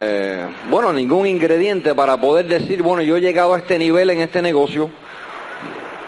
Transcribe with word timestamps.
eh, 0.00 0.46
bueno, 0.68 0.92
ningún 0.92 1.26
ingrediente 1.26 1.94
para 1.94 2.20
poder 2.20 2.46
decir, 2.46 2.82
bueno, 2.82 3.02
yo 3.02 3.16
he 3.16 3.20
llegado 3.20 3.54
a 3.54 3.58
este 3.58 3.78
nivel 3.78 4.10
en 4.10 4.20
este 4.20 4.42
negocio 4.42 4.90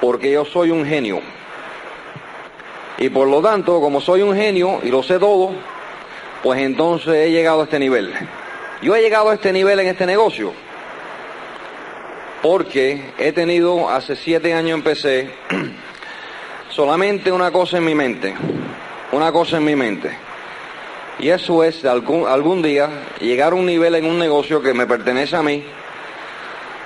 porque 0.00 0.30
yo 0.30 0.44
soy 0.44 0.70
un 0.70 0.84
genio. 0.84 1.20
Y 2.98 3.08
por 3.08 3.26
lo 3.26 3.40
tanto, 3.40 3.80
como 3.80 4.00
soy 4.00 4.22
un 4.22 4.36
genio 4.36 4.80
y 4.82 4.90
lo 4.90 5.02
sé 5.02 5.18
todo, 5.18 5.52
pues 6.42 6.60
entonces 6.60 7.14
he 7.14 7.30
llegado 7.30 7.62
a 7.62 7.64
este 7.64 7.78
nivel. 7.78 8.12
Yo 8.82 8.94
he 8.94 9.00
llegado 9.00 9.30
a 9.30 9.34
este 9.34 9.52
nivel 9.52 9.80
en 9.80 9.88
este 9.88 10.06
negocio 10.06 10.52
porque 12.42 13.12
he 13.18 13.32
tenido, 13.32 13.88
hace 13.88 14.16
siete 14.16 14.52
años 14.52 14.76
empecé, 14.76 15.30
solamente 16.70 17.30
una 17.30 17.50
cosa 17.50 17.78
en 17.78 17.84
mi 17.84 17.94
mente, 17.94 18.34
una 19.12 19.32
cosa 19.32 19.56
en 19.58 19.64
mi 19.64 19.76
mente. 19.76 20.31
Y 21.22 21.30
eso 21.30 21.62
es 21.62 21.84
algún, 21.84 22.62
día 22.62 22.90
llegar 23.20 23.52
a 23.52 23.54
un 23.54 23.64
nivel 23.64 23.94
en 23.94 24.06
un 24.06 24.18
negocio 24.18 24.60
que 24.60 24.74
me 24.74 24.88
pertenece 24.88 25.36
a 25.36 25.42
mí, 25.44 25.62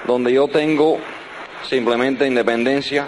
donde 0.06 0.30
yo 0.30 0.46
tengo 0.46 0.98
simplemente 1.66 2.26
independencia 2.26 3.06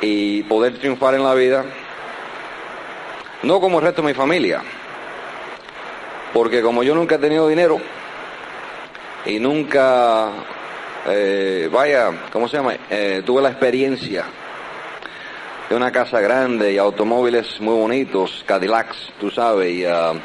y 0.00 0.42
poder 0.42 0.76
triunfar 0.78 1.14
en 1.14 1.22
la 1.22 1.34
vida, 1.34 1.64
no 3.44 3.60
como 3.60 3.78
el 3.78 3.84
resto 3.84 4.02
de 4.02 4.08
mi 4.08 4.14
familia, 4.14 4.60
porque 6.32 6.60
como 6.60 6.82
yo 6.82 6.92
nunca 6.92 7.14
he 7.14 7.18
tenido 7.18 7.46
dinero 7.46 7.80
y 9.24 9.38
nunca, 9.38 10.30
eh, 11.06 11.68
vaya, 11.70 12.10
¿cómo 12.32 12.48
se 12.48 12.56
llama? 12.56 12.74
Eh, 12.90 13.22
tuve 13.24 13.40
la 13.40 13.50
experiencia 13.50 14.24
de 15.70 15.76
una 15.76 15.92
casa 15.92 16.20
grande 16.20 16.72
y 16.72 16.78
automóviles 16.78 17.60
muy 17.60 17.74
bonitos, 17.74 18.42
Cadillacs, 18.44 19.12
tú 19.20 19.30
sabes, 19.30 19.70
y, 19.70 19.86
uh, 19.86 20.18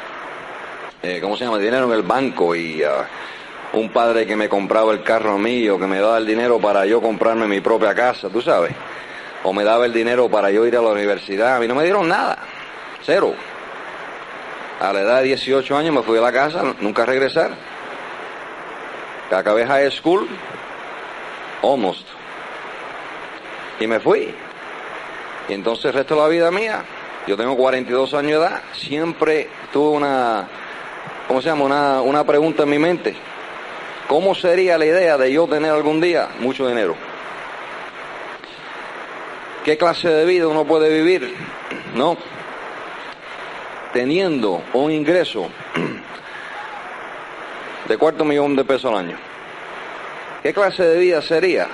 eh, 1.04 1.20
¿cómo 1.22 1.36
se 1.36 1.44
llama? 1.44 1.58
Dinero 1.58 1.86
en 1.86 1.92
el 1.92 2.02
banco 2.02 2.52
y 2.52 2.82
uh, 2.82 3.78
un 3.78 3.90
padre 3.90 4.26
que 4.26 4.34
me 4.34 4.48
compraba 4.48 4.92
el 4.92 5.04
carro 5.04 5.38
mío, 5.38 5.78
que 5.78 5.86
me 5.86 6.00
daba 6.00 6.18
el 6.18 6.26
dinero 6.26 6.58
para 6.58 6.84
yo 6.84 7.00
comprarme 7.00 7.46
mi 7.46 7.60
propia 7.60 7.94
casa, 7.94 8.28
tú 8.28 8.42
sabes, 8.42 8.72
o 9.44 9.52
me 9.52 9.62
daba 9.62 9.86
el 9.86 9.92
dinero 9.92 10.28
para 10.28 10.50
yo 10.50 10.66
ir 10.66 10.76
a 10.76 10.82
la 10.82 10.88
universidad, 10.88 11.54
a 11.54 11.60
mí 11.60 11.68
no 11.68 11.76
me 11.76 11.84
dieron 11.84 12.08
nada, 12.08 12.38
cero. 13.04 13.32
A 14.80 14.92
la 14.92 15.00
edad 15.02 15.18
de 15.18 15.28
18 15.28 15.76
años 15.76 15.94
me 15.94 16.02
fui 16.02 16.18
a 16.18 16.22
la 16.22 16.32
casa, 16.32 16.74
nunca 16.80 17.06
regresar. 17.06 17.52
Acabé 19.30 19.64
high 19.64 19.92
school, 19.92 20.26
almost. 21.62 22.06
Y 23.78 23.86
me 23.86 24.00
fui. 24.00 24.34
Y 25.48 25.54
entonces 25.54 25.86
el 25.86 25.92
resto 25.92 26.14
de 26.14 26.20
la 26.22 26.28
vida 26.28 26.50
mía, 26.50 26.84
yo 27.26 27.36
tengo 27.36 27.56
42 27.56 28.14
años 28.14 28.40
de 28.40 28.46
edad, 28.46 28.62
siempre 28.72 29.48
tuve 29.72 29.96
una, 29.96 30.48
¿cómo 31.28 31.40
se 31.40 31.48
llama? 31.48 31.64
Una, 31.64 32.00
una 32.00 32.24
pregunta 32.24 32.64
en 32.64 32.70
mi 32.70 32.78
mente. 32.78 33.14
¿Cómo 34.08 34.34
sería 34.34 34.78
la 34.78 34.86
idea 34.86 35.18
de 35.18 35.32
yo 35.32 35.46
tener 35.46 35.70
algún 35.70 36.00
día 36.00 36.28
mucho 36.40 36.68
dinero? 36.68 36.94
¿Qué 39.64 39.76
clase 39.76 40.08
de 40.08 40.24
vida 40.24 40.46
uno 40.46 40.64
puede 40.64 40.92
vivir? 40.92 41.34
No. 41.94 42.16
Teniendo 43.92 44.62
un 44.74 44.92
ingreso 44.92 45.50
de 47.88 47.98
cuarto 47.98 48.24
millón 48.24 48.54
de 48.54 48.64
pesos 48.64 48.92
al 48.92 48.98
año. 48.98 49.16
¿Qué 50.42 50.52
clase 50.52 50.84
de 50.84 50.98
vida 50.98 51.20
sería? 51.20 51.66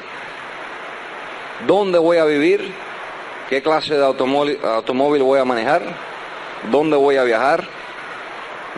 ¿Dónde 1.66 1.98
voy 1.98 2.16
a 2.16 2.24
vivir? 2.24 2.72
Qué 3.48 3.62
clase 3.62 3.94
de 3.94 4.04
automóvil, 4.04 5.22
voy 5.22 5.38
a 5.38 5.44
manejar, 5.44 5.82
dónde 6.70 6.96
voy 6.96 7.16
a 7.16 7.24
viajar, 7.24 7.64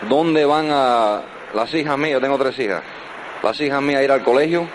dónde 0.09 0.45
van 0.45 0.69
a 0.71 1.23
las 1.55 1.73
hijas 1.75 1.97
mías, 1.97 2.21
tengo 2.21 2.39
tres 2.39 2.59
hijas, 2.59 2.83
las 3.43 3.61
hijas 3.61 3.83
mías 3.83 4.01
a 4.01 4.05
ir 4.05 4.11
al 4.11 4.23
colegio, 4.23 4.67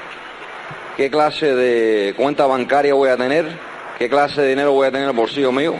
qué 0.98 1.10
clase 1.10 1.56
de 1.56 2.14
cuenta 2.16 2.46
bancaria 2.46 2.94
voy 2.94 3.10
a 3.10 3.18
tener, 3.18 3.46
qué 3.98 4.10
clase 4.10 4.42
de 4.42 4.50
dinero 4.50 4.72
voy 4.72 4.88
a 4.88 4.92
tener 4.92 5.04
en 5.04 5.10
el 5.10 5.16
bolsillo 5.16 5.52
mío, 5.52 5.76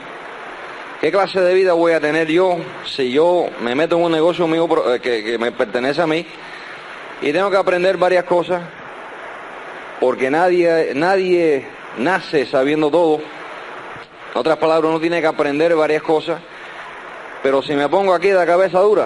qué 1.02 1.12
clase 1.12 1.42
de 1.42 1.54
vida 1.54 1.74
voy 1.74 1.94
a 1.94 2.00
tener 2.00 2.28
yo 2.28 2.58
si 2.86 3.12
yo 3.12 3.48
me 3.62 3.76
meto 3.76 3.98
en 3.98 4.04
un 4.04 4.12
negocio 4.12 4.48
mío 4.48 4.68
eh, 4.94 5.00
que, 5.00 5.24
que 5.24 5.38
me 5.38 5.52
pertenece 5.52 6.02
a 6.02 6.08
mí 6.08 6.26
y 7.22 7.32
tengo 7.32 7.50
que 7.50 7.58
aprender 7.58 7.98
varias 7.98 8.26
cosas 8.26 8.62
porque 10.00 10.30
nadie, 10.30 10.94
nadie 10.96 11.66
nace 11.98 12.46
sabiendo 12.46 12.90
todo 12.90 13.22
en 14.40 14.42
otras 14.42 14.58
palabras, 14.58 14.90
uno 14.90 15.02
tiene 15.02 15.20
que 15.20 15.28
aprender 15.28 15.76
varias 15.76 16.02
cosas, 16.02 16.40
pero 17.44 17.62
si 17.62 17.74
me 17.74 17.90
pongo 17.90 18.14
aquí 18.14 18.30
de 18.30 18.46
cabeza 18.46 18.80
dura 18.80 19.06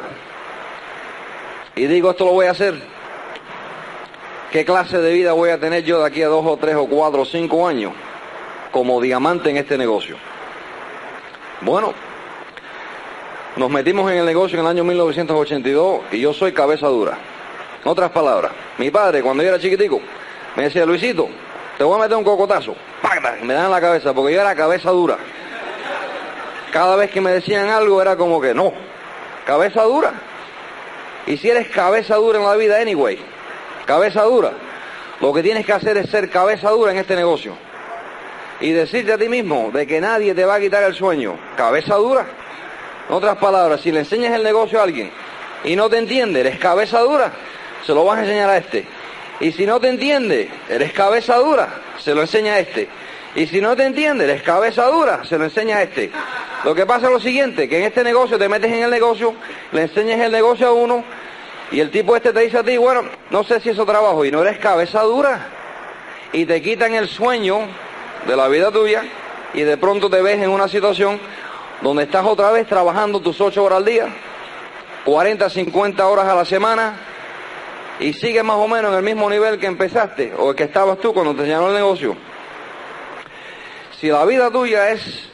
y 1.75 1.88
digo 1.88 2.11
esto 2.11 2.25
lo 2.25 2.33
voy 2.33 2.45
a 2.45 2.51
hacer, 2.51 2.75
¿qué 4.51 4.63
clase 4.63 4.99
de 4.99 5.11
vida 5.11 5.33
voy 5.33 5.49
a 5.49 5.59
tener 5.59 5.83
yo 5.85 6.01
de 6.01 6.05
aquí 6.05 6.21
a 6.21 6.27
dos 6.27 6.45
o 6.45 6.55
tres 6.57 6.75
o 6.75 6.85
cuatro 6.85 7.23
o 7.23 7.25
cinco 7.25 7.67
años 7.67 7.94
como 8.71 9.01
diamante 9.01 9.49
en 9.49 9.57
este 9.57 9.75
negocio? 9.75 10.17
Bueno, 11.61 11.95
nos 13.55 13.71
metimos 13.71 14.11
en 14.11 14.19
el 14.19 14.25
negocio 14.27 14.59
en 14.59 14.65
el 14.65 14.69
año 14.69 14.83
1982 14.83 16.01
y 16.11 16.19
yo 16.19 16.31
soy 16.31 16.51
cabeza 16.51 16.85
dura. 16.89 17.17
En 17.83 17.89
otras 17.89 18.11
palabras, 18.11 18.51
mi 18.77 18.91
padre 18.91 19.23
cuando 19.23 19.41
yo 19.41 19.50
era 19.50 19.57
chiquitico 19.57 20.00
me 20.55 20.65
decía, 20.65 20.85
Luisito, 20.85 21.27
te 21.83 21.88
voy 21.88 21.99
a 21.99 22.03
meter 22.03 22.16
un 22.16 22.23
cocotazo. 22.23 22.77
Me 23.41 23.53
dan 23.53 23.69
la 23.69 23.81
cabeza, 23.81 24.13
porque 24.13 24.33
yo 24.33 24.39
era 24.39 24.55
cabeza 24.55 24.89
dura. 24.91 25.17
Cada 26.71 26.95
vez 26.95 27.11
que 27.11 27.19
me 27.19 27.29
decían 27.29 27.67
algo 27.67 28.01
era 28.01 28.16
como 28.16 28.39
que 28.39 28.53
no, 28.53 28.71
cabeza 29.45 29.83
dura. 29.83 30.13
Y 31.27 31.35
si 31.35 31.49
eres 31.49 31.67
cabeza 31.67 32.16
dura 32.16 32.39
en 32.39 32.45
la 32.45 32.55
vida, 32.55 32.79
anyway, 32.79 33.19
cabeza 33.85 34.23
dura, 34.23 34.53
lo 35.19 35.33
que 35.33 35.44
tienes 35.44 35.66
que 35.66 35.73
hacer 35.73 35.97
es 35.97 36.09
ser 36.09 36.29
cabeza 36.29 36.69
dura 36.69 36.94
en 36.94 36.99
este 36.99 37.17
negocio. 37.17 37.57
Y 38.61 38.71
decirte 38.71 39.11
a 39.11 39.17
ti 39.17 39.27
mismo 39.27 39.69
de 39.73 39.85
que 39.85 40.00
nadie 40.00 40.33
te 40.33 40.45
va 40.45 40.55
a 40.55 40.59
quitar 40.61 40.83
el 40.83 40.95
sueño. 40.95 41.38
Cabeza 41.57 41.95
dura. 41.95 42.25
En 43.09 43.13
otras 43.13 43.35
palabras, 43.39 43.81
si 43.81 43.91
le 43.91 44.00
enseñas 44.00 44.33
el 44.33 44.44
negocio 44.44 44.79
a 44.79 44.83
alguien 44.83 45.11
y 45.65 45.75
no 45.75 45.89
te 45.89 45.97
entiende, 45.97 46.39
eres 46.39 46.59
cabeza 46.59 47.01
dura, 47.01 47.33
se 47.85 47.94
lo 47.94 48.05
vas 48.05 48.19
a 48.19 48.21
enseñar 48.21 48.50
a 48.50 48.55
este. 48.55 48.88
Y 49.39 49.51
si 49.51 49.66
no 49.66 49.79
te 49.79 49.89
entiende, 49.89 50.49
eres 50.69 50.94
cabeza 50.94 51.38
dura, 51.38 51.81
se 51.99 52.13
lo 52.13 52.21
enseña 52.21 52.53
a 52.53 52.59
este. 52.59 52.88
Y 53.35 53.47
si 53.47 53.61
no 53.61 53.75
te 53.75 53.85
entiende, 53.85 54.25
eres 54.25 54.44
cabeza 54.44 54.85
dura, 54.88 55.23
se 55.25 55.38
lo 55.38 55.45
enseña 55.45 55.77
a 55.77 55.83
este. 55.83 56.11
Lo 56.63 56.75
que 56.75 56.85
pasa 56.85 57.07
es 57.07 57.11
lo 57.11 57.19
siguiente, 57.19 57.67
que 57.67 57.79
en 57.79 57.83
este 57.83 58.03
negocio 58.03 58.38
te 58.38 58.47
metes 58.47 58.71
en 58.71 58.83
el 58.83 58.89
negocio, 58.89 59.33
le 59.71 59.81
enseñas 59.81 60.19
el 60.21 60.31
negocio 60.31 60.67
a 60.67 60.73
uno, 60.73 61.03
y 61.71 61.79
el 61.79 61.89
tipo 61.89 62.16
este 62.16 62.31
te 62.31 62.41
dice 62.41 62.59
a 62.59 62.63
ti, 62.63 62.77
bueno, 62.77 63.03
no 63.31 63.44
sé 63.44 63.59
si 63.59 63.69
eso 63.69 63.85
trabajo, 63.85 64.23
y 64.23 64.31
no 64.31 64.41
eres 64.41 64.59
cabeza 64.59 65.01
dura. 65.01 65.47
Y 66.31 66.45
te 66.45 66.61
quitan 66.61 66.94
el 66.94 67.07
sueño 67.07 67.61
de 68.27 68.35
la 68.35 68.47
vida 68.47 68.71
tuya, 68.71 69.03
y 69.53 69.61
de 69.61 69.77
pronto 69.77 70.09
te 70.09 70.21
ves 70.21 70.41
en 70.41 70.50
una 70.50 70.67
situación 70.67 71.19
donde 71.81 72.03
estás 72.03 72.25
otra 72.25 72.51
vez 72.51 72.67
trabajando 72.67 73.19
tus 73.19 73.41
ocho 73.41 73.63
horas 73.63 73.79
al 73.79 73.85
día, 73.85 74.07
40, 75.05 75.50
50 75.50 76.07
horas 76.07 76.27
a 76.27 76.35
la 76.35 76.45
semana, 76.45 76.95
y 78.00 78.14
sigues 78.14 78.44
más 78.44 78.58
o 78.58 78.68
menos 78.68 78.92
en 78.92 78.98
el 78.98 79.04
mismo 79.04 79.30
nivel 79.30 79.59
que 79.59 79.68
empezaste 79.68 80.34
o 80.38 80.54
que 80.54 80.64
estabas 80.64 81.00
tú 81.00 81.14
cuando 81.14 81.36
te 81.36 81.44
llenó 81.44 81.70
el 81.70 81.76
negocio. 81.76 82.16
Si 84.00 84.08
la 84.08 84.26
vida 84.26 84.52
tuya 84.52 84.90
es, 84.90 85.30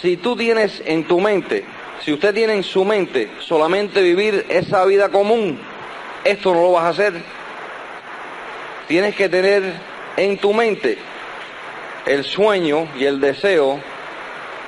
si 0.00 0.16
tú 0.16 0.36
tienes 0.36 0.82
en 0.84 1.04
tu 1.04 1.20
mente, 1.20 1.64
si 2.04 2.12
usted 2.12 2.34
tiene 2.34 2.54
en 2.54 2.62
su 2.62 2.84
mente 2.84 3.30
solamente 3.40 4.02
vivir 4.02 4.46
esa 4.48 4.84
vida 4.84 5.10
común, 5.10 5.60
esto 6.24 6.54
no 6.54 6.62
lo 6.62 6.72
vas 6.72 6.84
a 6.84 6.88
hacer. 6.88 7.14
Tienes 8.88 9.14
que 9.14 9.28
tener 9.28 9.62
en 10.16 10.38
tu 10.38 10.52
mente 10.52 10.98
el 12.06 12.24
sueño 12.24 12.88
y 12.98 13.04
el 13.04 13.20
deseo 13.20 13.80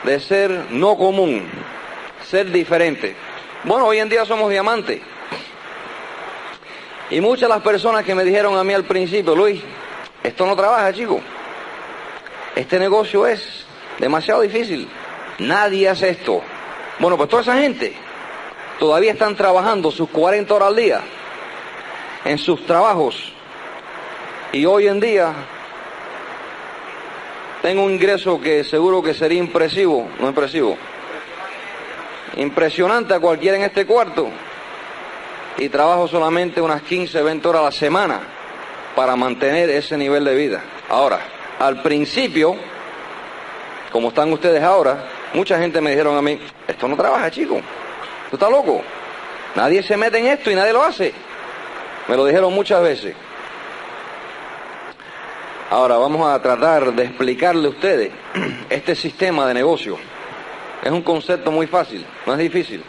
de 0.05 0.21
ser 0.21 0.67
no 0.71 0.97
común, 0.97 1.49
ser 2.25 2.51
diferente. 2.51 3.17
Bueno, 3.65 3.87
hoy 3.87 3.99
en 3.99 4.09
día 4.09 4.25
somos 4.25 4.51
diamantes. 4.51 5.01
Y 7.13 7.21
muchas 7.21 7.43
de 7.43 7.49
las 7.49 7.63
personas 7.63 8.07
que 8.07 8.15
me 8.15 8.25
dijeron 8.25 8.57
a 8.57 8.65
mí 8.65 8.73
al 8.73 8.85
principio, 8.85 9.37
Luis, 9.37 9.61
esto 10.23 10.47
no 10.47 10.57
trabaja, 10.57 10.91
chico. 10.95 11.21
Este 12.57 12.79
negocio 12.79 13.27
es 13.27 13.67
demasiado 13.99 14.41
difícil. 14.41 14.89
Nadie 15.41 15.91
hace 15.91 16.09
esto. 16.09 16.41
Bueno, 16.99 17.19
pues 17.19 17.29
toda 17.29 17.43
esa 17.43 17.59
gente 17.59 17.95
todavía 18.79 19.13
están 19.13 19.37
trabajando 19.37 19.91
sus 19.91 20.09
40 20.09 20.55
horas 20.55 20.69
al 20.69 20.77
día 20.77 21.01
en 22.25 22.39
sus 22.39 22.65
trabajos. 22.65 23.31
Y 24.51 24.65
hoy 24.65 24.89
en 24.89 24.99
día 24.99 25.35
tengo 27.61 27.83
un 27.83 27.93
ingreso 27.93 28.41
que 28.41 28.65
seguro 28.65 29.03
que 29.03 29.13
sería 29.13 29.39
impresivo, 29.39 30.09
no 30.19 30.29
impresivo, 30.29 30.79
impresionante 32.39 33.13
a 33.13 33.21
cualquiera 33.21 33.59
en 33.59 33.65
este 33.65 33.85
cuarto 33.85 34.31
y 35.59 35.69
trabajo 35.69 36.09
solamente 36.09 36.61
unas 36.61 36.83
15, 36.83 37.23
20 37.23 37.49
horas 37.49 37.63
a 37.63 37.65
la 37.67 37.73
semana 37.73 38.21
para 38.95 39.17
mantener 39.17 39.71
ese 39.71 39.97
nivel 39.97 40.25
de 40.25 40.35
vida. 40.35 40.63
Ahora, 40.89 41.21
al 41.59 41.83
principio, 41.83 42.57
como 43.91 44.09
están 44.09 44.33
ustedes 44.33 44.63
ahora, 44.63 45.05
mucha 45.35 45.59
gente 45.59 45.81
me 45.81 45.91
dijeron 45.91 46.17
a 46.17 46.23
mí, 46.23 46.39
esto 46.67 46.89
no 46.89 46.97
trabaja, 46.97 47.31
chico, 47.31 47.61
tú 48.31 48.37
estás 48.37 48.51
loco. 48.51 48.83
Nadie 49.55 49.83
se 49.83 49.97
mete 49.97 50.19
en 50.19 50.27
esto 50.27 50.51
y 50.51 50.55
nadie 50.55 50.73
lo 50.73 50.83
hace. 50.83 51.13
Me 52.09 52.17
lo 52.17 52.25
dijeron 52.25 52.53
muchas 52.55 52.83
veces. 52.83 53.15
Ahora 55.71 55.97
vamos 55.97 56.27
a 56.27 56.41
tratar 56.41 56.93
de 56.93 57.05
explicarle 57.05 57.67
a 57.67 57.71
ustedes 57.71 58.11
este 58.71 58.95
sistema 58.95 59.47
de 59.47 59.55
negocio. 59.55 59.99
Es 60.83 60.91
un 60.91 61.03
concepto 61.03 61.51
muy 61.51 61.67
fácil, 61.67 62.05
no 62.27 62.33
es 62.33 62.39
difícil. 62.39 62.83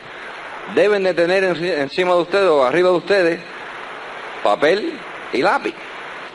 Deben 0.76 1.04
de 1.04 1.14
tener 1.14 1.44
encima 1.44 2.14
de 2.14 2.22
ustedes 2.22 2.50
o 2.50 2.64
arriba 2.64 2.90
de 2.90 2.96
ustedes 2.96 3.40
papel 4.44 5.00
y 5.32 5.42
lápiz. 5.42 5.74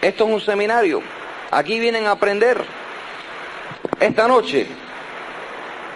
Esto 0.01 0.25
es 0.27 0.31
un 0.31 0.41
seminario. 0.41 1.03
Aquí 1.51 1.79
vienen 1.81 2.07
a 2.07 2.13
aprender. 2.13 2.65
Esta 4.01 4.29
noche 4.29 4.67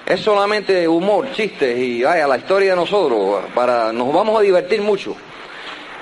es 0.06 0.20
solamente 0.20 0.88
humor, 0.88 1.32
chistes 1.32 1.78
y 1.78 2.02
vaya, 2.02 2.26
la 2.26 2.38
historia 2.38 2.70
de 2.70 2.76
nosotros. 2.76 3.44
Para, 3.54 3.92
nos 3.92 4.12
vamos 4.12 4.38
a 4.38 4.42
divertir 4.42 4.82
mucho. 4.82 5.16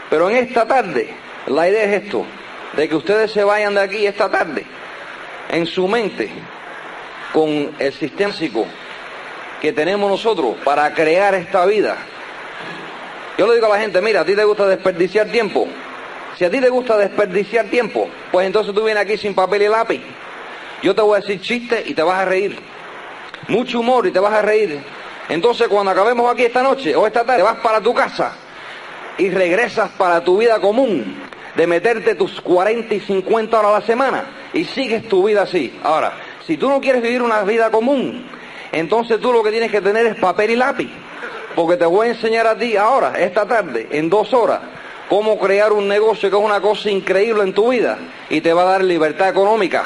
Pero 0.09 0.31
en 0.31 0.37
esta 0.37 0.67
tarde, 0.67 1.15
la 1.47 1.69
idea 1.69 1.85
es 1.85 2.05
esto, 2.05 2.25
de 2.77 2.89
que 2.89 2.97
ustedes 2.97 3.31
se 3.31 3.45
vayan 3.45 3.75
de 3.75 3.81
aquí 3.81 4.07
esta 4.07 4.31
tarde, 4.31 4.65
en 5.51 5.67
su 5.67 5.87
mente, 5.87 6.31
con 7.33 7.71
el 7.79 7.93
sistema 7.93 8.35
que 9.61 9.73
tenemos 9.73 10.11
nosotros 10.11 10.57
para 10.65 10.93
crear 10.95 11.35
esta 11.35 11.67
vida. 11.67 11.97
Yo 13.41 13.47
le 13.47 13.55
digo 13.55 13.69
a 13.69 13.71
la 13.71 13.81
gente, 13.81 14.03
mira, 14.03 14.21
a 14.21 14.25
ti 14.27 14.37
te 14.37 14.45
gusta 14.45 14.67
desperdiciar 14.67 15.29
tiempo. 15.29 15.67
Si 16.37 16.45
a 16.45 16.51
ti 16.51 16.61
te 16.61 16.69
gusta 16.69 16.99
desperdiciar 16.99 17.65
tiempo, 17.71 18.07
pues 18.31 18.47
entonces 18.47 18.75
tú 18.75 18.85
vienes 18.85 19.03
aquí 19.03 19.17
sin 19.17 19.35
papel 19.35 19.63
y 19.63 19.69
lápiz. 19.69 20.03
Yo 20.83 20.95
te 20.95 21.01
voy 21.01 21.17
a 21.17 21.21
decir 21.23 21.41
chistes 21.41 21.89
y 21.89 21.95
te 21.95 22.03
vas 22.03 22.19
a 22.19 22.27
reír. 22.27 22.59
Mucho 23.49 23.81
humor 23.81 24.07
y 24.07 24.11
te 24.11 24.19
vas 24.19 24.35
a 24.35 24.43
reír. 24.43 24.83
Entonces 25.31 25.69
cuando 25.69 25.91
acabemos 25.91 26.31
aquí 26.31 26.43
esta 26.43 26.63
noche 26.63 26.95
o 26.95 27.07
esta 27.07 27.25
tarde, 27.25 27.43
vas 27.43 27.57
para 27.61 27.81
tu 27.81 27.95
casa 27.95 28.37
y 29.17 29.31
regresas 29.31 29.89
para 29.93 30.23
tu 30.23 30.37
vida 30.37 30.61
común 30.61 31.17
de 31.57 31.67
meterte 31.67 32.17
tus 32.17 32.43
40 32.43 32.95
y 32.95 33.01
50 33.01 33.59
horas 33.59 33.71
a 33.71 33.81
la 33.81 33.87
semana 33.87 34.25
y 34.53 34.67
sigues 34.67 35.09
tu 35.09 35.25
vida 35.25 35.45
así. 35.45 35.81
Ahora, 35.83 36.13
si 36.47 36.59
tú 36.59 36.69
no 36.69 36.79
quieres 36.79 37.01
vivir 37.01 37.23
una 37.23 37.41
vida 37.45 37.71
común, 37.71 38.23
entonces 38.71 39.19
tú 39.19 39.33
lo 39.33 39.43
que 39.43 39.51
tienes 39.51 39.71
que 39.71 39.81
tener 39.81 40.05
es 40.05 40.17
papel 40.17 40.51
y 40.51 40.57
lápiz. 40.57 40.91
Porque 41.55 41.77
te 41.77 41.87
voy 41.87 42.09
a 42.09 42.11
enseñar 42.11 42.47
a 42.47 42.57
ti 42.57 42.77
ahora, 42.77 43.15
esta 43.19 43.47
tarde, 43.47 43.89
en 43.91 44.09
dos 44.09 44.33
horas, 44.33 44.61
cómo 45.09 45.39
crear 45.39 45.73
un 45.73 45.89
negocio 45.89 46.31
que 46.31 46.37
es 46.37 46.43
una 46.43 46.61
cosa 46.61 46.91
increíble 46.91 47.43
en 47.43 47.53
tu 47.53 47.71
vida 47.71 47.99
y 48.29 48.41
te 48.41 48.53
va 48.53 48.63
a 48.63 48.67
dar 48.67 48.85
libertad 48.85 49.29
económica. 49.29 49.85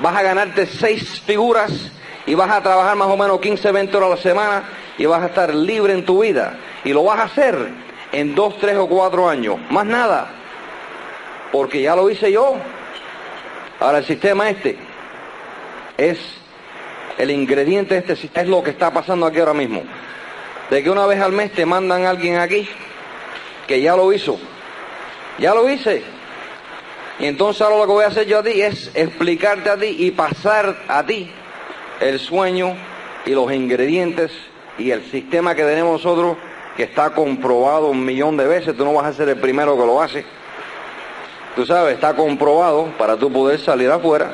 Vas 0.00 0.14
a 0.14 0.22
ganarte 0.22 0.66
seis 0.66 1.22
figuras 1.22 1.72
y 2.26 2.34
vas 2.34 2.50
a 2.50 2.62
trabajar 2.62 2.96
más 2.96 3.08
o 3.08 3.16
menos 3.16 3.40
15, 3.40 3.72
20 3.72 3.96
horas 3.96 4.10
a 4.10 4.16
la 4.16 4.22
semana 4.22 4.62
y 4.98 5.06
vas 5.06 5.22
a 5.22 5.26
estar 5.26 5.54
libre 5.54 5.94
en 5.94 6.04
tu 6.04 6.22
vida. 6.22 6.58
Y 6.84 6.92
lo 6.92 7.04
vas 7.04 7.20
a 7.20 7.22
hacer 7.24 7.56
en 8.12 8.34
dos, 8.34 8.58
tres 8.58 8.76
o 8.76 8.86
cuatro 8.86 9.28
años. 9.28 9.56
Más 9.70 9.86
nada. 9.86 10.28
Porque 11.50 11.80
ya 11.80 11.96
lo 11.96 12.10
hice 12.10 12.30
yo. 12.30 12.56
Ahora 13.80 13.98
el 13.98 14.04
sistema 14.04 14.50
este 14.50 14.76
es 15.96 16.18
el 17.18 17.30
ingrediente 17.30 17.94
de 17.94 18.00
este 18.00 18.16
sistema, 18.16 18.42
es 18.42 18.48
lo 18.48 18.62
que 18.62 18.70
está 18.70 18.90
pasando 18.90 19.26
aquí 19.26 19.38
ahora 19.38 19.54
mismo. 19.54 19.82
De 20.70 20.82
que 20.82 20.90
una 20.90 21.06
vez 21.06 21.20
al 21.20 21.32
mes 21.32 21.52
te 21.52 21.64
mandan 21.64 22.06
alguien 22.06 22.38
aquí 22.38 22.68
que 23.66 23.80
ya 23.80 23.96
lo 23.96 24.12
hizo 24.12 24.38
ya 25.38 25.54
lo 25.54 25.68
hice. 25.68 26.02
Y 27.18 27.26
entonces 27.26 27.62
ahora 27.62 27.78
lo 27.78 27.86
que 27.86 27.92
voy 27.92 28.04
a 28.04 28.08
hacer 28.08 28.26
yo 28.26 28.38
a 28.38 28.42
ti 28.42 28.60
es 28.60 28.90
explicarte 28.94 29.70
a 29.70 29.76
ti 29.76 29.96
y 29.98 30.10
pasar 30.10 30.76
a 30.88 31.04
ti 31.04 31.30
el 32.00 32.20
sueño 32.20 32.74
y 33.24 33.30
los 33.30 33.52
ingredientes 33.52 34.32
y 34.78 34.90
el 34.90 35.02
sistema 35.10 35.54
que 35.54 35.64
tenemos 35.64 36.04
nosotros 36.04 36.36
que 36.76 36.82
está 36.82 37.10
comprobado 37.10 37.88
un 37.88 38.04
millón 38.04 38.36
de 38.36 38.46
veces. 38.46 38.76
Tú 38.76 38.84
no 38.84 38.92
vas 38.92 39.06
a 39.06 39.12
ser 39.14 39.28
el 39.30 39.40
primero 39.40 39.76
que 39.78 39.86
lo 39.86 40.00
hace. 40.00 40.24
Tú 41.54 41.64
sabes, 41.64 41.94
está 41.94 42.14
comprobado 42.14 42.92
para 42.98 43.16
tú 43.16 43.32
poder 43.32 43.58
salir 43.58 43.90
afuera 43.90 44.30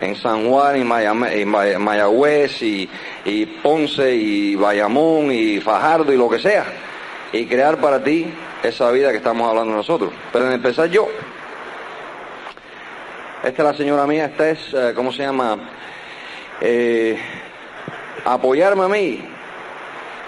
en 0.00 0.16
San 0.16 0.48
Juan 0.48 0.78
y, 0.78 0.84
Mayagüez 0.84 2.62
y, 2.62 2.88
y 3.24 3.46
Ponce 3.46 4.14
y 4.14 4.54
Bayamón 4.54 5.32
y 5.32 5.60
Fajardo 5.60 6.12
y 6.12 6.16
lo 6.16 6.28
que 6.28 6.38
sea 6.38 6.66
y 7.32 7.46
crear 7.46 7.78
para 7.78 8.02
ti 8.02 8.26
esa 8.62 8.90
vida 8.90 9.10
que 9.10 9.18
estamos 9.18 9.48
hablando 9.48 9.74
nosotros. 9.74 10.12
Pero 10.32 10.46
en 10.46 10.52
empezar 10.52 10.88
yo, 10.88 11.08
esta 13.42 13.62
es 13.62 13.68
la 13.68 13.74
señora 13.74 14.06
mía, 14.06 14.26
esta 14.26 14.50
es, 14.50 14.58
eh, 14.72 14.92
¿cómo 14.94 15.12
se 15.12 15.22
llama? 15.22 15.58
Eh, 16.60 17.18
apoyarme 18.24 18.84
a 18.84 18.88
mí, 18.88 19.20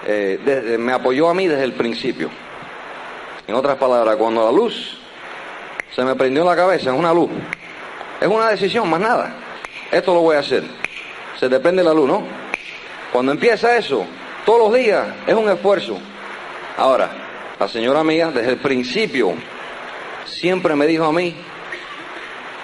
eh, 0.05 0.77
me 0.79 0.93
apoyó 0.93 1.29
a 1.29 1.33
mí 1.33 1.47
desde 1.47 1.63
el 1.63 1.73
principio. 1.73 2.29
En 3.47 3.55
otras 3.55 3.77
palabras, 3.77 4.15
cuando 4.15 4.45
la 4.45 4.51
luz 4.51 4.99
se 5.95 6.03
me 6.03 6.15
prendió 6.15 6.43
en 6.43 6.49
la 6.49 6.55
cabeza, 6.55 6.91
es 6.91 6.95
una 6.95 7.13
luz. 7.13 7.31
Es 8.21 8.27
una 8.27 8.49
decisión, 8.49 8.89
más 8.89 8.99
nada. 8.99 9.33
Esto 9.91 10.13
lo 10.13 10.21
voy 10.21 10.35
a 10.35 10.39
hacer. 10.39 10.63
Se 11.39 11.49
depende 11.49 11.81
de 11.81 11.89
la 11.89 11.93
luz, 11.93 12.07
¿no? 12.07 12.23
Cuando 13.11 13.31
empieza 13.31 13.75
eso, 13.75 14.05
todos 14.45 14.59
los 14.59 14.73
días, 14.73 15.07
es 15.25 15.33
un 15.33 15.49
esfuerzo. 15.49 15.97
Ahora, 16.77 17.09
la 17.59 17.67
señora 17.67 18.03
mía 18.03 18.31
desde 18.33 18.51
el 18.51 18.57
principio 18.57 19.33
siempre 20.25 20.75
me 20.75 20.85
dijo 20.85 21.05
a 21.05 21.11
mí, 21.11 21.35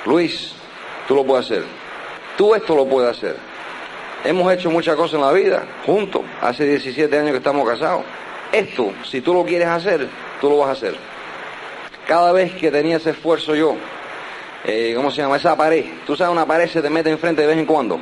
Luis, 0.05 0.53
tú 1.07 1.15
lo 1.15 1.25
puedes 1.25 1.45
hacer, 1.45 1.63
tú 2.37 2.53
esto 2.53 2.75
lo 2.75 2.85
puedes 2.85 3.17
hacer. 3.17 3.37
Hemos 4.23 4.51
hecho 4.53 4.69
muchas 4.71 4.95
cosas 4.95 5.15
en 5.15 5.21
la 5.21 5.31
vida, 5.31 5.65
juntos, 5.85 6.21
hace 6.41 6.65
17 6.65 7.17
años 7.17 7.31
que 7.31 7.37
estamos 7.37 7.67
casados. 7.67 8.03
Esto, 8.51 8.93
si 9.03 9.21
tú 9.21 9.33
lo 9.33 9.43
quieres 9.43 9.67
hacer, 9.67 10.07
tú 10.39 10.49
lo 10.49 10.59
vas 10.59 10.69
a 10.69 10.71
hacer. 10.71 10.95
Cada 12.07 12.31
vez 12.31 12.53
que 12.53 12.71
tenía 12.71 12.97
ese 12.97 13.11
esfuerzo 13.11 13.55
yo, 13.55 13.75
eh, 14.65 14.93
¿cómo 14.95 15.11
se 15.11 15.21
llama? 15.21 15.37
Esa 15.37 15.55
pared, 15.55 15.85
tú 16.05 16.15
sabes, 16.15 16.31
una 16.31 16.45
pared 16.45 16.67
se 16.67 16.81
te 16.81 16.89
mete 16.89 17.09
enfrente 17.09 17.41
de 17.41 17.47
vez 17.47 17.57
en 17.57 17.65
cuando. 17.65 17.99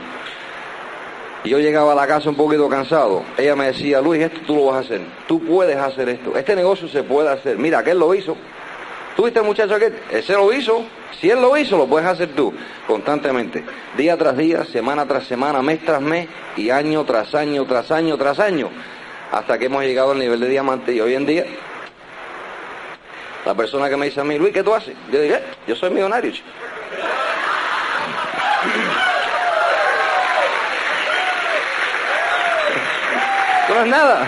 Y 1.44 1.50
yo 1.50 1.60
llegaba 1.60 1.92
a 1.92 1.96
la 1.96 2.08
casa 2.08 2.30
un 2.30 2.36
poquito 2.36 2.70
cansado. 2.70 3.24
Ella 3.38 3.56
me 3.56 3.66
decía, 3.66 4.00
Luis, 4.00 4.22
esto 4.22 4.40
tú 4.48 4.56
lo 4.56 4.66
vas 4.68 4.78
a 4.78 4.80
hacer. 4.80 5.02
Tú 5.28 5.42
puedes 5.42 5.76
hacer 5.76 6.08
esto. 6.08 6.38
Este 6.38 6.56
negocio 6.56 6.88
se 6.88 7.04
puede 7.04 7.30
hacer. 7.30 7.58
Mira, 7.58 7.80
aquel 7.80 8.00
lo 8.00 8.16
hizo. 8.16 8.38
¿Tú 9.16 9.26
viste 9.26 9.42
muchacho 9.42 9.76
aquel? 9.76 9.94
Ese 10.10 10.34
lo 10.34 10.54
hizo. 10.54 10.86
Si 11.20 11.30
él 11.30 11.42
lo 11.42 11.58
hizo, 11.58 11.78
lo 11.78 11.86
puedes 11.86 12.08
hacer 12.08 12.30
tú. 12.30 12.54
Constantemente. 12.88 13.64
Día 13.98 14.18
tras 14.18 14.38
día, 14.38 14.64
semana 14.64 15.06
tras 15.06 15.26
semana, 15.26 15.62
mes 15.62 15.84
tras 15.84 16.02
mes 16.02 16.28
y 16.56 16.70
año 16.70 17.04
tras 17.04 17.36
año, 17.36 17.66
tras 17.66 17.92
año, 17.92 18.18
tras 18.18 18.40
año. 18.40 18.70
Hasta 19.32 19.58
que 19.58 19.66
hemos 19.66 19.84
llegado 19.84 20.12
al 20.12 20.20
nivel 20.20 20.40
de 20.40 20.48
diamante. 20.48 20.94
Y 20.94 21.02
hoy 21.02 21.16
en 21.16 21.26
día, 21.26 21.46
la 23.46 23.54
persona 23.54 23.90
que 23.90 23.98
me 23.98 24.06
dice 24.06 24.22
a 24.22 24.24
mí, 24.24 24.38
Luis, 24.38 24.54
¿qué 24.54 24.64
tú 24.64 24.74
haces? 24.74 24.96
Yo 25.12 25.22
digo, 25.22 25.36
yo 25.68 25.76
soy 25.76 25.90
millonario. 25.90 26.32
no 33.70 33.82
es 33.82 33.88
nada. 33.88 34.26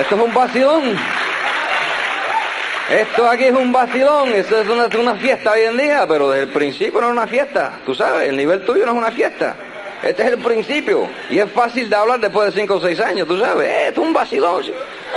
Esto 0.00 0.14
es 0.14 0.20
un 0.20 0.34
vacilón. 0.34 0.96
Esto 2.90 3.28
aquí 3.28 3.44
es 3.44 3.52
un 3.52 3.72
vacilón, 3.72 4.32
esto 4.32 4.60
es 4.60 4.68
una, 4.68 4.86
una, 4.86 5.16
fiesta 5.16 5.50
hoy 5.50 5.62
en 5.62 5.76
día, 5.76 6.06
pero 6.06 6.30
desde 6.30 6.44
el 6.44 6.50
principio 6.50 7.00
no 7.00 7.08
es 7.08 7.12
una 7.14 7.26
fiesta, 7.26 7.80
tú 7.84 7.96
sabes, 7.96 8.28
el 8.28 8.36
nivel 8.36 8.64
tuyo 8.64 8.86
no 8.86 8.92
es 8.92 8.98
una 8.98 9.10
fiesta. 9.10 9.56
Este 10.04 10.22
es 10.22 10.28
el 10.28 10.38
principio 10.38 11.08
y 11.28 11.40
es 11.40 11.50
fácil 11.50 11.90
de 11.90 11.96
hablar 11.96 12.20
después 12.20 12.54
de 12.54 12.60
5 12.60 12.74
o 12.74 12.80
6 12.80 13.00
años, 13.00 13.26
tú 13.26 13.40
sabes, 13.40 13.88
esto 13.88 14.02
es 14.02 14.06
un 14.06 14.12
vacilón. 14.12 14.62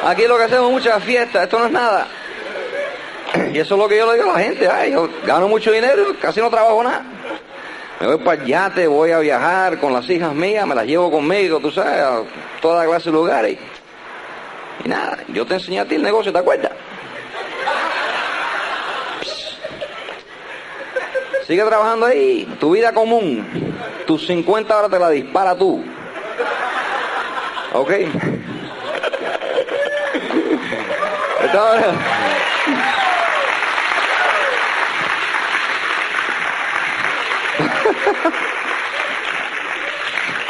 Aquí 0.03 0.25
lo 0.25 0.36
que 0.38 0.46
hacemos 0.46 0.65
es 0.65 0.72
mucha 0.72 1.00
fiesta, 1.00 1.44
esto 1.44 1.60
no 1.60 1.68
es 1.68 1.72
nada. 1.72 2.08
Y 3.51 3.59
eso 3.59 3.75
es 3.75 3.79
lo 3.79 3.88
que 3.88 3.98
yo 3.98 4.12
le 4.12 4.17
digo 4.17 4.31
a 4.31 4.38
la 4.38 4.43
gente, 4.43 4.67
ay, 4.67 4.91
yo 4.91 5.09
gano 5.25 5.48
mucho 5.48 5.71
dinero, 5.71 6.15
casi 6.21 6.39
no 6.39 6.50
trabajo 6.50 6.83
nada. 6.83 7.03
Me 8.00 8.07
voy 8.07 8.17
para 8.17 8.41
el 8.41 8.48
yate, 8.48 8.88
voy 8.88 9.12
a 9.12 9.19
viajar 9.19 9.79
con 9.79 9.93
las 9.93 10.09
hijas 10.09 10.33
mías, 10.33 10.65
me 10.65 10.74
las 10.74 10.86
llevo 10.86 11.12
conmigo, 11.12 11.59
tú 11.59 11.69
sabes, 11.69 12.00
a 12.00 12.24
toda 12.62 12.86
clase 12.86 13.09
de 13.09 13.12
lugares. 13.12 13.57
Y 14.83 14.88
nada, 14.88 15.17
yo 15.27 15.45
te 15.45 15.55
enseñé 15.55 15.81
a 15.81 15.86
ti 15.86 15.95
el 15.95 16.03
negocio, 16.03 16.31
¿te 16.31 16.39
acuerdas? 16.39 16.71
Sigue 21.45 21.63
trabajando 21.63 22.05
ahí, 22.05 22.48
tu 22.59 22.71
vida 22.71 22.93
común, 22.93 23.75
tus 24.05 24.25
50 24.27 24.77
horas 24.77 24.91
te 24.91 25.00
la 25.00 25.09
dispara 25.09 25.55
tú. 25.55 25.83
¿Ok? 27.74 27.89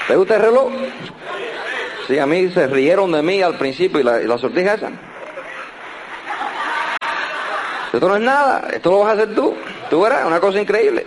¿Te 0.09 0.15
gusta 0.15 0.37
el 0.37 0.41
reloj? 0.41 0.71
Sí, 2.07 2.17
a 2.17 2.25
mí 2.25 2.49
se 2.49 2.65
rieron 2.65 3.11
de 3.11 3.21
mí 3.21 3.43
al 3.43 3.59
principio 3.59 3.99
y 3.99 4.03
la, 4.03 4.19
y 4.19 4.39
sortija 4.39 4.73
esa. 4.73 4.89
Esto 7.93 8.09
no 8.09 8.15
es 8.15 8.21
nada, 8.23 8.69
esto 8.73 8.89
lo 8.89 8.99
vas 9.01 9.09
a 9.09 9.11
hacer 9.21 9.35
tú. 9.35 9.55
Tú 9.87 10.01
verás, 10.01 10.25
una 10.25 10.39
cosa 10.39 10.59
increíble. 10.59 11.05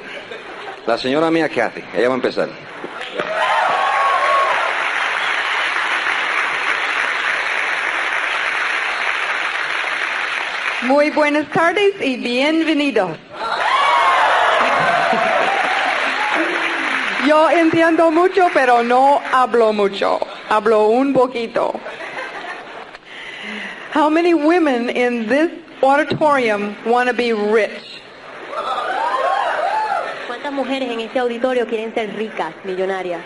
La 0.87 0.97
señora 0.97 1.33
mía, 1.33 1.49
¿qué 1.49 1.63
hace? 1.63 1.83
Ella 1.97 2.07
va 2.07 2.15
a 2.15 2.17
empezar. 2.17 2.49
Muy 10.83 11.11
buenas 11.11 11.51
tardes 11.51 11.95
y 12.01 12.19
bienvenidos. 12.19 13.11
Yo 17.27 17.49
entiendo 17.51 18.11
mucho, 18.11 18.49
pero 18.53 18.83
no 18.83 19.21
hablo 19.33 19.73
mucho. 19.73 20.19
Hablo 20.49 20.89
un 20.89 21.13
poquito. 21.13 21.73
How 23.95 24.11
many 24.11 24.35
women 24.35 24.89
in 24.91 25.29
this 25.29 25.51
auditorium 25.83 26.75
want 26.85 27.09
to 27.09 27.15
be 27.15 27.33
rich? 27.33 28.01
¿Cuántas 30.27 30.53
mujeres 30.53 30.91
en 30.91 31.01
este 31.01 31.19
auditorio 31.21 31.67
quieren 31.67 31.95
ser 31.95 32.17
ricas, 32.17 32.53
millonarias? 32.65 33.23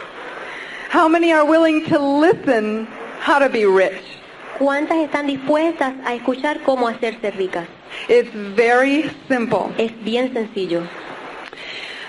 How 0.93 1.09
many 1.09 1.33
are 1.33 1.45
willing 1.45 1.85
to 1.87 1.99
listen 1.99 2.87
how 3.21 3.39
to 3.39 3.49
be 3.49 3.65
rich? 3.65 4.03
¿Cuántas 4.59 4.99
están 4.99 5.27
dispuestas 5.27 5.95
a 6.05 6.15
escuchar 6.15 6.61
cómo 6.65 6.89
hacerse 6.89 7.31
ricas? 7.31 7.67
It's 8.09 8.31
very 8.55 9.11
simple. 9.29 9.73
Es 9.79 9.93
bien 10.05 10.33
sencillo. 10.35 10.83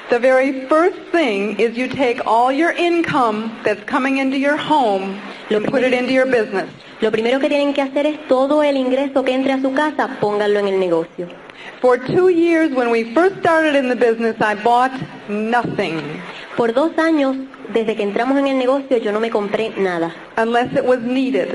The 0.10 0.20
very 0.20 0.68
first 0.68 0.98
thing 1.12 1.60
is 1.60 1.78
you 1.78 1.88
take 1.88 2.26
all 2.26 2.52
your 2.52 2.72
income 2.72 3.52
that's 3.64 3.84
coming 3.84 4.18
into 4.18 4.38
your 4.38 4.56
home 4.56 5.20
and 5.50 5.66
put 5.66 5.84
it 5.84 5.94
into 5.94 6.14
your 6.14 6.26
business. 6.26 6.70
Lo 7.02 7.12
primero 7.12 7.40
que 7.40 7.50
tienen 7.50 7.74
que 7.74 7.82
hacer 7.82 8.06
es 8.06 8.28
todo 8.28 8.64
el 8.64 8.78
ingreso 8.78 9.24
que 9.24 9.34
entre 9.34 9.54
a 9.54 9.62
su 9.62 9.74
casa, 9.74 10.18
pónganlo 10.20 10.60
en 10.60 10.68
el 10.68 10.80
negocio. 10.80 11.28
For 11.82 11.98
two 11.98 12.30
years, 12.30 12.74
when 12.74 12.90
we 12.90 13.14
first 13.14 13.38
started 13.40 13.76
in 13.76 13.90
the 13.90 13.96
business, 13.96 14.36
I 14.42 14.56
bought 14.56 14.94
nothing 15.30 16.02
Por 16.58 16.74
dos 16.74 16.98
años, 16.98 17.38
desde 17.72 17.96
que 17.96 18.02
entramos 18.02 18.36
en 18.36 18.48
el 18.48 18.58
negocio, 18.58 18.98
yo 18.98 19.12
no 19.12 19.20
me 19.20 19.30
compré 19.30 19.74
nada, 19.78 20.12
unless 20.38 20.74
it 20.76 20.84
was 20.84 21.00
needed. 21.02 21.50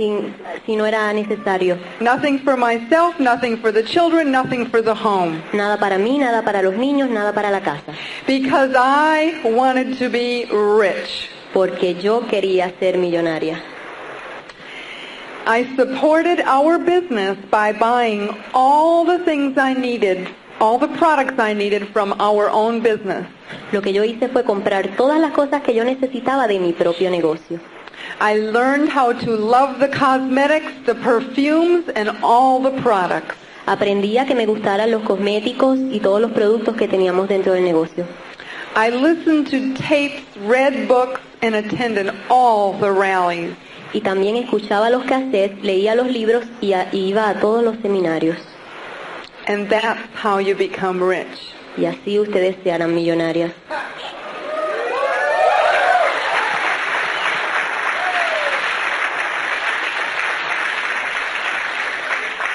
Sin- 0.00 0.34
si 0.64 0.76
no 0.76 0.86
era 0.86 1.12
necesario. 1.12 1.76
Nothing 2.00 2.38
for 2.40 2.56
myself, 2.56 3.18
nothing 3.18 3.58
for 3.58 3.70
the 3.72 3.82
children, 3.84 4.30
nothing 4.32 4.66
for 4.70 4.82
the 4.82 4.94
home. 4.94 5.42
Nada 5.52 5.76
para 5.78 5.98
mí, 5.98 6.18
nada 6.18 6.42
para 6.42 6.62
los 6.62 6.74
niños, 6.74 7.10
nada 7.10 7.32
para 7.34 7.50
la 7.50 7.60
casa. 7.60 7.92
Because 8.26 8.74
I 8.74 9.34
wanted 9.44 9.98
to 9.98 10.08
be 10.08 10.46
rich. 10.50 11.28
Porque 11.52 11.94
yo 12.00 12.22
quería 12.28 12.72
ser 12.78 12.96
millonaria. 12.96 13.60
I 15.46 15.64
supported 15.76 16.40
our 16.46 16.78
business 16.78 17.36
by 17.50 17.72
buying 17.72 18.30
all 18.54 19.04
the 19.04 19.18
things 19.24 19.58
I 19.58 19.74
needed, 19.74 20.28
all 20.60 20.78
the 20.78 20.88
products 20.98 21.38
I 21.38 21.54
needed 21.54 21.88
from 21.92 22.14
our 22.20 22.48
own 22.50 22.80
business. 22.82 23.26
Lo 23.72 23.80
que 23.82 23.92
yo 23.92 24.04
hice 24.04 24.28
fue 24.28 24.44
comprar 24.44 24.94
todas 24.96 25.18
las 25.18 25.32
cosas 25.32 25.62
que 25.62 25.74
yo 25.74 25.82
necesitaba 25.84 26.46
de 26.46 26.58
mi 26.60 26.72
propio 26.72 27.10
negocio. 27.10 27.58
I 28.20 28.34
learned 28.38 28.90
how 28.90 29.12
to 29.12 29.30
love 29.36 29.78
the 29.78 29.88
cosmetics, 29.88 30.72
the 30.86 30.94
perfumes, 30.94 31.88
and 31.94 32.10
all 32.22 32.60
the 32.60 32.80
products. 32.82 33.34
Aprendí 33.66 34.18
a 34.18 34.26
que 34.26 34.34
me 34.34 34.46
gustaran 34.46 34.90
los 34.90 35.02
cosméticos 35.02 35.78
y 35.92 36.00
todos 36.00 36.20
los 36.20 36.32
productos 36.32 36.76
que 36.76 36.88
teníamos 36.88 37.28
dentro 37.28 37.52
del 37.52 37.64
negocio. 37.64 38.04
I 38.76 38.90
listened 38.90 39.48
to 39.50 39.74
tapes, 39.82 40.22
read 40.46 40.86
books, 40.88 41.20
and 41.42 41.54
attended 41.54 42.12
all 42.28 42.72
the 42.78 42.90
rallies. 42.90 43.52
Y 43.92 44.00
también 44.00 44.36
escuchaba 44.36 44.90
los 44.90 45.04
cassettes, 45.04 45.62
leía 45.62 45.94
los 45.94 46.08
libros 46.08 46.44
y 46.60 46.72
a- 46.74 46.88
y 46.92 47.08
iba 47.08 47.28
a 47.28 47.34
todos 47.40 47.62
los 47.64 47.76
seminarios. 47.82 48.36
And 49.46 49.68
that's 49.68 50.00
how 50.22 50.38
you 50.38 50.54
become 50.54 51.02
rich. 51.02 51.26
Y 51.76 51.86
así 51.86 52.18
ustedes 52.18 52.56
se 52.62 52.70
harán 52.72 52.94
millonarias. 52.94 53.52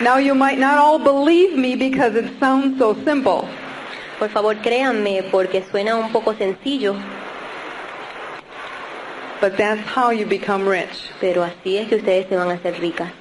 Now 0.05 0.17
you 0.19 0.35
might 0.35 0.59
not 0.59 0.77
all 0.77 0.99
believe 0.99 1.57
me 1.57 1.75
because 1.75 2.13
it 2.15 2.27
sounds 2.39 2.77
so 2.77 2.93
simple. 3.03 3.47
Por 4.19 4.29
favor, 4.29 4.53
créanme 4.55 5.23
porque 5.31 5.63
suena 5.71 5.95
un 5.97 6.11
poco 6.11 6.33
sencillo, 6.35 6.93
But 9.41 9.57
that's 9.57 9.81
how 9.95 10.11
you 10.11 10.25
become 10.27 10.67
rich. 10.67 11.09
pero 11.19 11.43
así 11.43 11.77
es 11.77 11.87
que 11.89 11.95
ustedes 11.95 12.27
se 12.29 12.35
van 12.35 12.49
a 12.51 12.53
hacer 12.53 12.79
ricas. 12.79 13.11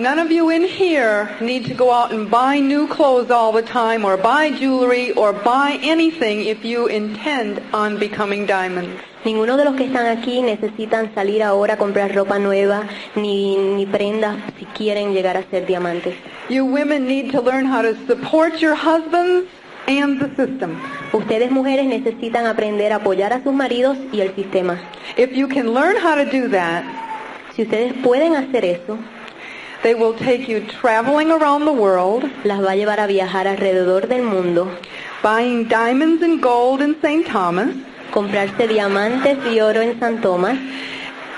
None 0.00 0.18
of 0.18 0.30
you 0.32 0.48
in 0.48 0.62
here 0.62 1.28
need 1.42 1.66
to 1.66 1.74
go 1.74 1.92
out 1.92 2.10
and 2.10 2.30
buy 2.30 2.58
new 2.58 2.88
clothes 2.88 3.30
all 3.30 3.52
the 3.52 3.60
time 3.60 4.02
or 4.02 4.16
buy 4.16 4.50
jewelry 4.50 5.12
or 5.12 5.34
buy 5.34 5.78
anything 5.82 6.46
if 6.46 6.64
you 6.64 6.86
intend 6.86 7.60
on 7.74 7.98
becoming 7.98 8.46
diamonds. 8.46 8.98
Ninguno 9.26 9.58
de 9.58 9.66
los 9.66 9.76
que 9.76 9.84
están 9.84 10.06
aquí 10.06 10.40
necesitan 10.40 11.14
salir 11.14 11.42
ahora 11.42 11.74
a 11.74 11.76
comprar 11.76 12.14
ropa 12.14 12.38
nueva 12.38 12.88
ni, 13.14 13.58
ni 13.58 13.84
prendas 13.84 14.38
si 14.58 14.64
quieren 14.64 15.12
llegar 15.12 15.36
a 15.36 15.42
ser 15.50 15.66
diamantes. 15.66 16.14
You 16.48 16.64
women 16.64 17.06
need 17.06 17.30
to 17.32 17.42
learn 17.42 17.66
how 17.66 17.82
to 17.82 17.94
support 18.06 18.58
your 18.62 18.74
husbands 18.74 19.50
and 19.86 20.18
the 20.18 20.34
system. 20.34 20.80
Ustedes 21.12 21.50
mujeres 21.50 21.84
necesitan 21.84 22.46
aprender 22.46 22.94
a 22.94 22.96
apoyar 22.96 23.34
a 23.34 23.42
sus 23.42 23.52
maridos 23.52 23.98
y 24.12 24.22
el 24.22 24.34
sistema. 24.34 24.80
If 25.18 25.32
you 25.32 25.46
can 25.46 25.74
learn 25.74 25.96
how 25.98 26.14
to 26.14 26.24
do 26.24 26.48
that, 26.48 26.84
Si 27.54 27.62
ustedes 27.62 27.92
pueden 28.02 28.36
hacer 28.36 28.64
eso, 28.64 28.96
they 29.82 29.94
will 29.94 30.14
take 30.14 30.48
you 30.48 30.60
traveling 30.80 31.30
around 31.30 31.64
the 31.64 31.72
world, 31.72 32.24
las 32.44 32.60
va 32.60 32.72
a 32.72 32.76
llevar 32.76 33.00
a 33.00 33.06
viajar 33.06 33.46
alrededor 33.46 34.08
del 34.08 34.22
mundo, 34.22 34.68
buying 35.22 35.68
diamonds 35.68 36.22
and 36.22 36.42
gold 36.42 36.80
in 36.82 36.96
St. 37.00 37.26
Thomas, 37.26 37.74
comprarse 38.12 38.68
diamantes 38.68 39.38
y 39.46 39.60
oro 39.60 39.80
en 39.80 39.98
San 39.98 40.20
Tomás 40.20 40.58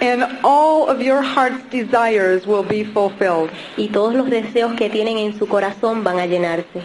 and 0.02 0.25
all 0.42 0.88
of 0.88 1.00
your 1.00 1.22
heart's 1.22 1.62
desires 1.70 2.44
will 2.44 2.64
be 2.64 2.82
fulfilled. 2.82 3.50
y 3.76 3.88
todos 3.88 4.14
los 4.14 4.28
deseos 4.28 4.75
que 4.75 4.90
tienen 4.90 5.16
en 5.16 5.38
su 5.38 5.46
corazón 5.46 6.02
van 6.02 6.18
a 6.18 6.26
llenarse. 6.26 6.82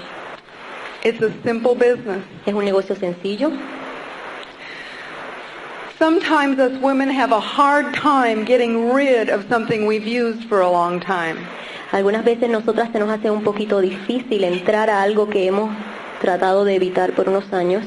It's 1.04 1.22
a 1.22 1.32
simple 1.44 1.74
business. 1.74 2.24
Es 2.46 2.54
un 2.54 2.64
negocio 2.64 2.96
sencillo. 2.96 3.52
Sometimes 6.00 6.60
us 6.60 6.80
women 6.80 7.10
have 7.10 7.32
a 7.32 7.40
hard 7.40 7.92
time 7.96 8.46
getting 8.46 8.94
rid 8.94 9.30
of 9.30 9.50
something 9.50 9.88
we've 9.88 10.06
used 10.06 10.48
for 10.48 10.62
a 10.62 10.70
long 10.70 11.00
time. 11.00 11.40
Algunas 11.92 12.24
veces 12.24 12.50
nosotras 12.50 12.92
se 12.92 13.00
nos 13.00 13.10
hace 13.10 13.32
un 13.32 13.44
poquito 13.44 13.82
difícil 13.82 14.44
entrar 14.44 14.92
a 14.92 15.02
algo 15.02 15.28
que 15.28 15.48
hemos 15.48 15.72
tratado 16.22 16.66
de 16.66 16.76
evitar 16.76 17.16
por 17.16 17.28
unos 17.28 17.52
años. 17.52 17.84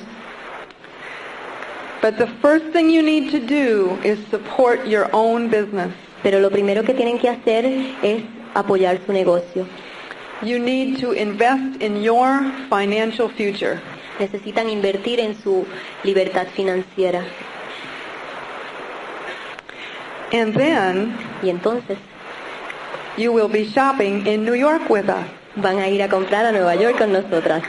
But 2.03 2.19
the 2.19 2.27
first 2.43 2.73
thing 2.73 2.91
you 2.91 3.01
need 3.01 3.31
to 3.31 3.39
do 3.39 3.97
is 4.03 4.19
support 4.29 4.89
your 4.89 5.09
own 5.13 5.49
business. 5.49 5.93
Pero 6.25 6.41
lo 6.41 6.51
primero 6.51 6.83
que 6.83 6.95
tienen 6.95 7.17
que 7.21 7.29
hacer 7.29 7.65
es 8.03 8.25
apoyar 8.55 8.99
su 9.07 9.13
negocio. 9.13 9.69
You 10.43 10.59
need 10.59 10.99
to 11.01 11.13
invest 11.13 11.81
in 11.81 12.03
your 12.03 12.43
financial 12.69 13.29
future. 13.29 13.81
Necesitan 14.19 14.69
invertir 14.69 15.21
en 15.21 15.41
su 15.41 15.65
libertad 16.03 16.49
financiera. 16.49 17.23
And 20.33 20.55
then 20.55 21.17
Y 21.43 21.51
entonces 21.51 21.99
you 23.17 23.33
will 23.33 23.49
be 23.49 23.67
shopping 23.67 24.27
in 24.27 24.45
New 24.45 24.55
York 24.55 24.89
with 24.89 25.09
us. 25.09 25.27
van 25.57 25.79
a 25.79 25.89
ir 25.89 26.03
a 26.03 26.09
comprar 26.09 26.45
a 26.45 26.53
Nueva 26.53 26.75
York 26.75 26.99
con 26.99 27.13
nosotras. 27.13 27.63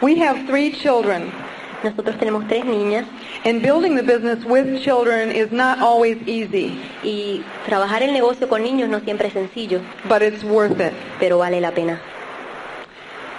We 0.00 0.18
have 0.18 0.46
three 0.46 0.70
children, 0.72 1.32
Nosotros 1.82 2.18
tenemos 2.18 2.46
tres 2.46 2.64
niñas 2.64 3.06
and 3.44 3.60
building 3.62 3.94
the 3.96 4.02
business 4.02 4.44
with 4.44 4.82
children 4.82 5.30
is 5.30 5.50
not 5.52 5.78
always 5.80 6.16
easy, 6.26 6.78
y 7.02 7.42
trabajar 7.66 8.02
el 8.02 8.12
negocio 8.12 8.48
con 8.48 8.62
niños 8.62 8.88
no 8.88 9.00
siempre 9.00 9.28
es 9.28 9.34
sencillo, 9.34 9.80
but 10.08 10.22
it's 10.22 10.42
worth 10.44 10.80
it. 10.80 10.92
pero 11.20 11.38
vale 11.38 11.60
la 11.60 11.70
pena. 11.72 12.00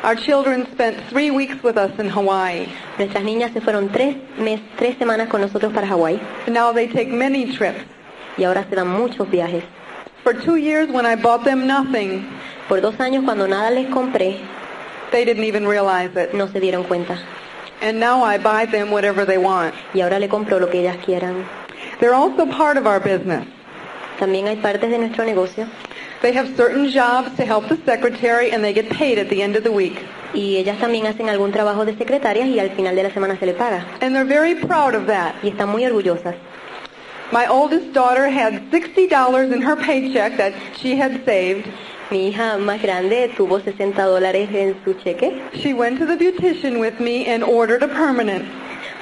Our 0.03 0.15
children 0.15 0.67
spent 0.71 0.97
three 1.09 1.31
weeks 1.31 1.63
with 1.63 1.77
us 1.77 1.91
in 1.97 2.09
Hawaii. 2.09 2.67
Nuestras 2.99 3.23
niñas 3.23 3.53
se 3.53 3.61
fueron 3.61 3.89
tres, 3.91 4.15
mes, 4.37 4.61
tres 4.77 4.95
semanas 4.99 5.29
con 5.29 5.41
nosotros 5.41 5.73
para 5.73 5.87
Hawái 5.87 6.19
Now 6.47 6.71
they 6.71 6.87
take 6.87 7.07
many 7.07 7.51
trips. 7.55 7.81
y 8.37 8.43
ahora 8.43 8.65
se 8.69 8.75
dan 8.75 8.87
muchos 8.87 9.27
viajes. 9.31 9.63
For 10.23 10.33
two 10.33 10.57
years 10.57 10.89
when 10.91 11.05
I 11.07 11.15
bought 11.15 11.43
them 11.43 11.65
nothing, 11.65 12.23
Por 12.67 12.81
dos 12.81 12.99
años 12.99 13.23
cuando 13.25 13.47
nada 13.47 13.71
les 13.71 13.87
compré, 13.89 14.37
they 15.11 15.23
didn't 15.25 15.43
even 15.43 15.67
realize 15.67 16.11
it. 16.15 16.33
no 16.33 16.47
se 16.49 16.59
dieron 16.59 16.83
cuenta. 16.83 17.17
And 17.85 17.99
now 17.99 18.23
I 18.23 18.39
buy 18.39 18.65
them 18.65 18.89
whatever 18.89 19.25
they 19.25 19.37
want. 19.37 19.75
Y 19.93 20.01
ahora 20.01 20.17
le 20.17 20.27
compro 20.27 20.59
lo 20.59 20.67
que 20.71 20.79
ellas 20.79 20.97
quieran. 21.05 21.45
They're 21.99 22.15
also 22.15 22.47
part 22.47 22.77
of 22.77 22.87
our 22.87 22.99
business. 22.99 23.45
También 24.17 24.47
hay 24.47 24.55
partes 24.55 24.89
de 24.89 24.97
nuestro 24.97 25.23
negocio 25.23 25.67
They 26.23 26.31
have 26.31 26.55
certain 26.57 26.89
jobs 26.89 27.35
to 27.37 27.45
help 27.45 27.67
the 27.67 27.77
secretary 27.85 28.51
and 28.51 28.63
they 28.63 28.73
get 28.73 28.89
paid 28.89 29.19
at 29.19 29.29
the 29.29 29.43
end 29.43 29.55
of 29.55 29.63
the 29.63 29.71
week. 29.71 29.99
y 30.33 30.57
ellas 30.57 30.79
también 30.79 31.05
hacen 31.05 31.29
algún 31.29 31.51
trabajo 31.51 31.85
de 31.85 31.95
secretarias 31.95 32.47
y 32.47 32.59
al 32.59 32.71
final 32.71 32.95
de 32.95 33.03
la 33.03 33.11
semana 33.11 33.37
se 33.37 33.45
le 33.45 33.53
paga. 33.53 33.85
And 34.01 34.15
they're 34.15 34.25
very 34.25 34.55
proud 34.55 34.95
of 34.95 35.05
that. 35.05 35.35
Y 35.43 35.49
están 35.49 35.69
muy 35.69 35.85
orgullosas. 35.85 36.33
My 37.31 37.45
oldest 37.45 37.93
daughter 37.93 38.29
had 38.29 38.71
$60 38.71 39.53
in 39.53 39.61
her 39.61 39.75
paycheck 39.75 40.37
that 40.37 40.53
she 40.81 40.95
had 40.95 41.23
saved. 41.23 41.67
Mi 42.11 42.27
hija 42.27 42.57
más 42.59 42.81
grande 42.81 43.31
tuvo 43.35 43.59
60 43.59 44.03
dólares 44.03 44.49
en 44.53 44.75
su 44.85 44.93
cheque. 44.93 45.41
She 45.53 45.73
went 45.73 45.97
to 45.97 46.05
the 46.05 46.15
beautician 46.15 46.79
with 46.79 46.99
me 46.99 47.25
and 47.27 47.43
ordered 47.43 47.81
a 47.81 47.87
permanent. 47.87 48.45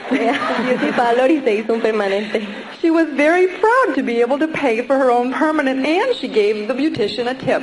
Fue 0.07 0.29
a 0.29 1.27
y 1.27 1.41
se 1.43 1.55
hizo 1.55 1.74
un 1.74 1.81
permanente. 1.81 2.48
She 2.81 2.91
was 2.91 3.07
very 3.15 3.48
proud 3.48 3.95
to 3.95 4.03
be 4.03 4.22
able 4.22 4.39
to 4.39 4.48
pay 4.48 4.81
for 4.86 4.98
her 4.98 5.12
own 5.12 5.33
permanent 5.33 5.86
and 5.86 6.15
she 6.15 6.29
gave 6.29 6.67
the 6.67 6.74
beautician 6.74 7.27
a 7.27 7.33
tip. 7.33 7.62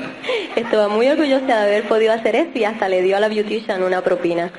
Estaba 0.56 0.88
muy 0.88 1.06
orgullosa 1.09 1.47
de 1.47 1.52
haber 1.52 1.88
podido 1.88 2.12
hacer 2.12 2.37
esto 2.37 2.59
y 2.59 2.64
hasta 2.64 2.88
le 2.88 3.00
dio 3.00 3.16
a 3.16 3.20
la 3.20 3.28
beautician 3.28 3.82
una 3.82 4.02
propina. 4.02 4.50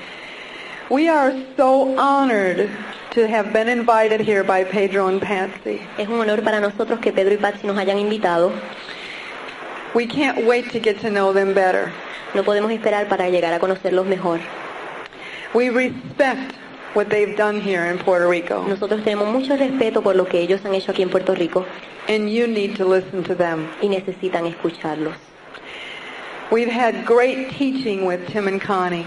We 0.89 1.07
are 1.09 1.33
so 1.57 1.95
honored 1.97 2.69
to 3.11 3.27
have 3.27 3.53
been 3.53 3.69
invited 3.69 4.21
here 4.21 4.43
by 4.43 4.63
Pedro 4.63 5.07
and 5.07 5.21
Patsy. 5.21 5.79
Es 5.97 6.07
un 6.07 6.21
honor 6.21 6.41
para 6.41 6.59
nosotros 6.59 7.00
que 7.00 7.11
Pedro 7.11 7.33
y 7.33 7.38
Patsy 7.38 7.67
nos 7.67 7.77
hayan 7.77 8.00
invitado. 8.00 8.51
We 9.93 10.07
can't 10.07 10.45
wait 10.45 10.71
to 10.71 10.79
get 10.79 11.01
to 11.01 11.10
know 11.10 11.33
them 11.33 11.53
better. 11.53 11.91
No 12.33 12.43
podemos 12.43 12.71
esperar 12.71 13.10
para 13.10 13.29
llegar 13.29 13.53
a 13.53 13.60
conocerlos 13.60 14.05
mejor. 14.05 14.39
We 15.53 15.69
respect 15.69 16.55
what 16.93 17.10
they've 17.10 17.36
done 17.36 17.60
here 17.60 17.86
in 17.86 17.98
Puerto 17.98 18.29
Rico, 18.29 18.63
Nosotros 18.67 19.03
tenemos 19.03 19.27
mucho 19.31 19.57
respeto 19.57 20.01
por 20.01 20.15
lo 20.15 20.25
que 20.25 20.39
ellos 20.39 20.63
han 20.63 20.74
hecho 20.74 20.91
aquí 20.91 21.01
en 21.01 21.10
Puerto 21.10 21.36
Rico 21.36 21.65
and 22.07 22.29
you 22.29 22.48
need 22.48 22.75
to 22.77 22.86
listen 22.86 23.24
to 23.24 23.36
them. 23.36 23.67
y 23.81 23.88
necesitan 23.89 24.45
escucharlos. 24.45 25.15
We've 26.51 26.71
had 26.71 27.05
great 27.05 27.51
teaching 27.51 28.05
with 28.05 28.27
Tim 28.27 28.48
and 28.48 28.62
Connie. 28.62 29.05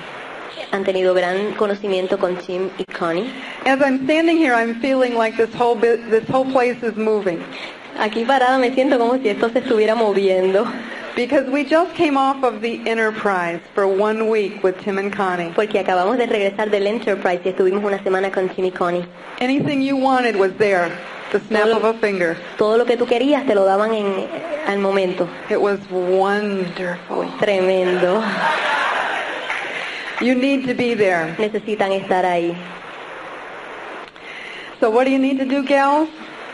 Han 0.72 0.84
tenido 0.84 1.14
gran 1.14 1.54
conocimiento 1.54 2.18
con 2.18 2.36
Tim 2.36 2.70
y 2.78 2.84
Connie. 2.92 3.30
As 3.64 3.80
I'm 3.80 4.04
standing 4.04 4.36
here, 4.36 4.54
I'm 4.54 4.80
feeling 4.80 5.14
like 5.14 5.36
this 5.36 5.52
whole 5.54 5.76
this 5.76 6.28
whole 6.28 6.50
place 6.50 6.82
is 6.82 6.96
moving 6.96 7.42
Aquí 7.98 8.24
parada 8.24 8.58
me 8.58 8.72
siento 8.74 8.98
como 8.98 9.16
si 9.18 9.28
esto 9.28 9.48
se 9.50 9.60
estuviera 9.60 9.94
moviendo, 9.94 10.66
because 11.14 11.48
we 11.48 11.64
just 11.64 11.94
came 11.94 12.16
off 12.16 12.42
of 12.42 12.60
the 12.60 12.80
Enterprise 12.86 13.60
for 13.72 13.86
one 13.86 14.28
week 14.28 14.62
with 14.64 14.76
Tim 14.82 14.98
and 14.98 15.14
Connie. 15.14 15.52
porque 15.54 15.78
acabamos 15.78 16.18
de 16.18 16.26
regresar 16.26 16.70
del 16.70 16.88
Enterprise 16.88 17.40
y 17.44 17.50
estuvimos 17.50 17.84
una 17.84 18.02
semana 18.02 18.32
con 18.32 18.48
Tim 18.48 18.64
y 18.64 18.70
Connie. 18.72 19.06
Anything 19.40 19.80
you 19.80 19.96
wanted 19.96 20.34
was 20.34 20.52
there, 20.58 20.90
the 21.30 21.38
snap 21.40 21.68
of 21.68 21.84
a 21.84 21.94
finger. 21.94 22.36
Todo 22.58 22.78
lo 22.78 22.84
que 22.84 22.96
tú 22.96 23.06
querías 23.06 23.46
te 23.46 23.54
lo 23.54 23.64
daban 23.64 23.94
en, 23.94 24.26
al 24.66 24.80
momento. 24.80 25.28
It 25.48 25.60
was 25.60 25.78
wonderful. 25.90 27.26
Tremendo. 27.38 28.22
You 30.20 30.34
need 30.34 30.66
to 30.66 30.74
be 30.74 30.94
there. 30.94 31.34
Necesitan 31.38 31.92
estar 31.92 32.24
ahí. 32.24 32.56
So 34.80 34.90
what 34.90 35.04
do 35.04 35.10
you 35.10 35.18
need 35.18 35.38
to 35.38 35.44
do, 35.44 35.62
gals? 35.62 36.08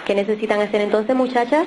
¿Qué 0.06 0.14
necesitan 0.14 0.60
hacer 0.60 0.80
entonces, 0.80 1.14
muchachas? 1.14 1.66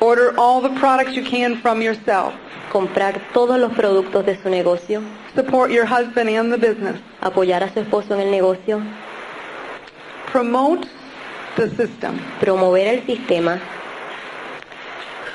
Order 0.00 0.34
all 0.36 0.60
the 0.60 0.70
products 0.80 1.12
you 1.14 1.22
can 1.24 1.56
from 1.62 1.80
yourself. 1.80 2.34
Comprar 2.72 3.20
todos 3.32 3.58
los 3.58 3.72
productos 3.72 4.26
de 4.26 4.36
su 4.42 4.48
negocio, 4.50 5.00
Support 5.36 5.70
your 5.70 5.86
husband 5.86 6.28
and 6.28 6.52
the 6.52 6.58
business. 6.58 6.96
apoyar 7.20 7.62
a 7.62 7.72
su 7.72 7.80
esposo 7.80 8.14
en 8.14 8.20
el 8.20 8.30
negocio, 8.30 8.82
Promote 10.26 10.88
the 11.56 11.70
system 11.76 12.18
promover 12.40 12.80
el 12.88 13.00
sistema 13.06 13.60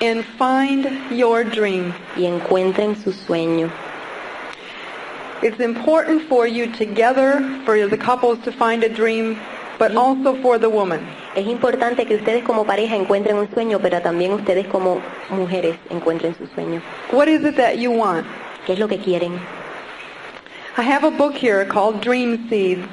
and 0.02 0.26
find 0.38 0.86
your 1.12 1.46
dream. 1.46 1.94
y 2.18 2.26
encuentren 2.26 2.96
su 3.02 3.12
sueño. 3.14 3.72
It's 5.42 5.62
important 5.62 6.24
for 6.28 6.46
you 6.46 6.68
together, 6.74 7.42
for 7.64 7.88
the 7.88 7.98
couples 7.98 8.40
to 8.44 8.52
find 8.52 8.84
a 8.84 8.90
dream, 8.90 9.38
but 9.80 9.96
also 9.96 10.36
for 10.42 10.60
the 10.60 10.68
woman. 10.68 11.00
Es 11.36 11.48
importante 11.48 12.06
que 12.06 12.16
ustedes 12.16 12.44
como 12.44 12.66
pareja 12.66 12.96
encuentren 12.96 13.38
un 13.38 13.50
sueño, 13.54 13.80
pero 13.80 14.02
también 14.02 14.34
ustedes 14.34 14.68
como 14.68 15.02
mujeres 15.30 15.78
encuentren 15.90 16.36
su 16.36 16.46
sueño. 16.48 16.82
What 17.12 17.28
is 17.28 17.44
it 17.44 17.56
that 17.56 17.76
you 17.76 17.92
want? 17.92 18.28
¿Qué 18.68 18.74
es 18.74 18.80
lo 18.80 18.88
que 18.88 19.00
quieren? 19.00 19.34
I 20.78 20.82
have 20.82 21.06
a 21.06 21.10
book 21.10 21.34
here 21.34 21.66
called 21.66 22.02
Dream 22.02 22.48
Seeds. 22.50 22.86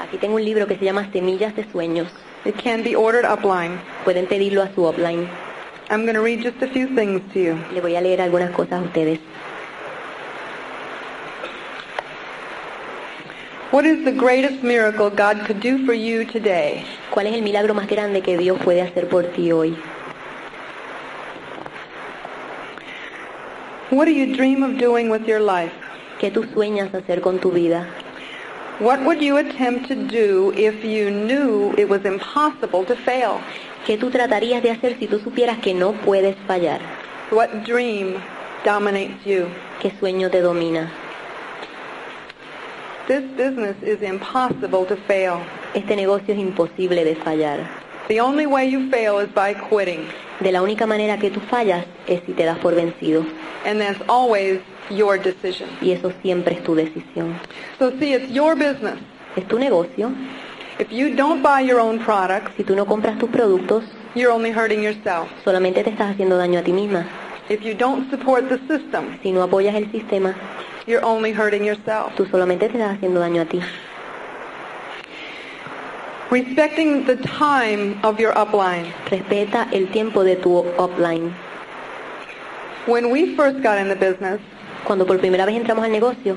Aquí 0.00 0.18
tengo 0.18 0.36
un 0.36 0.44
libro 0.44 0.66
que 0.66 0.76
se 0.76 0.84
llama 0.84 1.10
Semillas 1.12 1.56
de 1.56 1.64
Sueños. 1.72 2.08
It 2.44 2.56
can 2.62 2.82
be 2.82 2.94
ordered 2.94 3.24
upline. 3.24 3.80
Pueden 4.04 4.26
pedirlo 4.26 4.62
a 4.62 4.68
su 4.74 4.86
upline. 4.86 5.26
I'm 5.90 6.04
going 6.04 6.14
to 6.14 6.22
read 6.22 6.42
just 6.42 6.62
a 6.62 6.68
few 6.68 6.94
things 6.94 7.20
to 7.32 7.38
you. 7.38 7.58
Le 7.72 7.80
voy 7.80 7.96
a 7.96 8.00
leer 8.00 8.20
algunas 8.20 8.50
cosas 8.50 8.80
a 8.80 8.82
ustedes. 8.82 9.18
What 13.74 13.86
is 13.86 14.04
the 14.04 14.12
greatest 14.12 14.62
miracle 14.62 15.10
God 15.10 15.46
could 15.46 15.58
do 15.58 15.84
for 15.84 15.94
you 15.94 16.24
today? 16.24 16.84
¿Cuál 17.10 17.26
es 17.26 17.34
el 17.34 17.42
milagro 17.42 17.74
más 17.74 17.88
grande 17.88 18.22
que 18.22 18.38
Dios 18.38 18.56
puede 18.62 18.80
hacer 18.82 19.08
por 19.08 19.24
ti 19.32 19.50
hoy? 19.50 19.76
What 23.90 24.04
do 24.04 24.12
you 24.12 24.32
dream 24.32 24.62
of 24.62 24.78
doing 24.78 25.10
with 25.10 25.26
your 25.26 25.40
life? 25.40 25.72
¿Qué 26.20 26.30
tú 26.30 26.44
sueñas 26.54 26.94
hacer 26.94 27.20
con 27.20 27.40
tu 27.40 27.50
vida? 27.50 27.88
What 28.78 29.00
would 29.04 29.20
you 29.20 29.38
attempt 29.38 29.88
to 29.88 29.96
do 29.96 30.52
if 30.56 30.84
you 30.84 31.10
knew 31.10 31.74
it 31.76 31.88
was 31.88 32.04
impossible 32.04 32.84
to 32.84 32.94
fail? 32.94 33.40
¿Qué 33.88 33.98
tú 33.98 34.08
tratarías 34.08 34.62
de 34.62 34.70
hacer 34.70 34.96
si 35.00 35.08
tú 35.08 35.18
supieras 35.18 35.58
que 35.58 35.74
no 35.74 35.94
puedes 36.04 36.36
fallar? 36.46 36.78
What 37.32 37.48
dream 37.66 38.22
dominates 38.64 39.26
you? 39.26 39.48
¿Qué 39.82 39.90
sueño 39.98 40.30
te 40.30 40.42
domina? 40.42 40.92
This 43.06 43.22
business 43.36 43.76
is 43.82 44.00
impossible 44.02 44.86
to 44.86 44.96
fail. 45.06 45.40
Este 45.74 45.94
negocio 45.96 46.32
es 46.32 46.38
imposible 46.40 47.04
de 47.04 47.14
fallar. 47.16 47.60
The 48.08 48.20
only 48.20 48.46
way 48.46 48.70
you 48.70 48.88
fail 48.90 49.18
is 49.20 49.28
by 49.34 49.54
quitting, 49.54 50.06
De 50.40 50.50
la 50.52 50.62
única 50.62 50.86
manera 50.86 51.18
que 51.18 51.30
tú 51.30 51.40
fallas 51.40 51.84
es 52.06 52.20
si 52.26 52.32
te 52.32 52.44
das 52.44 52.58
por 52.58 52.74
vencido. 52.74 53.24
and 53.66 53.80
that's 53.80 54.00
always 54.08 54.60
your 54.90 55.18
decision. 55.18 55.68
Y 55.80 55.92
eso 55.92 56.12
siempre 56.22 56.54
es 56.56 56.62
tu 56.64 56.74
decisión. 56.74 57.34
So 57.78 57.90
see, 57.98 58.14
it's 58.14 58.30
your 58.32 58.54
business. 58.54 58.96
Es 59.36 59.46
tu 59.48 59.58
negocio. 59.58 60.10
If 60.78 60.90
you 60.90 61.14
don't 61.14 61.42
buy 61.42 61.60
your 61.62 61.80
own 61.80 61.98
products, 61.98 62.52
Si 62.56 62.64
tú 62.64 62.74
no 62.74 62.84
compras 62.86 63.18
tus 63.18 63.28
productos, 63.30 63.84
you're 64.14 64.32
only 64.32 64.50
hurting 64.50 64.82
yourself. 64.82 65.28
solamente 65.44 65.82
te 65.84 65.90
estás 65.90 66.12
haciendo 66.12 66.36
daño 66.38 66.58
a 66.60 66.62
ti 66.62 66.72
misma. 66.72 67.06
If 67.48 67.60
you 67.62 67.74
don't 67.74 68.10
support 68.10 68.48
the 68.48 68.58
system, 68.66 69.18
Si 69.22 69.30
no 69.30 69.42
apoyas 69.42 69.74
el 69.74 69.90
sistema, 69.92 70.34
you're 70.86 71.04
only 71.04 71.32
hurting 71.32 71.64
yourself. 71.64 72.14
tú 72.16 72.26
solamente 72.26 72.68
te 72.68 72.78
estás 72.78 72.96
haciendo 72.96 73.20
daño 73.20 73.42
a 73.42 73.46
ti. 73.46 73.60
Respecting 76.30 77.04
the 77.06 77.16
time 77.16 77.98
of 78.02 78.18
your 78.18 78.32
upline. 78.36 78.86
Respeta 79.10 79.68
el 79.72 79.88
tiempo 79.90 80.24
de 80.24 80.36
tu 80.36 80.64
upline. 80.78 81.32
When 82.86 83.10
we 83.10 83.34
first 83.36 83.62
got 83.62 83.78
in 83.78 83.88
the 83.88 83.96
business, 83.96 84.40
Cuando 84.84 85.06
por 85.06 85.18
primera 85.18 85.46
vez 85.46 85.56
entramos 85.56 85.82
al 85.84 85.90
negocio, 85.92 86.36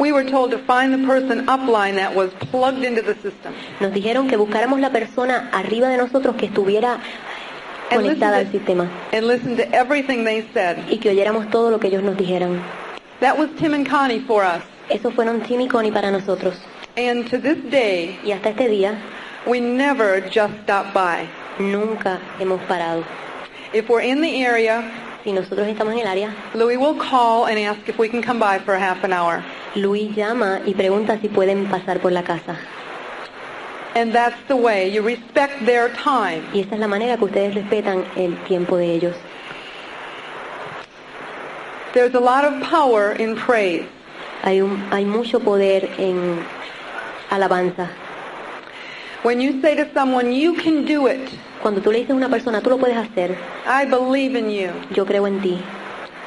we 0.00 0.10
were 0.10 0.24
told 0.28 0.50
to 0.50 0.58
find 0.58 0.92
the 0.92 1.06
person 1.06 1.46
upline 1.46 1.94
that 1.94 2.12
was 2.12 2.30
plugged 2.50 2.82
into 2.84 3.02
the 3.02 3.14
system. 3.22 3.52
nos 3.80 3.92
dijeron 3.92 4.28
que 4.28 4.36
buscáramos 4.36 4.80
la 4.80 4.90
persona 4.90 5.48
arriba 5.52 5.88
de 5.88 5.96
nosotros 5.96 6.34
que 6.36 6.46
estuviera 6.46 6.94
And 7.90 8.02
listen, 8.02 8.18
conectada 8.18 8.36
al 8.38 8.46
to, 8.46 8.50
sistema 8.52 8.88
and 9.12 9.26
listen 9.28 9.56
to 9.56 9.62
everything 9.72 10.24
they 10.24 10.44
said. 10.52 10.78
y 10.90 10.98
que 10.98 11.10
oyéramos 11.10 11.48
todo 11.50 11.70
lo 11.70 11.78
que 11.78 11.86
ellos 11.86 12.02
nos 12.02 12.16
dijeran. 12.16 12.60
That 13.20 13.36
was 13.36 13.48
Tim 13.58 13.74
and 13.74 13.86
Connie 13.86 14.20
for 14.20 14.44
us. 14.44 14.62
Eso 14.90 15.10
fueron 15.10 15.42
Tim 15.46 15.60
y 15.60 15.68
Connie 15.68 15.90
para 15.90 16.10
nosotros. 16.10 16.54
And 16.96 17.28
to 17.30 17.38
this 17.38 17.58
day, 17.70 18.18
Y 18.24 18.32
hasta 18.32 18.50
este 18.50 18.68
día, 18.68 18.98
we 19.46 19.60
never 19.60 20.20
just 20.30 20.54
stop 20.62 20.92
by. 20.94 21.28
nunca 21.58 22.18
hemos 22.38 22.60
parado. 22.68 23.04
If 23.72 23.88
we're 23.88 24.02
in 24.02 24.20
the 24.22 24.44
area, 24.44 24.82
Si 25.24 25.32
nosotros 25.32 25.66
estamos 25.66 25.92
en 25.94 25.98
el 25.98 26.06
área, 26.06 26.32
Louis 26.54 26.76
will 26.78 26.94
call 26.96 27.46
and 27.46 27.58
ask 27.58 27.86
if 27.88 27.98
we 27.98 28.08
can 28.08 28.22
come 28.22 28.38
by 28.38 28.60
for 28.60 28.74
a 28.74 28.78
half 28.80 29.02
an 29.04 29.12
hour. 29.12 29.42
Luis 29.74 30.14
llama 30.14 30.60
y 30.64 30.72
pregunta 30.74 31.20
si 31.20 31.28
pueden 31.28 31.66
pasar 31.68 32.00
por 32.00 32.12
la 32.12 32.22
casa. 32.22 32.56
And 33.96 34.12
that's 34.12 34.36
the 34.46 34.54
way. 34.56 34.88
You 34.88 35.02
respect 35.02 35.66
their 35.66 35.88
time. 35.92 36.42
Y 36.54 36.60
esa 36.60 36.76
es 36.76 36.80
la 36.80 36.86
manera 36.86 37.16
que 37.16 37.24
ustedes 37.24 37.54
respetan 37.56 38.04
el 38.16 38.36
tiempo 38.44 38.76
de 38.76 38.92
ellos. 38.94 39.16
There's 41.94 42.14
a 42.14 42.20
lot 42.20 42.44
of 42.44 42.62
power 42.62 43.12
in 43.12 43.34
praise. 43.36 43.86
Hay, 44.42 44.60
un- 44.60 44.82
hay 44.90 45.04
mucho 45.04 45.40
poder 45.40 45.88
en 45.98 46.44
alabanza. 47.30 47.88
When 49.22 49.40
you 49.40 49.60
say 49.60 49.74
to 49.74 49.92
someone, 49.92 50.32
you 50.32 50.54
can 50.54 50.84
do 50.84 51.06
it, 51.08 51.28
Cuando 51.62 51.80
tú 51.80 51.90
le 51.90 51.98
dices 51.98 52.10
a 52.10 52.14
una 52.14 52.28
persona, 52.28 52.60
tú 52.60 52.70
lo 52.70 52.78
puedes 52.78 52.96
hacer, 52.96 53.36
I 53.66 53.84
believe 53.84 54.36
in 54.38 54.48
you. 54.48 54.70
yo 54.94 55.04
creo 55.04 55.26
en 55.26 55.40
ti, 55.40 55.58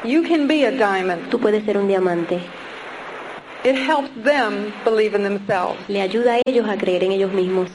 You 0.03 0.23
can 0.23 0.47
be 0.47 0.65
a 0.65 0.71
diamond. 0.71 1.29
tú 1.29 1.39
puedes 1.39 1.63
ser 1.63 1.77
un 1.77 1.87
diamante. 1.87 2.41
It 3.63 3.75
helps 3.75 4.09
them 4.23 4.73
believe 4.83 5.15
in 5.15 5.23
themselves. 5.23 5.77
Le 5.87 6.01
ayuda 6.01 6.35
a 6.35 6.41
ellos 6.45 6.67
a 6.67 6.75
creer 6.75 7.03
en 7.03 7.11
ellos 7.13 7.31
mismos. 7.31 7.69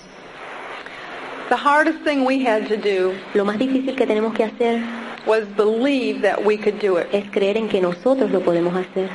The 1.48 1.56
hardest 1.56 2.00
thing 2.04 2.24
we 2.26 2.44
had 2.44 2.66
to 2.68 2.76
do 2.76 3.14
Lo 3.32 3.44
más 3.44 3.56
difícil 3.56 3.94
que 3.96 4.04
tenemos 4.04 4.34
que 4.34 4.42
hacer 4.44 4.80
was 5.26 5.44
believe 5.56 6.22
that 6.22 6.44
we 6.44 6.56
could 6.56 6.78
do 6.80 6.96
it. 6.98 7.08
es 7.12 7.28
creer 7.30 7.56
en 7.56 7.68
que 7.68 7.80
nosotros 7.80 8.30
lo 8.30 8.40
podemos 8.40 8.74
hacer. 8.74 9.10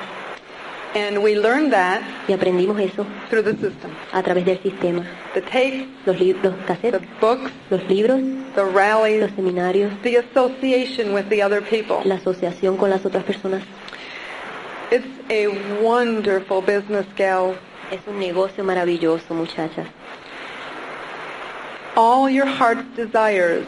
And 0.93 1.23
we 1.23 1.35
learned 1.35 1.71
that 1.71 2.01
Y 2.27 2.33
aprendimos 2.33 2.77
eso 2.81 3.05
through 3.29 3.43
the 3.43 3.53
system. 3.53 3.91
a 4.11 4.21
través 4.21 4.45
del 4.45 4.61
sistema. 4.61 5.05
The 5.33 5.41
tapes, 5.41 5.87
Los, 6.05 6.19
los 6.19 6.53
the 6.81 6.99
books, 7.21 7.49
los 7.69 7.81
libros, 7.87 8.19
the 8.55 8.65
rallies, 8.65 9.21
los 9.21 9.31
seminarios, 9.31 9.89
the 10.03 10.17
association 10.17 11.13
with 11.13 11.29
the 11.29 11.41
other 11.41 11.61
people. 11.61 12.01
la 12.03 12.15
asociación 12.15 12.75
con 12.75 12.89
las 12.89 13.05
otras 13.05 13.23
personas. 13.23 13.63
It's 14.91 15.07
a 15.29 15.47
wonderful 15.81 16.61
business, 16.61 17.05
gal. 17.15 17.55
Es 17.89 18.01
un 18.07 18.19
negocio 18.19 18.63
maravilloso, 18.65 19.33
muchachas. 19.33 19.87
All 21.95 22.29
your 22.29 22.45
heart's 22.45 22.83
desires 22.97 23.65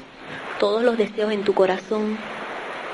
Todos 0.63 0.81
los 0.81 0.97
deseos 0.97 1.29
en 1.33 1.43
tu 1.43 1.53
corazón 1.53 2.17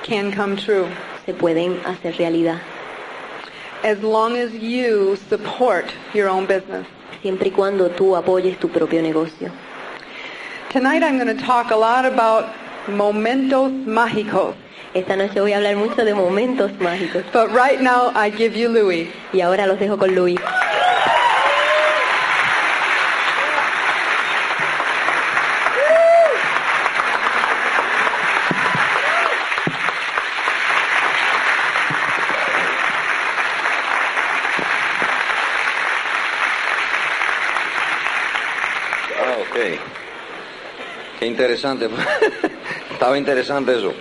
can 0.04 0.32
come 0.32 0.56
true 0.56 0.88
se 1.24 1.36
pueden 1.36 1.80
hacer 1.86 2.18
realidad, 2.18 2.58
as 3.84 4.02
long 4.02 4.36
as 4.36 4.52
you 4.54 5.16
support 5.30 5.86
your 6.16 6.30
own 6.30 6.48
business. 6.48 6.88
siempre 7.22 7.50
y 7.50 7.52
cuando 7.52 7.92
tú 7.92 8.16
apoyes 8.16 8.58
tu 8.58 8.70
propio 8.70 9.04
negocio. 9.04 9.52
Tonight 10.74 11.04
I'm 11.04 11.20
going 11.20 11.28
to 11.28 11.46
talk 11.46 11.70
a 11.70 11.76
lot 11.76 12.06
about 12.06 12.46
momentos 12.88 13.72
mágicos. 13.86 14.56
Esta 14.96 15.16
noche 15.16 15.40
voy 15.40 15.54
a 15.54 15.58
hablar 15.58 15.76
mucho 15.76 16.04
de 16.04 16.16
momentos 16.16 16.72
mágicos. 16.80 17.24
But 17.32 17.52
right 17.52 17.80
now 17.80 18.12
I 18.16 18.32
give 18.32 18.58
you 18.58 18.70
Louis. 18.70 19.10
Y 19.32 19.42
ahora 19.42 19.68
los 19.68 19.78
dejo 19.80 20.00
con 20.00 20.16
Luis. 20.16 20.40
Ah, 39.22 39.36
ok. 39.42 39.80
Qué 41.19 41.19
interesante. 41.30 41.90
Estaba 42.92 43.18
interesante 43.18 43.78
eso. 43.78 43.94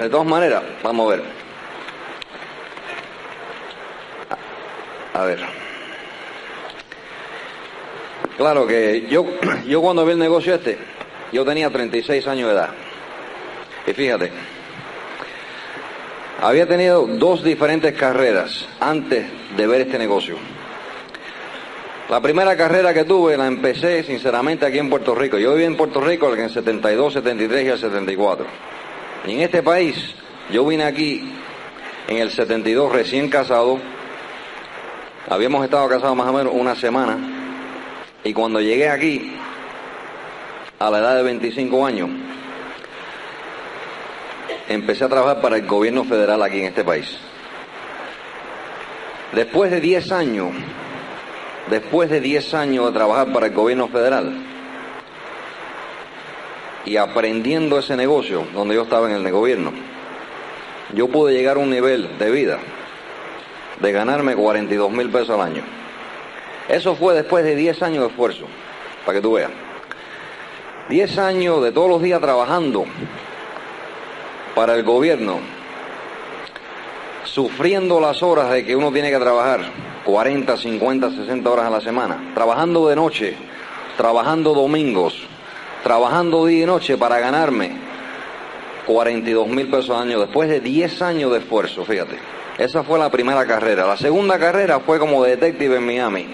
De 0.00 0.08
todas 0.08 0.26
maneras, 0.26 0.62
vamos 0.82 1.06
a 1.06 1.16
ver. 1.16 1.24
A 5.14 5.24
ver. 5.24 5.38
Claro 8.36 8.66
que 8.66 9.06
yo, 9.08 9.24
yo 9.66 9.80
cuando 9.80 10.04
vi 10.04 10.12
el 10.12 10.18
negocio 10.18 10.54
este, 10.54 10.78
yo 11.32 11.44
tenía 11.44 11.70
36 11.70 12.26
años 12.26 12.48
de 12.48 12.54
edad. 12.54 12.70
Y 13.86 13.92
fíjate, 13.92 14.32
había 16.40 16.66
tenido 16.66 17.06
dos 17.06 17.42
diferentes 17.44 17.94
carreras 17.94 18.68
antes 18.80 19.26
de 19.56 19.66
ver 19.66 19.82
este 19.82 19.98
negocio. 19.98 20.36
La 22.08 22.20
primera 22.20 22.56
carrera 22.56 22.94
que 22.94 23.02
tuve 23.02 23.36
la 23.36 23.48
empecé 23.48 24.04
sinceramente 24.04 24.64
aquí 24.64 24.78
en 24.78 24.88
Puerto 24.88 25.12
Rico. 25.12 25.38
Yo 25.38 25.54
viví 25.54 25.64
en 25.64 25.76
Puerto 25.76 26.00
Rico 26.00 26.32
en 26.32 26.40
el 26.40 26.50
72, 26.50 27.14
73 27.14 27.64
y 27.64 27.68
el 27.68 27.78
74. 27.78 28.46
Y 29.26 29.32
en 29.32 29.40
este 29.40 29.60
país, 29.64 30.14
yo 30.52 30.64
vine 30.64 30.84
aquí 30.84 31.28
en 32.06 32.18
el 32.18 32.30
72 32.30 32.92
recién 32.92 33.28
casado. 33.28 33.80
Habíamos 35.28 35.64
estado 35.64 35.88
casados 35.88 36.16
más 36.16 36.28
o 36.28 36.32
menos 36.32 36.52
una 36.54 36.76
semana. 36.76 37.18
Y 38.22 38.32
cuando 38.32 38.60
llegué 38.60 38.88
aquí, 38.88 39.36
a 40.78 40.90
la 40.90 40.98
edad 40.98 41.16
de 41.16 41.22
25 41.24 41.86
años, 41.86 42.10
empecé 44.68 45.04
a 45.04 45.08
trabajar 45.08 45.40
para 45.40 45.56
el 45.56 45.66
gobierno 45.66 46.04
federal 46.04 46.40
aquí 46.40 46.60
en 46.60 46.66
este 46.66 46.84
país. 46.84 47.18
Después 49.32 49.72
de 49.72 49.80
10 49.80 50.12
años, 50.12 50.48
después 51.70 52.10
de 52.10 52.20
10 52.20 52.54
años 52.54 52.86
de 52.86 52.92
trabajar 52.92 53.32
para 53.32 53.46
el 53.46 53.52
gobierno 53.52 53.88
federal 53.88 54.32
y 56.84 56.96
aprendiendo 56.96 57.78
ese 57.78 57.96
negocio 57.96 58.46
donde 58.54 58.76
yo 58.76 58.82
estaba 58.82 59.10
en 59.10 59.26
el 59.26 59.32
gobierno, 59.32 59.72
yo 60.94 61.08
pude 61.08 61.34
llegar 61.34 61.56
a 61.56 61.60
un 61.60 61.70
nivel 61.70 62.16
de 62.18 62.30
vida 62.30 62.58
de 63.80 63.92
ganarme 63.92 64.36
42 64.36 64.90
mil 64.90 65.10
pesos 65.10 65.30
al 65.30 65.40
año. 65.40 65.62
Eso 66.68 66.94
fue 66.96 67.14
después 67.14 67.44
de 67.44 67.54
10 67.54 67.82
años 67.82 68.02
de 68.02 68.08
esfuerzo, 68.08 68.46
para 69.04 69.18
que 69.18 69.22
tú 69.22 69.34
veas. 69.34 69.50
10 70.88 71.18
años 71.18 71.62
de 71.62 71.72
todos 71.72 71.88
los 71.88 72.02
días 72.02 72.20
trabajando 72.20 72.84
para 74.54 74.74
el 74.74 74.84
gobierno, 74.84 75.40
sufriendo 77.36 78.00
las 78.00 78.22
horas 78.22 78.50
de 78.50 78.64
que 78.64 78.74
uno 78.74 78.90
tiene 78.90 79.10
que 79.10 79.18
trabajar, 79.18 79.60
40, 80.06 80.56
50, 80.56 81.10
60 81.10 81.50
horas 81.50 81.66
a 81.66 81.70
la 81.70 81.82
semana, 81.82 82.32
trabajando 82.34 82.88
de 82.88 82.96
noche, 82.96 83.36
trabajando 83.98 84.54
domingos, 84.54 85.14
trabajando 85.82 86.46
día 86.46 86.62
y 86.62 86.66
noche 86.66 86.96
para 86.96 87.18
ganarme 87.18 87.72
42 88.86 89.48
mil 89.48 89.68
pesos 89.68 89.90
al 89.90 90.08
año 90.08 90.18
después 90.18 90.48
de 90.48 90.60
10 90.60 91.02
años 91.02 91.30
de 91.30 91.40
esfuerzo, 91.40 91.84
fíjate. 91.84 92.16
Esa 92.56 92.82
fue 92.82 92.98
la 92.98 93.10
primera 93.10 93.44
carrera. 93.44 93.86
La 93.86 93.98
segunda 93.98 94.38
carrera 94.38 94.80
fue 94.80 94.98
como 94.98 95.22
detective 95.22 95.76
en 95.76 95.84
Miami. 95.84 96.26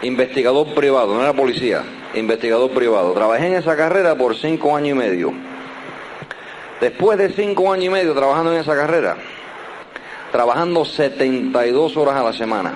Investigador 0.00 0.68
privado, 0.68 1.14
no 1.14 1.20
era 1.20 1.34
policía, 1.34 1.82
investigador 2.14 2.70
privado. 2.70 3.12
Trabajé 3.12 3.48
en 3.48 3.54
esa 3.56 3.76
carrera 3.76 4.14
por 4.14 4.34
cinco 4.36 4.74
años 4.74 4.92
y 4.92 4.94
medio. 4.94 5.34
Después 6.80 7.18
de 7.18 7.28
cinco 7.28 7.70
años 7.70 7.84
y 7.84 7.90
medio 7.90 8.14
trabajando 8.14 8.54
en 8.54 8.60
esa 8.60 8.74
carrera, 8.74 9.18
trabajando 10.32 10.84
72 10.84 11.96
horas 11.96 12.16
a 12.16 12.22
la 12.22 12.32
semana, 12.32 12.74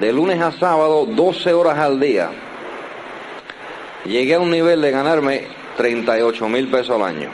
de 0.00 0.12
lunes 0.12 0.40
a 0.40 0.52
sábado, 0.52 1.06
12 1.06 1.52
horas 1.52 1.78
al 1.78 2.00
día, 2.00 2.30
llegué 4.04 4.34
a 4.34 4.40
un 4.40 4.50
nivel 4.50 4.80
de 4.80 4.90
ganarme 4.90 5.46
38 5.76 6.48
mil 6.48 6.68
pesos 6.68 6.90
al 6.96 7.02
año. 7.02 7.30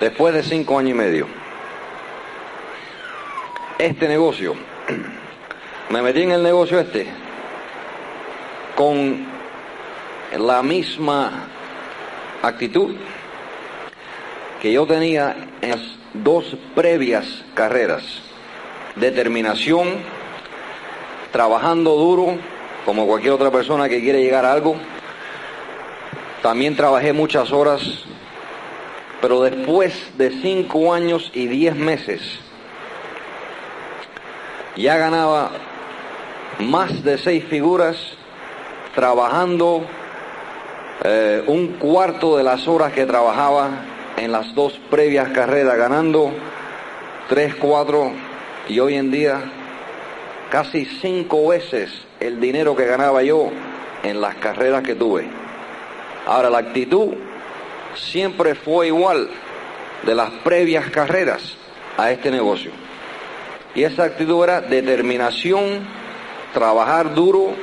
Después 0.00 0.34
de 0.34 0.42
cinco 0.42 0.78
años 0.78 0.90
y 0.90 0.94
medio. 0.94 1.26
Este 3.78 4.06
negocio, 4.06 4.54
me 5.90 6.02
metí 6.02 6.22
en 6.22 6.32
el 6.32 6.42
negocio 6.42 6.78
este 6.78 7.06
con 8.76 9.26
la 10.36 10.62
misma 10.62 11.48
actitud 12.42 12.94
que 14.60 14.72
yo 14.72 14.86
tenía 14.86 15.36
en 15.60 15.72
dos 16.14 16.56
previas 16.74 17.26
carreras. 17.54 18.02
Determinación, 18.96 19.88
trabajando 21.32 21.96
duro, 21.96 22.38
como 22.84 23.06
cualquier 23.06 23.32
otra 23.32 23.50
persona 23.50 23.88
que 23.88 24.00
quiere 24.00 24.22
llegar 24.22 24.44
a 24.44 24.52
algo. 24.52 24.76
También 26.42 26.76
trabajé 26.76 27.12
muchas 27.12 27.52
horas, 27.52 27.82
pero 29.20 29.42
después 29.42 30.16
de 30.16 30.30
cinco 30.42 30.92
años 30.94 31.30
y 31.34 31.46
diez 31.46 31.74
meses, 31.74 32.20
ya 34.76 34.96
ganaba 34.96 35.50
más 36.60 37.02
de 37.02 37.18
seis 37.18 37.44
figuras 37.44 37.96
trabajando 38.94 39.84
eh, 41.02 41.42
un 41.46 41.68
cuarto 41.78 42.36
de 42.36 42.44
las 42.44 42.68
horas 42.68 42.92
que 42.92 43.06
trabajaba 43.06 43.70
en 44.16 44.32
las 44.32 44.54
dos 44.54 44.78
previas 44.90 45.30
carreras, 45.30 45.76
ganando 45.76 46.32
tres, 47.28 47.54
cuatro 47.54 48.12
y 48.68 48.78
hoy 48.78 48.94
en 48.94 49.10
día 49.10 49.40
casi 50.50 50.84
cinco 50.84 51.48
veces 51.48 51.90
el 52.20 52.40
dinero 52.40 52.76
que 52.76 52.86
ganaba 52.86 53.22
yo 53.22 53.50
en 54.02 54.20
las 54.20 54.36
carreras 54.36 54.82
que 54.82 54.94
tuve. 54.94 55.26
Ahora 56.26 56.50
la 56.50 56.58
actitud 56.58 57.14
siempre 57.96 58.54
fue 58.54 58.88
igual 58.88 59.28
de 60.04 60.14
las 60.14 60.30
previas 60.44 60.90
carreras 60.90 61.56
a 61.96 62.10
este 62.10 62.30
negocio. 62.30 62.70
Y 63.74 63.82
esa 63.82 64.04
actitud 64.04 64.44
era 64.44 64.60
determinación, 64.60 65.86
trabajar 66.52 67.14
duro, 67.14 67.54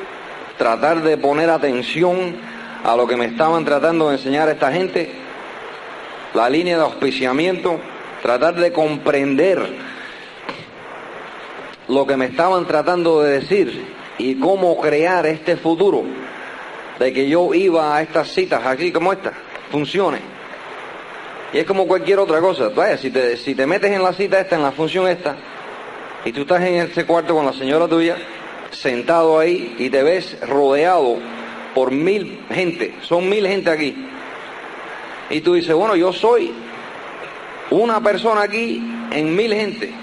tratar 0.57 1.01
de 1.01 1.17
poner 1.17 1.49
atención 1.49 2.35
a 2.83 2.95
lo 2.95 3.07
que 3.07 3.15
me 3.15 3.25
estaban 3.25 3.63
tratando 3.63 4.09
de 4.09 4.17
enseñar 4.17 4.49
esta 4.49 4.71
gente, 4.71 5.11
la 6.33 6.49
línea 6.49 6.77
de 6.77 6.83
auspiciamiento, 6.83 7.79
tratar 8.21 8.55
de 8.55 8.71
comprender 8.71 9.59
lo 11.87 12.07
que 12.07 12.15
me 12.15 12.25
estaban 12.25 12.65
tratando 12.65 13.21
de 13.21 13.39
decir 13.39 13.85
y 14.17 14.35
cómo 14.35 14.79
crear 14.79 15.25
este 15.25 15.57
futuro 15.57 16.03
de 16.99 17.11
que 17.11 17.27
yo 17.27 17.53
iba 17.53 17.95
a 17.95 18.01
estas 18.01 18.29
citas 18.29 18.65
aquí 18.65 18.91
como 18.91 19.11
esta, 19.11 19.33
funcione. 19.71 20.19
Y 21.53 21.57
es 21.57 21.65
como 21.65 21.87
cualquier 21.87 22.19
otra 22.19 22.39
cosa. 22.39 22.69
Vaya, 22.69 22.97
si 22.97 23.09
te, 23.09 23.35
si 23.37 23.55
te 23.55 23.65
metes 23.65 23.91
en 23.91 24.03
la 24.03 24.13
cita 24.13 24.39
esta, 24.39 24.55
en 24.55 24.63
la 24.63 24.71
función 24.71 25.07
esta, 25.07 25.35
y 26.23 26.31
tú 26.31 26.41
estás 26.41 26.61
en 26.61 26.75
ese 26.75 27.05
cuarto 27.05 27.35
con 27.35 27.45
la 27.45 27.53
señora 27.53 27.87
tuya, 27.87 28.17
sentado 28.69 29.39
ahí, 29.39 29.75
y 29.79 29.89
te 29.89 30.03
ves 30.03 30.39
rodeado 30.47 31.17
por 31.73 31.91
mil 31.91 32.39
gente, 32.49 32.93
son 33.01 33.27
mil 33.27 33.45
gente 33.47 33.69
aquí. 33.69 33.95
Y 35.31 35.41
tú 35.41 35.53
dices, 35.53 35.73
bueno, 35.73 35.95
yo 35.95 36.11
soy 36.11 36.53
una 37.71 38.01
persona 38.01 38.43
aquí 38.43 38.83
en 39.11 39.35
mil 39.35 39.53
gente. 39.53 39.93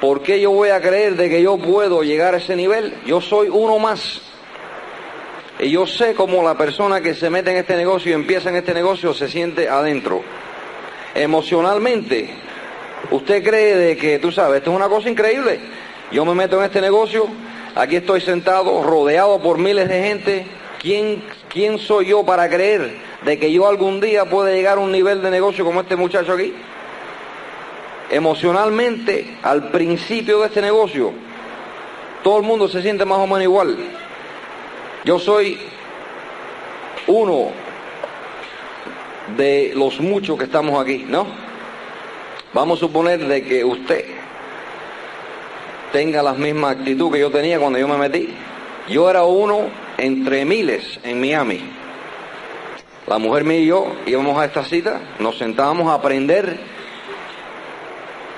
¿Por 0.00 0.22
qué 0.22 0.40
yo 0.40 0.50
voy 0.50 0.70
a 0.70 0.80
creer 0.80 1.14
de 1.14 1.28
que 1.28 1.42
yo 1.42 1.58
puedo 1.58 2.02
llegar 2.02 2.34
a 2.34 2.38
ese 2.38 2.56
nivel? 2.56 2.94
Yo 3.04 3.20
soy 3.20 3.48
uno 3.50 3.78
más. 3.78 4.22
Y 5.58 5.70
yo 5.70 5.86
sé 5.86 6.14
cómo 6.14 6.42
la 6.42 6.56
persona 6.56 7.02
que 7.02 7.14
se 7.14 7.28
mete 7.28 7.50
en 7.50 7.58
este 7.58 7.76
negocio 7.76 8.10
y 8.10 8.14
empieza 8.14 8.48
en 8.48 8.56
este 8.56 8.72
negocio 8.72 9.12
se 9.12 9.28
siente 9.28 9.68
adentro. 9.68 10.22
Emocionalmente, 11.14 12.30
usted 13.10 13.44
cree 13.44 13.76
de 13.76 13.96
que, 13.98 14.18
tú 14.18 14.32
sabes, 14.32 14.58
esto 14.58 14.70
es 14.70 14.76
una 14.76 14.88
cosa 14.88 15.10
increíble. 15.10 15.60
Yo 16.10 16.24
me 16.24 16.34
meto 16.34 16.58
en 16.58 16.64
este 16.64 16.80
negocio, 16.80 17.26
aquí 17.74 17.96
estoy 17.96 18.22
sentado, 18.22 18.82
rodeado 18.82 19.38
por 19.38 19.58
miles 19.58 19.86
de 19.86 20.02
gente. 20.02 20.46
¿Quién, 20.80 21.22
quién 21.50 21.78
soy 21.78 22.06
yo 22.06 22.24
para 22.24 22.48
creer 22.48 22.96
de 23.24 23.38
que 23.38 23.52
yo 23.52 23.68
algún 23.68 24.00
día 24.00 24.24
pueda 24.24 24.50
llegar 24.50 24.78
a 24.78 24.80
un 24.80 24.92
nivel 24.92 25.20
de 25.20 25.30
negocio 25.30 25.64
como 25.64 25.82
este 25.82 25.96
muchacho 25.96 26.32
aquí? 26.32 26.54
Emocionalmente, 28.08 29.36
al 29.42 29.70
principio 29.70 30.40
de 30.40 30.46
este 30.46 30.62
negocio, 30.62 31.12
todo 32.22 32.38
el 32.38 32.44
mundo 32.44 32.68
se 32.68 32.80
siente 32.82 33.04
más 33.04 33.18
o 33.18 33.26
menos 33.26 33.42
igual. 33.42 33.76
Yo 35.04 35.18
soy 35.18 35.58
uno 37.06 37.50
de 39.36 39.72
los 39.74 40.00
muchos 40.00 40.38
que 40.38 40.44
estamos 40.44 40.80
aquí, 40.80 41.04
¿no? 41.08 41.26
Vamos 42.52 42.78
a 42.78 42.80
suponer 42.80 43.24
de 43.26 43.44
que 43.44 43.64
usted 43.64 44.04
tenga 45.92 46.22
la 46.22 46.34
misma 46.34 46.70
actitud 46.70 47.12
que 47.12 47.20
yo 47.20 47.30
tenía 47.30 47.58
cuando 47.58 47.78
yo 47.78 47.88
me 47.88 47.96
metí. 47.96 48.34
Yo 48.88 49.08
era 49.08 49.24
uno 49.24 49.68
entre 50.00 50.44
miles 50.44 50.98
en 51.02 51.20
Miami. 51.20 51.60
La 53.06 53.18
mujer 53.18 53.44
mía 53.44 53.58
y 53.58 53.66
yo 53.66 53.92
íbamos 54.06 54.38
a 54.38 54.44
esta 54.44 54.64
cita, 54.64 55.00
nos 55.18 55.38
sentábamos 55.38 55.88
a 55.88 55.94
aprender 55.94 56.58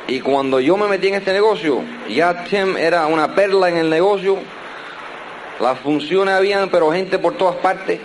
y 0.08 0.20
cuando 0.20 0.60
yo 0.60 0.76
me 0.76 0.88
metí 0.88 1.08
en 1.08 1.14
este 1.14 1.32
negocio, 1.32 1.82
ya 2.08 2.44
era 2.78 3.06
una 3.06 3.34
perla 3.34 3.68
en 3.68 3.76
el 3.76 3.88
negocio, 3.88 4.38
las 5.60 5.78
funciones 5.78 6.34
habían, 6.34 6.68
pero 6.68 6.90
gente 6.90 7.18
por 7.18 7.36
todas 7.36 7.56
partes. 7.56 8.00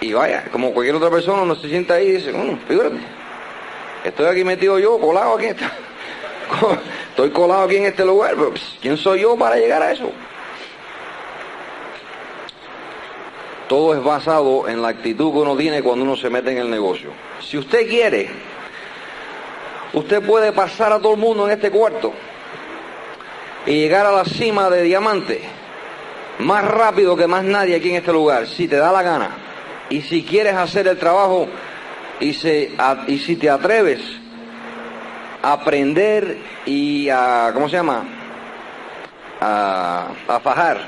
Y 0.00 0.12
vaya, 0.12 0.44
como 0.50 0.72
cualquier 0.72 0.96
otra 0.96 1.10
persona 1.10 1.44
no 1.44 1.54
se 1.56 1.68
sienta 1.68 1.94
ahí 1.94 2.06
y 2.06 2.12
dice, 2.12 2.32
bueno, 2.32 2.58
fíjate, 2.66 2.98
estoy 4.04 4.26
aquí 4.26 4.44
metido 4.44 4.78
yo, 4.78 4.98
colado 4.98 5.34
aquí, 5.34 5.46
estoy 7.10 7.30
colado 7.30 7.62
aquí 7.64 7.76
en 7.76 7.86
este 7.86 8.04
lugar, 8.04 8.34
pero 8.36 8.50
pues, 8.50 8.62
¿quién 8.80 8.96
soy 8.96 9.20
yo 9.20 9.36
para 9.36 9.56
llegar 9.56 9.82
a 9.82 9.92
eso? 9.92 10.10
Todo 13.68 13.94
es 13.94 14.02
basado 14.02 14.66
en 14.66 14.80
la 14.80 14.88
actitud 14.88 15.30
que 15.30 15.38
uno 15.38 15.56
tiene 15.56 15.82
cuando 15.82 16.04
uno 16.04 16.16
se 16.16 16.30
mete 16.30 16.52
en 16.52 16.58
el 16.58 16.70
negocio. 16.70 17.10
Si 17.40 17.58
usted 17.58 17.86
quiere, 17.86 18.28
usted 19.92 20.22
puede 20.22 20.52
pasar 20.52 20.92
a 20.92 20.98
todo 20.98 21.12
el 21.12 21.20
mundo 21.20 21.46
en 21.46 21.52
este 21.52 21.70
cuarto 21.70 22.12
y 23.66 23.72
llegar 23.72 24.06
a 24.06 24.12
la 24.12 24.24
cima 24.24 24.70
de 24.70 24.82
diamante 24.82 25.42
más 26.38 26.64
rápido 26.64 27.16
que 27.16 27.26
más 27.26 27.44
nadie 27.44 27.76
aquí 27.76 27.90
en 27.90 27.96
este 27.96 28.12
lugar, 28.12 28.46
si 28.46 28.68
te 28.68 28.76
da 28.76 28.92
la 28.92 29.02
gana. 29.02 29.30
Y 29.90 30.02
si 30.02 30.22
quieres 30.22 30.54
hacer 30.54 30.86
el 30.86 30.98
trabajo 30.98 31.48
y, 32.20 32.32
se, 32.32 32.72
y 33.06 33.18
si 33.18 33.36
te 33.36 33.50
atreves 33.50 34.00
a 35.42 35.52
aprender 35.52 36.38
y 36.66 37.08
a, 37.08 37.50
¿cómo 37.52 37.68
se 37.68 37.76
llama? 37.76 38.04
A, 39.40 40.08
a 40.26 40.40
fajar, 40.40 40.78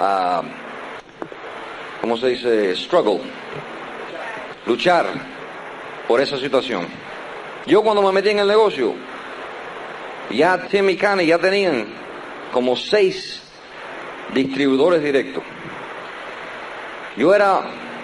a, 0.00 0.42
¿cómo 2.00 2.16
se 2.16 2.28
dice? 2.28 2.76
Struggle, 2.76 3.20
luchar 4.66 5.06
por 6.06 6.20
esa 6.20 6.38
situación. 6.38 6.86
Yo 7.66 7.82
cuando 7.82 8.02
me 8.02 8.12
metí 8.12 8.30
en 8.30 8.38
el 8.38 8.48
negocio, 8.48 8.94
ya 10.30 10.66
Tim 10.68 10.88
y 10.90 10.96
Cane 10.96 11.26
ya 11.26 11.38
tenían 11.38 11.86
como 12.52 12.76
seis 12.76 13.42
distribuidores 14.32 15.02
directos. 15.02 15.42
Yo 17.16 17.34
era, 17.34 17.62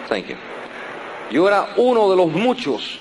thank 0.08 0.26
you, 0.26 0.36
yo 1.30 1.48
era 1.48 1.68
uno 1.76 2.10
de 2.10 2.16
los 2.16 2.30
muchos 2.30 2.98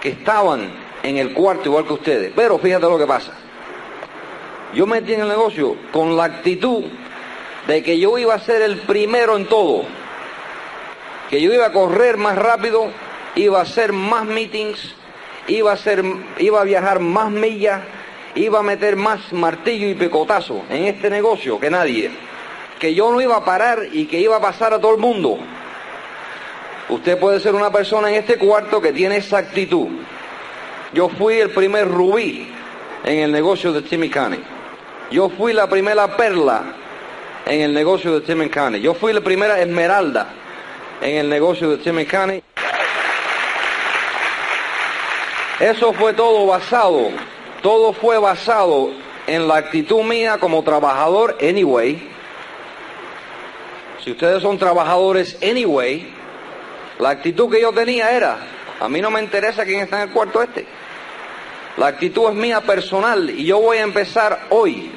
que 0.00 0.10
estaban 0.10 0.70
en 1.02 1.16
el 1.18 1.32
cuarto 1.32 1.68
igual 1.68 1.86
que 1.86 1.92
ustedes. 1.94 2.32
Pero 2.34 2.58
fíjate 2.58 2.86
lo 2.86 2.98
que 2.98 3.06
pasa. 3.06 3.32
Yo 4.74 4.86
me 4.86 5.00
metí 5.00 5.14
en 5.14 5.20
el 5.20 5.28
negocio 5.28 5.76
con 5.92 6.16
la 6.16 6.24
actitud 6.24 6.84
de 7.66 7.82
que 7.82 7.98
yo 7.98 8.18
iba 8.18 8.34
a 8.34 8.38
ser 8.38 8.62
el 8.62 8.78
primero 8.78 9.36
en 9.36 9.46
todo, 9.46 9.84
que 11.30 11.40
yo 11.40 11.52
iba 11.52 11.66
a 11.66 11.72
correr 11.72 12.16
más 12.16 12.36
rápido, 12.36 12.88
iba 13.34 13.58
a 13.58 13.62
hacer 13.62 13.92
más 13.92 14.24
meetings, 14.24 14.94
iba 15.48 15.72
a, 15.72 15.76
ser, 15.76 16.04
iba 16.38 16.60
a 16.60 16.64
viajar 16.64 17.00
más 17.00 17.30
millas, 17.30 17.82
iba 18.34 18.58
a 18.58 18.62
meter 18.62 18.96
más 18.96 19.32
martillo 19.32 19.88
y 19.88 19.94
picotazo 19.94 20.62
en 20.68 20.84
este 20.84 21.08
negocio 21.08 21.58
que 21.58 21.70
nadie, 21.70 22.10
que 22.78 22.94
yo 22.94 23.10
no 23.10 23.20
iba 23.20 23.36
a 23.36 23.44
parar 23.44 23.86
y 23.92 24.06
que 24.06 24.20
iba 24.20 24.36
a 24.36 24.40
pasar 24.40 24.74
a 24.74 24.80
todo 24.80 24.94
el 24.94 25.00
mundo. 25.00 25.38
Usted 26.88 27.18
puede 27.18 27.40
ser 27.40 27.54
una 27.54 27.70
persona 27.70 28.10
en 28.10 28.16
este 28.16 28.36
cuarto 28.36 28.80
que 28.80 28.92
tiene 28.92 29.16
esa 29.16 29.38
actitud. 29.38 29.88
Yo 30.92 31.08
fui 31.08 31.40
el 31.40 31.50
primer 31.50 31.88
rubí 31.88 32.46
en 33.04 33.18
el 33.20 33.32
negocio 33.32 33.72
de 33.72 33.82
Timmy 33.82 34.10
Cane. 34.10 34.38
Yo 35.10 35.30
fui 35.30 35.54
la 35.54 35.68
primera 35.68 36.16
perla 36.16 36.62
en 37.46 37.60
el 37.60 37.74
negocio 37.74 38.18
de 38.18 38.26
Timmy 38.26 38.48
Cane. 38.48 38.80
Yo 38.80 38.94
fui 38.94 39.12
la 39.12 39.20
primera 39.20 39.60
esmeralda 39.60 40.28
en 41.00 41.16
el 41.16 41.28
negocio 41.28 41.70
de 41.70 41.78
Timmy 41.78 42.06
Cane. 42.06 42.42
Eso 45.60 45.92
fue 45.92 46.12
todo 46.14 46.46
basado 46.46 47.10
todo 47.64 47.94
fue 47.94 48.18
basado 48.18 48.90
en 49.26 49.48
la 49.48 49.56
actitud 49.56 50.02
mía 50.02 50.36
como 50.36 50.62
trabajador 50.62 51.38
anyway. 51.40 52.10
Si 54.04 54.10
ustedes 54.10 54.42
son 54.42 54.58
trabajadores 54.58 55.38
anyway, 55.42 56.12
la 56.98 57.08
actitud 57.08 57.50
que 57.50 57.62
yo 57.62 57.72
tenía 57.72 58.10
era, 58.10 58.36
a 58.78 58.86
mí 58.86 59.00
no 59.00 59.10
me 59.10 59.22
interesa 59.22 59.64
quién 59.64 59.80
está 59.80 60.02
en 60.02 60.08
el 60.10 60.14
cuarto 60.14 60.42
este. 60.42 60.66
La 61.78 61.86
actitud 61.86 62.28
es 62.28 62.34
mía 62.34 62.60
personal 62.60 63.30
y 63.30 63.46
yo 63.46 63.58
voy 63.60 63.78
a 63.78 63.82
empezar 63.82 64.40
hoy 64.50 64.92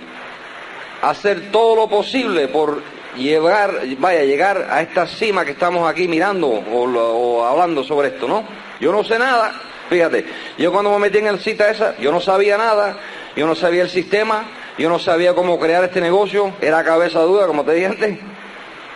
hacer 1.02 1.52
todo 1.52 1.76
lo 1.76 1.88
posible 1.88 2.48
por 2.48 2.82
llegar, 3.16 3.82
vaya, 4.00 4.24
llegar 4.24 4.68
a 4.70 4.82
esta 4.82 5.08
cima 5.08 5.46
que 5.46 5.52
estamos 5.52 5.90
aquí 5.90 6.08
mirando 6.08 6.48
o, 6.48 6.84
o 6.84 7.46
hablando 7.46 7.84
sobre 7.84 8.10
esto, 8.10 8.28
¿no? 8.28 8.44
Yo 8.80 8.92
no 8.92 9.04
sé 9.04 9.18
nada, 9.18 9.54
Fíjate, 9.90 10.26
yo 10.58 10.72
cuando 10.72 10.92
me 10.92 11.00
metí 11.00 11.20
en 11.20 11.28
el 11.28 11.40
cita 11.40 11.70
esa, 11.70 11.98
yo 11.98 12.12
no 12.12 12.20
sabía 12.20 12.58
nada, 12.58 12.98
yo 13.36 13.48
no 13.48 13.56
sabía 13.56 13.84
el 13.84 13.90
sistema, 13.90 14.44
yo 14.78 14.90
no 14.90 15.00
sabía 15.00 15.34
cómo 15.34 15.58
crear 15.60 15.84
este 15.84 16.02
negocio, 16.02 16.54
era 16.60 16.84
cabeza 16.84 17.22
dura, 17.22 17.48
como 17.48 17.64
te 17.64 17.74
dije 17.74 17.88
antes. 17.88 18.20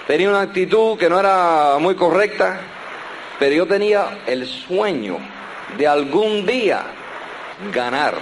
Tenía 0.05 0.29
una 0.29 0.41
actitud 0.41 0.97
que 0.97 1.09
no 1.09 1.19
era 1.19 1.77
muy 1.79 1.95
correcta, 1.95 2.59
pero 3.39 3.55
yo 3.55 3.65
tenía 3.65 4.19
el 4.27 4.45
sueño 4.45 5.17
de 5.77 5.87
algún 5.87 6.45
día 6.45 6.83
ganar. 7.73 8.15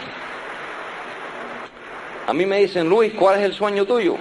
A 2.30 2.34
mí 2.34 2.46
me 2.46 2.60
dicen, 2.60 2.88
Luis, 2.88 3.12
¿cuál 3.16 3.40
es 3.40 3.46
el 3.46 3.56
sueño 3.56 3.86
tuyo? 3.86 4.16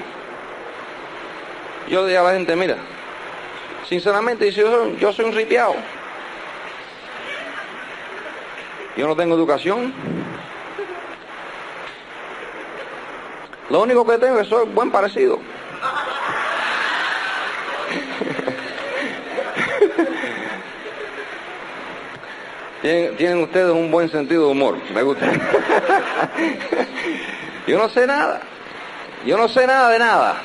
Yo 1.90 2.00
le 2.00 2.08
digo 2.08 2.22
a 2.22 2.24
la 2.24 2.32
gente, 2.32 2.56
mira, 2.56 2.78
sinceramente, 3.86 4.50
yo 4.50 5.12
soy, 5.12 5.26
un 5.26 5.32
ripiado 5.32 5.74
Yo 8.96 9.06
no 9.06 9.14
tengo 9.14 9.34
educación. 9.34 9.92
Lo 13.68 13.82
único 13.82 14.06
que 14.06 14.16
tengo 14.16 14.38
es 14.38 14.48
soy 14.48 14.66
buen 14.68 14.90
parecido. 14.90 15.38
tienen 22.80 23.42
ustedes 23.42 23.70
un 23.70 23.90
buen 23.90 24.08
sentido 24.08 24.46
de 24.46 24.52
humor, 24.52 24.78
me 24.94 25.02
gusta. 25.02 25.30
Yo 27.68 27.76
no 27.76 27.90
sé 27.90 28.06
nada. 28.06 28.40
Yo 29.26 29.36
no 29.36 29.46
sé 29.46 29.66
nada 29.66 29.90
de 29.90 29.98
nada. 29.98 30.36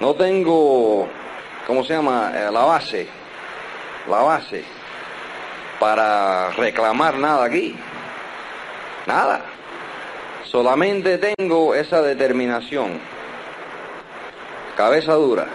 No 0.00 0.14
tengo, 0.14 1.06
¿cómo 1.66 1.84
se 1.84 1.92
llama? 1.92 2.32
Eh, 2.34 2.50
la 2.50 2.64
base. 2.64 3.06
La 4.08 4.22
base 4.22 4.64
para 5.78 6.52
reclamar 6.52 7.18
nada 7.18 7.44
aquí. 7.44 7.76
Nada. 9.04 9.42
Solamente 10.44 11.18
tengo 11.18 11.74
esa 11.74 12.00
determinación. 12.00 12.98
Cabeza 14.74 15.12
dura. 15.12 15.48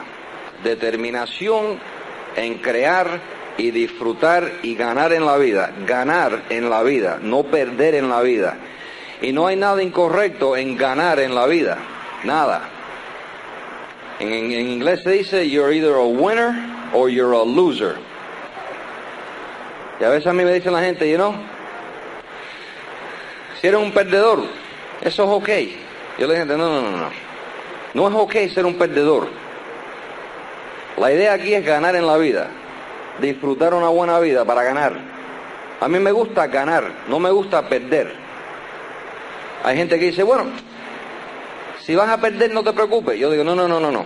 Determinación 0.63 1.79
en 2.35 2.59
crear 2.59 3.19
y 3.57 3.71
disfrutar 3.71 4.51
y 4.63 4.75
ganar 4.75 5.13
en 5.13 5.25
la 5.25 5.37
vida. 5.37 5.71
Ganar 5.85 6.43
en 6.49 6.69
la 6.69 6.83
vida, 6.83 7.19
no 7.21 7.43
perder 7.43 7.95
en 7.95 8.09
la 8.09 8.21
vida. 8.21 8.57
Y 9.21 9.31
no 9.31 9.47
hay 9.47 9.55
nada 9.55 9.81
incorrecto 9.81 10.57
en 10.57 10.77
ganar 10.77 11.19
en 11.19 11.33
la 11.33 11.45
vida. 11.47 11.77
Nada. 12.23 12.69
En, 14.19 14.31
en 14.31 14.69
inglés 14.69 15.01
se 15.03 15.11
dice, 15.11 15.49
you're 15.49 15.73
either 15.73 15.95
a 15.95 16.05
winner 16.05 16.53
or 16.93 17.09
you're 17.09 17.35
a 17.35 17.43
loser. 17.43 17.95
Y 19.99 20.03
a 20.03 20.09
veces 20.09 20.27
a 20.27 20.33
mí 20.33 20.43
me 20.43 20.53
dicen 20.53 20.73
la 20.73 20.81
gente, 20.81 21.09
you 21.09 21.15
know, 21.15 21.33
Si 23.61 23.67
eres 23.67 23.79
un 23.79 23.91
perdedor, 23.91 24.43
eso 25.01 25.23
es 25.23 25.29
ok. 25.29 25.49
Yo 26.19 26.27
le 26.27 26.33
dije, 26.35 26.45
no, 26.45 26.57
no, 26.57 26.81
no, 26.81 26.91
no. 26.91 27.09
No 27.93 28.07
es 28.07 28.13
ok 28.13 28.53
ser 28.53 28.65
un 28.65 28.77
perdedor. 28.77 29.27
La 30.97 31.11
idea 31.11 31.33
aquí 31.33 31.53
es 31.53 31.65
ganar 31.65 31.95
en 31.95 32.05
la 32.05 32.17
vida, 32.17 32.49
disfrutar 33.21 33.73
una 33.73 33.89
buena 33.89 34.19
vida 34.19 34.45
para 34.45 34.63
ganar. 34.63 34.93
A 35.81 35.87
mí 35.87 35.99
me 35.99 36.11
gusta 36.11 36.47
ganar, 36.47 36.83
no 37.07 37.19
me 37.19 37.29
gusta 37.31 37.67
perder. 37.67 38.13
Hay 39.63 39.77
gente 39.77 39.99
que 39.99 40.05
dice, 40.05 40.23
bueno, 40.23 40.45
si 41.81 41.95
vas 41.95 42.09
a 42.09 42.19
perder 42.19 42.51
no 42.51 42.63
te 42.63 42.73
preocupes. 42.73 43.19
Yo 43.19 43.29
digo, 43.29 43.43
no, 43.43 43.55
no, 43.55 43.67
no, 43.67 43.79
no, 43.79 43.91
no. 43.91 44.05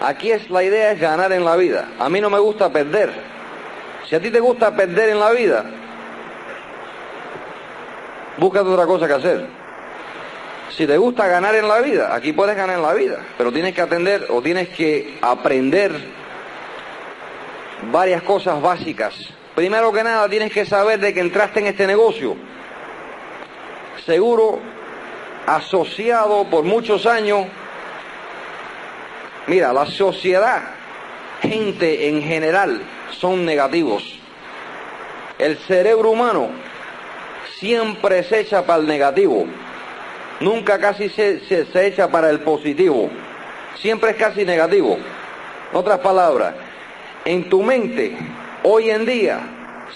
Aquí 0.00 0.32
es 0.32 0.50
la 0.50 0.62
idea 0.62 0.92
es 0.92 1.00
ganar 1.00 1.32
en 1.32 1.44
la 1.44 1.56
vida. 1.56 1.88
A 1.98 2.08
mí 2.08 2.20
no 2.20 2.30
me 2.30 2.38
gusta 2.38 2.72
perder. 2.72 3.12
Si 4.08 4.16
a 4.16 4.20
ti 4.20 4.30
te 4.30 4.40
gusta 4.40 4.74
perder 4.74 5.10
en 5.10 5.20
la 5.20 5.30
vida, 5.30 5.64
búscate 8.38 8.68
otra 8.68 8.86
cosa 8.86 9.06
que 9.06 9.14
hacer. 9.14 9.46
Si 10.70 10.86
te 10.86 10.96
gusta 10.96 11.28
ganar 11.28 11.54
en 11.54 11.68
la 11.68 11.80
vida, 11.80 12.14
aquí 12.14 12.32
puedes 12.32 12.56
ganar 12.56 12.76
en 12.76 12.82
la 12.82 12.94
vida, 12.94 13.18
pero 13.36 13.52
tienes 13.52 13.74
que 13.74 13.82
atender 13.82 14.26
o 14.30 14.40
tienes 14.40 14.70
que 14.70 15.18
aprender 15.20 15.92
varias 17.90 18.22
cosas 18.22 18.60
básicas. 18.60 19.14
Primero 19.54 19.92
que 19.92 20.02
nada, 20.02 20.28
tienes 20.28 20.52
que 20.52 20.64
saber 20.64 21.00
de 21.00 21.12
que 21.12 21.20
entraste 21.20 21.60
en 21.60 21.66
este 21.66 21.86
negocio. 21.86 22.36
Seguro, 24.06 24.60
asociado 25.46 26.44
por 26.44 26.64
muchos 26.64 27.06
años. 27.06 27.46
Mira, 29.46 29.72
la 29.72 29.86
sociedad, 29.86 30.62
gente 31.42 32.08
en 32.08 32.22
general, 32.22 32.82
son 33.10 33.44
negativos. 33.44 34.18
El 35.38 35.58
cerebro 35.58 36.10
humano 36.10 36.50
siempre 37.58 38.22
se 38.24 38.40
echa 38.40 38.64
para 38.64 38.80
el 38.80 38.86
negativo, 38.86 39.46
nunca 40.40 40.78
casi 40.78 41.08
se, 41.08 41.40
se, 41.40 41.86
echa 41.86 42.08
para 42.08 42.30
el 42.30 42.40
positivo, 42.40 43.10
siempre 43.76 44.10
es 44.10 44.16
casi 44.16 44.44
negativo. 44.44 44.98
En 45.70 45.78
otras 45.78 46.00
palabras, 46.00 46.54
en 47.24 47.48
tu 47.48 47.62
mente, 47.62 48.16
hoy 48.62 48.90
en 48.90 49.06
día, 49.06 49.40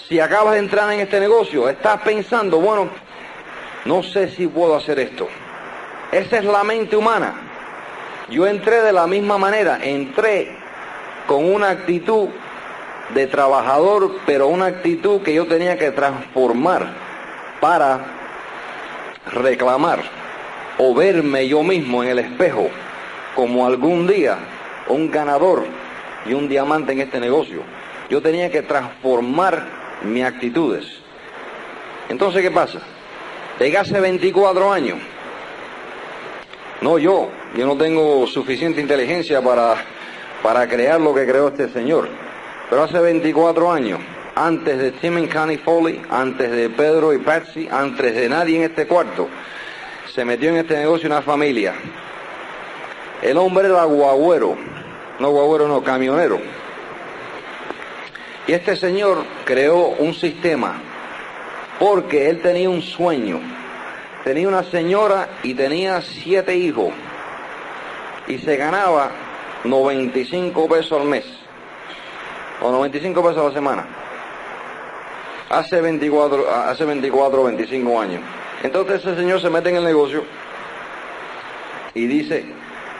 si 0.07 0.19
acabas 0.19 0.53
de 0.53 0.59
entrar 0.59 0.91
en 0.91 1.01
este 1.01 1.19
negocio, 1.19 1.69
estás 1.69 2.01
pensando, 2.01 2.59
bueno, 2.59 2.89
no 3.85 4.03
sé 4.03 4.29
si 4.29 4.47
puedo 4.47 4.75
hacer 4.75 4.99
esto. 4.99 5.27
Esa 6.11 6.37
es 6.37 6.45
la 6.45 6.63
mente 6.63 6.95
humana. 6.95 7.35
Yo 8.29 8.47
entré 8.47 8.81
de 8.81 8.93
la 8.93 9.07
misma 9.07 9.37
manera, 9.37 9.79
entré 9.81 10.55
con 11.27 11.45
una 11.45 11.69
actitud 11.69 12.29
de 13.13 13.27
trabajador, 13.27 14.17
pero 14.25 14.47
una 14.47 14.65
actitud 14.65 15.21
que 15.21 15.33
yo 15.33 15.45
tenía 15.47 15.77
que 15.77 15.91
transformar 15.91 16.87
para 17.59 18.05
reclamar 19.31 19.99
o 20.77 20.93
verme 20.93 21.47
yo 21.47 21.63
mismo 21.63 22.03
en 22.03 22.09
el 22.09 22.19
espejo 22.19 22.69
como 23.35 23.65
algún 23.65 24.07
día 24.07 24.37
un 24.87 25.11
ganador 25.11 25.65
y 26.27 26.33
un 26.33 26.47
diamante 26.47 26.91
en 26.91 27.01
este 27.01 27.19
negocio. 27.19 27.61
Yo 28.09 28.21
tenía 28.21 28.51
que 28.51 28.61
transformar 28.61 29.65
mis 30.03 30.23
actitudes. 30.23 30.85
Entonces, 32.09 32.41
¿qué 32.41 32.51
pasa? 32.51 32.79
Llegué 33.59 33.77
hace 33.77 33.99
24 33.99 34.71
años. 34.71 34.99
No 36.81 36.99
yo, 36.99 37.29
yo 37.55 37.65
no 37.65 37.75
tengo 37.75 38.27
suficiente 38.27 38.79
inteligencia 38.79 39.41
para, 39.41 39.75
para 40.43 40.67
crear 40.67 41.01
lo 41.01 41.13
que 41.13 41.25
creó 41.25 41.47
este 41.47 41.69
señor. 41.69 42.07
Pero 42.69 42.83
hace 42.83 42.99
24 42.99 43.71
años, 43.71 43.99
antes 44.35 44.77
de 44.77 44.91
Tim 44.91 45.27
Connie 45.27 45.57
Foley, 45.57 46.01
antes 46.09 46.51
de 46.51 46.69
Pedro 46.69 47.13
y 47.13 47.17
Patsy, 47.17 47.67
antes 47.71 48.13
de 48.13 48.29
nadie 48.29 48.57
en 48.57 48.63
este 48.63 48.85
cuarto, 48.85 49.27
se 50.13 50.23
metió 50.23 50.49
en 50.49 50.57
este 50.57 50.77
negocio 50.77 51.07
una 51.07 51.21
familia. 51.21 51.73
El 53.21 53.37
hombre 53.37 53.67
era 53.67 53.83
guagüero, 53.85 54.55
no 55.19 55.29
guagüero, 55.29 55.67
no, 55.67 55.83
camionero. 55.83 56.39
Y 58.47 58.53
este 58.53 58.75
señor 58.75 59.25
creó 59.45 59.87
un 59.99 60.13
sistema 60.13 60.81
porque 61.79 62.29
él 62.29 62.41
tenía 62.41 62.69
un 62.69 62.81
sueño. 62.81 63.39
Tenía 64.23 64.47
una 64.47 64.63
señora 64.63 65.29
y 65.43 65.53
tenía 65.53 66.01
siete 66.01 66.55
hijos. 66.55 66.93
Y 68.27 68.37
se 68.39 68.57
ganaba 68.57 69.11
95 69.63 70.67
pesos 70.67 71.01
al 71.01 71.07
mes 71.07 71.25
o 72.61 72.71
95 72.71 73.21
pesos 73.21 73.37
a 73.37 73.47
la 73.47 73.53
semana. 73.53 73.85
Hace 75.49 75.79
24, 75.79 76.51
hace 76.51 76.85
24 76.85 77.41
o 77.41 77.45
25 77.45 78.01
años. 78.01 78.21
Entonces 78.63 79.01
ese 79.01 79.15
señor 79.15 79.41
se 79.41 79.49
mete 79.49 79.69
en 79.69 79.77
el 79.77 79.83
negocio 79.83 80.23
y 81.93 82.05
dice, 82.07 82.45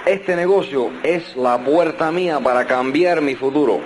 este 0.07 0.35
negocio 0.35 0.89
es 1.03 1.35
la 1.35 1.57
puerta 1.57 2.11
mía 2.11 2.39
para 2.39 2.65
cambiar 2.65 3.21
mi 3.21 3.35
futuro. 3.35 3.81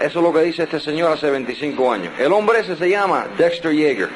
Eso 0.00 0.18
es 0.18 0.24
lo 0.24 0.32
que 0.32 0.40
dice 0.42 0.62
este 0.62 0.78
señor 0.78 1.10
hace 1.10 1.28
25 1.28 1.92
años. 1.92 2.12
El 2.18 2.32
hombre 2.32 2.60
ese 2.60 2.76
se 2.76 2.88
llama 2.88 3.26
Dexter 3.36 3.72
Yeager. 3.72 4.08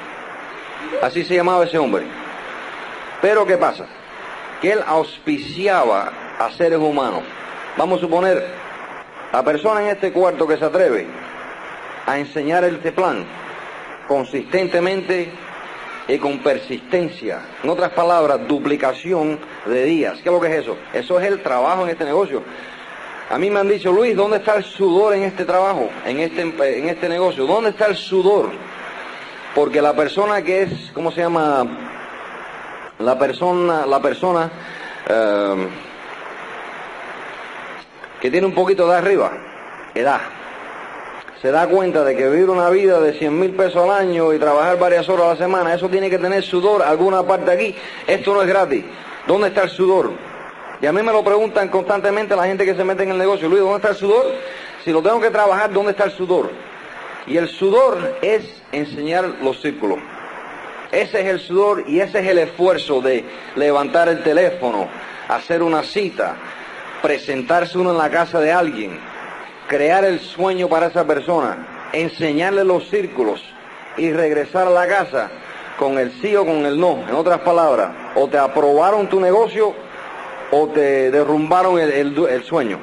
Así 1.03 1.25
se 1.25 1.35
llamaba 1.35 1.65
ese 1.65 1.79
hombre. 1.79 2.05
Pero 3.21 3.45
¿qué 3.47 3.57
pasa? 3.57 3.87
Que 4.63 4.73
él 4.73 4.81
auspiciaba 4.87 6.13
a 6.39 6.51
seres 6.53 6.79
humanos. 6.79 7.23
Vamos 7.77 7.99
a 7.99 8.03
suponer 8.03 8.47
la 9.33 9.43
persona 9.43 9.83
en 9.83 9.89
este 9.89 10.13
cuarto 10.13 10.47
que 10.47 10.57
se 10.57 10.65
atreve 10.65 11.07
a 12.07 12.19
enseñar 12.19 12.65
este 12.65 12.93
plan 12.93 13.25
consistentemente 14.07 15.31
y 16.11 16.19
con 16.19 16.39
persistencia, 16.39 17.41
en 17.63 17.71
otras 17.71 17.91
palabras, 17.91 18.47
duplicación 18.49 19.39
de 19.65 19.85
días. 19.85 20.15
¿Qué 20.15 20.29
es 20.29 20.33
lo 20.33 20.41
que 20.41 20.49
es 20.49 20.63
eso? 20.63 20.77
Eso 20.93 21.21
es 21.21 21.27
el 21.27 21.41
trabajo 21.41 21.85
en 21.85 21.91
este 21.91 22.05
negocio. 22.05 22.43
A 23.31 23.39
mí 23.39 23.49
me 23.49 23.61
han 23.61 23.69
dicho, 23.69 23.93
Luis, 23.93 24.17
¿dónde 24.17 24.39
está 24.39 24.57
el 24.57 24.65
sudor 24.65 25.15
en 25.15 25.23
este 25.23 25.45
trabajo, 25.45 25.89
en 26.05 26.19
este, 26.19 26.43
en 26.43 26.89
este 26.89 27.09
negocio? 27.09 27.47
¿Dónde 27.47 27.71
está 27.71 27.87
el 27.87 27.95
sudor? 27.95 28.51
Porque 29.55 29.81
la 29.81 29.95
persona 29.95 30.43
que 30.43 30.63
es, 30.63 30.91
¿cómo 30.93 31.13
se 31.13 31.21
llama? 31.21 31.65
La 32.99 33.17
persona, 33.17 33.87
la 33.87 34.03
persona, 34.03 34.51
eh, 35.09 35.69
que 38.21 38.31
tiene 38.33 38.49
un 38.49 38.55
poquito 38.55 38.89
de 38.89 38.97
arriba, 38.97 39.33
edad, 39.95 40.21
se 41.41 41.51
da 41.51 41.67
cuenta 41.67 42.05
de 42.05 42.15
que 42.15 42.29
vivir 42.29 42.51
una 42.51 42.69
vida 42.69 43.01
de 43.01 43.15
100 43.15 43.39
mil 43.39 43.51
pesos 43.53 43.77
al 43.77 43.91
año 43.91 44.33
y 44.35 44.39
trabajar 44.39 44.79
varias 44.79 45.09
horas 45.09 45.27
a 45.27 45.29
la 45.31 45.37
semana, 45.37 45.75
eso 45.75 45.89
tiene 45.89 46.11
que 46.11 46.19
tener 46.19 46.43
sudor 46.43 46.83
alguna 46.83 47.23
parte 47.23 47.51
aquí. 47.51 47.75
Esto 48.07 48.35
no 48.35 48.43
es 48.43 48.49
gratis. 48.49 48.85
¿Dónde 49.27 49.49
está 49.49 49.63
el 49.63 49.71
sudor? 49.71 50.13
Y 50.83 50.87
a 50.87 50.93
mí 50.93 51.03
me 51.03 51.13
lo 51.13 51.25
preguntan 51.25 51.69
constantemente 51.69 52.37
la 52.37 52.47
gente 52.47 52.65
que 52.65 52.75
se 52.75 52.85
mete 52.85 53.05
en 53.05 53.11
el 53.11 53.19
negocio. 53.19 53.49
Luis, 53.49 53.63
¿dónde 53.63 53.77
está 53.77 53.91
el 53.91 53.97
sudor? 53.97 54.27
Si 54.85 54.93
lo 54.93 55.03
tengo 55.03 55.21
que 55.21 55.31
trabajar, 55.31 55.73
¿dónde 55.73 55.93
está 55.93 56.05
el 56.05 56.13
sudor? 56.13 56.51
Y 57.27 57.39
el 57.39 57.49
sudor 57.49 58.17
es 58.21 58.63
enseñar 58.73 59.25
los 59.43 59.61
círculos. 59.63 59.99
Ese 60.93 61.21
es 61.21 61.27
el 61.27 61.41
sudor 61.41 61.85
y 61.87 62.01
ese 62.01 62.21
es 62.21 62.27
el 62.27 62.39
esfuerzo 62.39 63.01
de 63.01 63.25
levantar 63.57 64.09
el 64.09 64.23
teléfono, 64.23 64.89
hacer 65.29 65.63
una 65.63 65.85
cita, 65.85 66.37
presentarse 67.01 67.79
uno 67.79 67.93
en 67.93 67.99
la 67.99 68.11
casa 68.11 68.41
de 68.41 68.53
alguien, 68.53 68.99
crear 69.71 70.05
el 70.05 70.19
sueño 70.19 70.69
para 70.69 70.89
esa 70.89 71.05
persona, 71.05 71.89
enseñarle 71.93 72.65
los 72.65 72.91
círculos 72.91 73.41
y 73.97 74.11
regresar 74.11 74.67
a 74.67 74.71
la 74.71 74.89
casa 74.89 75.31
con 75.79 75.97
el 75.97 76.11
sí 76.21 76.35
o 76.35 76.45
con 76.45 76.67
el 76.67 76.79
no. 76.79 77.05
En 77.09 77.15
otras 77.15 77.39
palabras, 77.43 77.93
o 78.17 78.27
te 78.27 78.37
aprobaron 78.37 79.09
tu 79.09 79.21
negocio 79.21 79.73
o 80.51 80.67
te 80.71 81.13
derrumbaron 81.13 81.79
el, 81.79 82.43
sueño. 82.43 82.81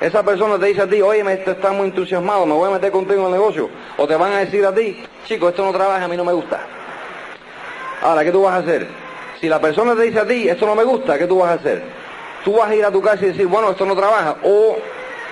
Esa 0.00 0.24
persona 0.24 0.58
te 0.58 0.66
dice 0.66 0.82
a 0.82 0.88
ti, 0.88 1.00
oye, 1.00 1.22
me 1.22 1.34
está 1.34 1.70
muy 1.70 1.86
entusiasmado, 1.86 2.44
me 2.44 2.54
voy 2.54 2.68
a 2.68 2.72
meter 2.72 2.90
contigo 2.90 3.20
en 3.20 3.26
el 3.26 3.32
negocio. 3.32 3.70
O 3.98 4.08
te 4.08 4.16
van 4.16 4.32
a 4.32 4.38
decir 4.38 4.66
a 4.66 4.74
ti, 4.74 5.00
chico, 5.26 5.48
esto 5.48 5.64
no 5.64 5.72
trabaja, 5.72 6.04
a 6.04 6.08
mí 6.08 6.16
no 6.16 6.24
me 6.24 6.32
gusta. 6.32 6.58
Ahora, 8.02 8.24
¿qué 8.24 8.32
tú 8.32 8.42
vas 8.42 8.54
a 8.54 8.56
hacer? 8.56 8.88
Si 9.40 9.48
la 9.48 9.60
persona 9.60 9.94
te 9.94 10.02
dice 10.02 10.18
a 10.18 10.26
ti, 10.26 10.48
esto 10.48 10.66
no 10.66 10.74
me 10.74 10.82
gusta, 10.82 11.16
¿qué 11.16 11.28
tú 11.28 11.38
vas 11.38 11.50
a 11.50 11.54
hacer? 11.54 12.02
tú 12.44 12.56
vas 12.56 12.70
a 12.70 12.74
ir 12.74 12.84
a 12.84 12.90
tu 12.90 13.00
casa 13.00 13.24
y 13.24 13.28
decir, 13.28 13.46
bueno, 13.46 13.70
esto 13.70 13.86
no 13.86 13.94
trabaja, 13.94 14.36
o 14.42 14.76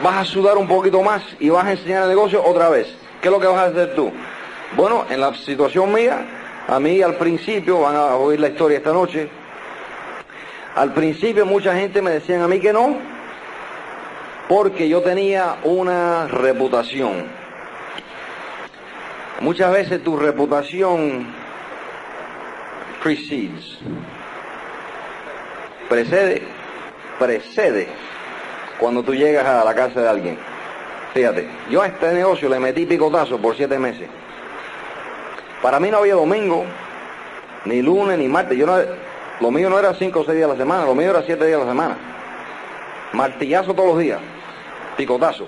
vas 0.02 0.16
a 0.16 0.24
sudar 0.24 0.56
un 0.56 0.66
poquito 0.66 1.02
más 1.02 1.22
y 1.38 1.48
vas 1.50 1.66
a 1.66 1.72
enseñar 1.72 2.04
el 2.04 2.08
negocio 2.10 2.44
otra 2.44 2.68
vez. 2.68 2.94
¿Qué 3.20 3.28
es 3.28 3.32
lo 3.32 3.40
que 3.40 3.46
vas 3.46 3.58
a 3.58 3.64
hacer 3.64 3.94
tú? 3.94 4.12
Bueno, 4.76 5.04
en 5.10 5.20
la 5.20 5.34
situación 5.34 5.92
mía, 5.92 6.26
a 6.68 6.78
mí 6.80 7.02
al 7.02 7.16
principio, 7.16 7.80
van 7.80 7.96
a 7.96 8.16
oír 8.16 8.40
la 8.40 8.48
historia 8.48 8.78
esta 8.78 8.92
noche, 8.92 9.28
al 10.74 10.92
principio 10.94 11.44
mucha 11.44 11.74
gente 11.74 12.00
me 12.00 12.12
decían 12.12 12.42
a 12.42 12.48
mí 12.48 12.60
que 12.60 12.72
no, 12.72 12.96
porque 14.48 14.88
yo 14.88 15.02
tenía 15.02 15.56
una 15.64 16.28
reputación. 16.28 17.24
Muchas 19.40 19.72
veces 19.72 20.04
tu 20.04 20.16
reputación 20.16 21.26
precedes, 23.02 23.78
precede 25.88 26.42
precede 27.18 28.09
cuando 28.80 29.02
tú 29.02 29.14
llegas 29.14 29.44
a 29.44 29.62
la 29.62 29.74
casa 29.74 30.00
de 30.00 30.08
alguien. 30.08 30.38
Fíjate, 31.12 31.46
yo 31.68 31.82
a 31.82 31.86
este 31.86 32.12
negocio 32.12 32.48
le 32.48 32.58
metí 32.58 32.86
picotazo 32.86 33.38
por 33.38 33.54
siete 33.54 33.78
meses. 33.78 34.08
Para 35.60 35.78
mí 35.78 35.90
no 35.90 35.98
había 35.98 36.14
domingo, 36.14 36.64
ni 37.66 37.82
lunes, 37.82 38.18
ni 38.18 38.26
martes. 38.26 38.56
Yo 38.56 38.66
no, 38.66 38.78
lo 39.40 39.50
mío 39.50 39.68
no 39.68 39.78
era 39.78 39.92
cinco 39.94 40.20
o 40.20 40.24
seis 40.24 40.38
días 40.38 40.48
a 40.48 40.54
la 40.54 40.58
semana, 40.58 40.86
lo 40.86 40.94
mío 40.94 41.10
era 41.10 41.22
siete 41.22 41.46
días 41.46 41.60
a 41.60 41.64
la 41.64 41.70
semana. 41.70 41.98
Martillazo 43.12 43.74
todos 43.74 43.90
los 43.90 43.98
días, 43.98 44.20
picotazo, 44.96 45.46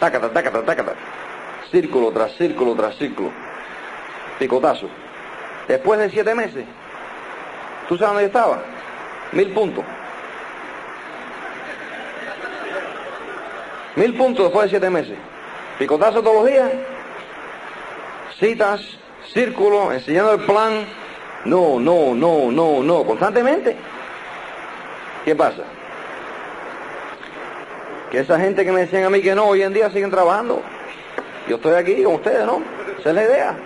tácata, 0.00 0.30
tácata, 0.30 0.62
tácata, 0.62 0.94
círculo 1.70 2.12
tras 2.12 2.32
círculo 2.36 2.74
tras 2.74 2.96
círculo, 2.96 3.30
picotazo. 4.38 4.88
Después 5.66 6.00
de 6.00 6.08
siete 6.08 6.34
meses, 6.34 6.64
¿tú 7.88 7.98
sabes 7.98 8.08
dónde 8.08 8.22
yo 8.22 8.26
estaba? 8.28 8.62
Mil 9.32 9.52
puntos. 9.52 9.84
Mil 13.96 14.14
puntos 14.14 14.46
después 14.46 14.64
de 14.64 14.70
siete 14.70 14.90
meses. 14.90 15.16
Picotazo 15.78 16.22
todos 16.22 16.42
los 16.42 16.46
días, 16.46 16.70
citas, 18.38 18.80
círculo, 19.32 19.92
enseñando 19.92 20.34
el 20.34 20.40
plan. 20.40 20.86
No, 21.44 21.78
no, 21.78 22.14
no, 22.14 22.50
no, 22.50 22.82
no, 22.82 23.04
constantemente. 23.04 23.76
¿Qué 25.24 25.36
pasa? 25.36 25.62
Que 28.10 28.20
esa 28.20 28.40
gente 28.40 28.64
que 28.64 28.72
me 28.72 28.80
decían 28.80 29.04
a 29.04 29.10
mí 29.10 29.22
que 29.22 29.34
no, 29.34 29.44
hoy 29.44 29.62
en 29.62 29.72
día 29.72 29.90
siguen 29.90 30.10
trabajando. 30.10 30.62
Yo 31.48 31.56
estoy 31.56 31.74
aquí 31.74 32.02
con 32.02 32.14
ustedes, 32.14 32.44
¿no? 32.44 32.62
Esa 32.98 33.10
es 33.10 33.14
la 33.14 33.22
idea. 33.22 33.56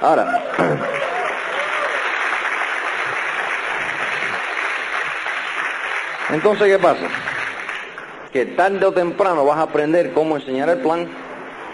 Ahora, 0.00 0.42
entonces, 6.30 6.68
¿qué 6.68 6.78
pasa? 6.78 7.08
Que 8.32 8.46
tarde 8.46 8.84
o 8.86 8.92
temprano 8.92 9.44
vas 9.44 9.58
a 9.58 9.62
aprender 9.62 10.12
cómo 10.12 10.36
enseñar 10.36 10.68
el 10.70 10.78
plan. 10.78 11.06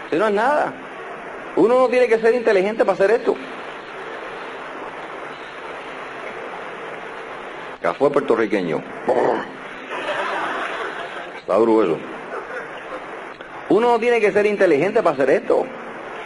Si 0.09 0.17
no 0.17 0.27
es 0.27 0.33
nada. 0.33 0.73
Uno 1.55 1.79
no 1.79 1.87
tiene 1.87 2.07
que 2.07 2.19
ser 2.19 2.35
inteligente 2.35 2.83
para 2.83 2.93
hacer 2.93 3.11
esto. 3.11 3.35
Café 7.81 8.09
puertorriqueño. 8.09 8.83
Está 11.39 11.55
duro 11.55 11.83
eso. 11.83 11.97
Uno 13.69 13.91
no 13.91 13.99
tiene 13.99 14.19
que 14.19 14.31
ser 14.31 14.45
inteligente 14.45 15.01
para 15.01 15.13
hacer 15.13 15.29
esto. 15.29 15.65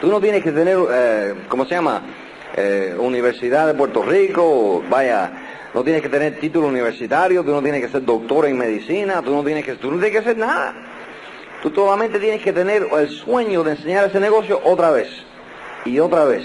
Tú 0.01 0.07
no 0.07 0.19
tienes 0.19 0.43
que 0.43 0.51
tener, 0.51 0.77
eh, 0.91 1.35
¿cómo 1.47 1.65
se 1.65 1.75
llama? 1.75 2.01
Eh, 2.55 2.95
Universidad 2.97 3.67
de 3.67 3.73
Puerto 3.73 4.01
Rico, 4.03 4.83
vaya, 4.89 5.31
no 5.73 5.83
tienes 5.83 6.01
que 6.01 6.09
tener 6.09 6.39
título 6.39 6.67
universitario, 6.67 7.43
tú 7.43 7.51
no 7.51 7.61
tienes 7.61 7.81
que 7.81 7.89
ser 7.89 8.05
doctor 8.05 8.45
en 8.45 8.57
medicina, 8.57 9.21
tú 9.23 9.33
no 9.33 9.43
tienes 9.43 9.65
que, 9.65 9.73
tú 9.75 9.91
no 9.91 9.97
tienes 9.97 10.11
que 10.11 10.19
hacer 10.19 10.37
nada. 10.37 10.73
Tú 11.63 11.71
solamente 11.73 12.19
tienes 12.19 12.41
que 12.41 12.53
tener 12.53 12.87
el 12.97 13.09
sueño 13.09 13.63
de 13.63 13.71
enseñar 13.71 14.05
ese 14.05 14.19
negocio 14.19 14.59
otra 14.63 14.91
vez, 14.91 15.09
y 15.85 15.99
otra 15.99 16.25
vez, 16.25 16.43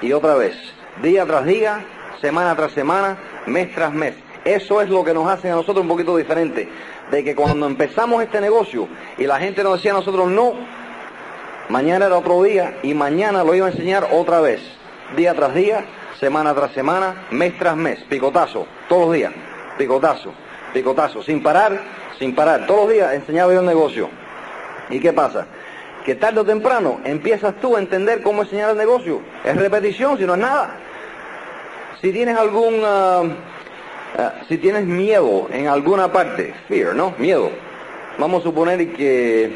y 0.00 0.12
otra 0.12 0.34
vez, 0.34 0.56
día 1.02 1.26
tras 1.26 1.44
día, 1.44 1.84
semana 2.20 2.54
tras 2.56 2.72
semana, 2.72 3.18
mes 3.46 3.74
tras 3.74 3.92
mes. 3.92 4.14
Eso 4.44 4.80
es 4.80 4.88
lo 4.88 5.04
que 5.04 5.14
nos 5.14 5.28
hace 5.28 5.50
a 5.50 5.54
nosotros 5.54 5.82
un 5.82 5.88
poquito 5.88 6.16
diferente. 6.16 6.68
De 7.10 7.24
que 7.24 7.34
cuando 7.34 7.66
empezamos 7.66 8.22
este 8.22 8.40
negocio 8.40 8.88
y 9.18 9.26
la 9.26 9.38
gente 9.38 9.62
nos 9.62 9.74
decía 9.74 9.92
a 9.92 9.94
nosotros 9.94 10.30
no, 10.30 10.54
mañana 11.68 12.06
era 12.06 12.16
otro 12.16 12.42
día 12.42 12.78
y 12.82 12.94
mañana 12.94 13.44
lo 13.44 13.54
iba 13.54 13.66
a 13.66 13.70
enseñar 13.70 14.08
otra 14.12 14.40
vez. 14.40 14.60
Día 15.16 15.34
tras 15.34 15.54
día, 15.54 15.84
semana 16.24 16.54
tras 16.54 16.72
semana, 16.72 17.26
mes 17.32 17.52
tras 17.58 17.76
mes, 17.76 18.02
picotazo, 18.08 18.66
todos 18.88 19.08
los 19.08 19.14
días, 19.14 19.32
picotazo, 19.76 20.32
picotazo, 20.72 21.22
sin 21.22 21.42
parar, 21.42 21.78
sin 22.18 22.34
parar, 22.34 22.66
todos 22.66 22.86
los 22.86 22.94
días 22.94 23.12
enseñaba 23.12 23.52
yo 23.52 23.60
el 23.60 23.66
negocio. 23.66 24.08
¿Y 24.88 25.00
qué 25.00 25.12
pasa? 25.12 25.46
Que 26.02 26.14
tarde 26.14 26.40
o 26.40 26.44
temprano 26.46 27.02
empiezas 27.04 27.60
tú 27.60 27.76
a 27.76 27.78
entender 27.78 28.22
cómo 28.22 28.40
enseñar 28.40 28.70
el 28.70 28.78
negocio. 28.78 29.20
Es 29.44 29.54
repetición, 29.54 30.16
si 30.16 30.24
no 30.24 30.32
es 30.32 30.40
nada. 30.40 30.76
Si 32.00 32.10
tienes 32.10 32.38
algún... 32.38 32.80
Ah, 32.82 34.32
si 34.48 34.56
tienes 34.56 34.86
miedo 34.86 35.48
en 35.50 35.66
alguna 35.66 36.10
parte, 36.10 36.54
fear, 36.68 36.94
¿no? 36.94 37.12
Miedo. 37.18 37.50
Vamos 38.16 38.40
a 38.40 38.44
suponer 38.44 38.94
que, 38.94 39.52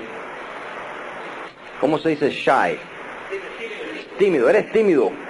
¿cómo 1.81 1.99
se 1.99 2.11
dice? 2.11 2.29
Shy. 2.29 2.79
Tímido, 4.19 4.51
eres 4.51 4.71
tímido. 4.71 5.28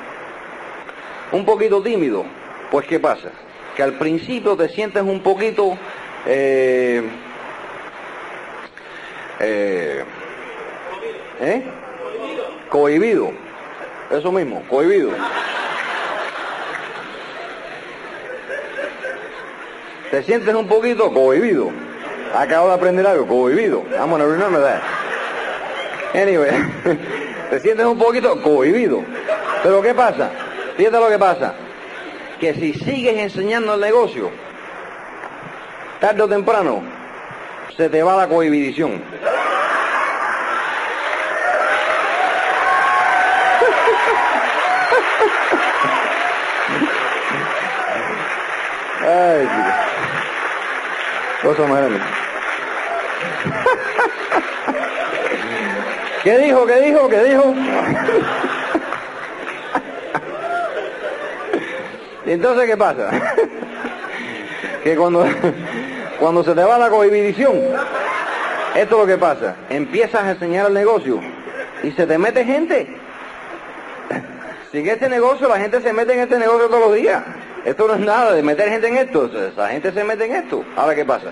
Un 1.33 1.45
poquito 1.45 1.83
tímido. 1.83 2.25
Pues 2.71 2.87
¿qué 2.87 2.99
pasa? 2.99 3.31
Que 3.77 3.83
al 3.83 3.95
principio 3.95 4.57
te 4.57 4.69
sientes 4.69 5.03
un 5.03 5.21
poquito... 5.21 5.77
Eh, 6.27 7.03
eh, 9.41 10.05
¿eh? 11.41 11.63
Cohibido. 12.69 13.33
Eso 14.11 14.33
mismo, 14.33 14.63
cohibido. 14.69 15.11
te 20.11 20.23
sientes 20.23 20.55
un 20.55 20.67
poquito 20.67 21.13
cohibido. 21.13 21.71
Acabo 22.35 22.69
de 22.69 22.75
aprender 22.75 23.07
algo, 23.07 23.27
cohibido. 23.27 23.85
I'm 23.99 24.11
gonna 24.11 24.27
remember 24.27 24.61
that. 24.61 24.83
Anyway, 26.15 26.51
te 27.51 27.61
sientes 27.61 27.87
un 27.87 27.99
poquito 27.99 28.41
cohibido. 28.43 29.03
Pero 29.63 29.83
¿qué 29.83 29.95
pasa? 29.95 30.31
Fíjate 30.79 30.99
lo 31.01 31.09
que 31.09 31.19
pasa. 31.19 31.55
Que 32.39 32.55
si 32.55 32.73
sigues 32.73 33.19
enseñando 33.19 33.75
el 33.75 33.81
negocio, 33.81 34.31
tarde 36.01 36.23
o 36.23 36.29
temprano, 36.29 36.85
se 37.77 37.89
te 37.89 38.01
va 38.01 38.15
la 38.15 38.29
cohibición. 38.29 38.93
Ay. 49.03 49.49
Cosa 51.43 51.63
más 51.63 51.79
grande. 51.79 51.99
¿Qué 56.23 56.39
dijo? 56.39 56.65
¿Qué 56.67 56.81
dijo? 56.83 57.09
¿Qué 57.09 57.25
dijo? 57.25 57.53
Entonces, 62.33 62.67
¿qué 62.67 62.77
pasa? 62.77 63.11
que 64.85 64.97
cuando, 64.97 65.27
cuando 66.19 66.45
se 66.45 66.55
te 66.55 66.63
va 66.65 66.79
la 66.79 66.91
cohibición, 66.91 67.57
esto 68.75 68.95
es 68.95 69.01
lo 69.01 69.07
que 69.07 69.19
pasa. 69.19 69.57
Empiezas 69.71 70.23
a 70.23 70.31
enseñar 70.33 70.67
el 70.67 70.75
negocio 70.75 71.21
y 71.83 71.91
se 71.93 72.07
te 72.07 72.19
mete 72.19 72.45
gente. 72.45 72.97
Si 74.71 74.79
en 74.79 74.87
este 74.89 75.09
negocio, 75.09 75.49
la 75.49 75.59
gente 75.59 75.81
se 75.81 75.93
mete 75.93 76.13
en 76.13 76.21
este 76.21 76.39
negocio 76.39 76.69
todos 76.69 76.81
los 76.89 76.95
días. 76.95 77.23
Esto 77.65 77.87
no 77.89 77.95
es 77.95 78.01
nada 78.01 78.33
de 78.33 78.43
meter 78.43 78.69
gente 78.69 78.89
en 78.89 78.97
esto. 78.99 79.31
La 79.57 79.69
gente 79.69 79.93
se 79.93 80.05
mete 80.05 80.27
en 80.27 80.35
esto. 80.37 80.63
Ahora, 80.77 80.95
¿qué 80.95 81.05
pasa? 81.05 81.31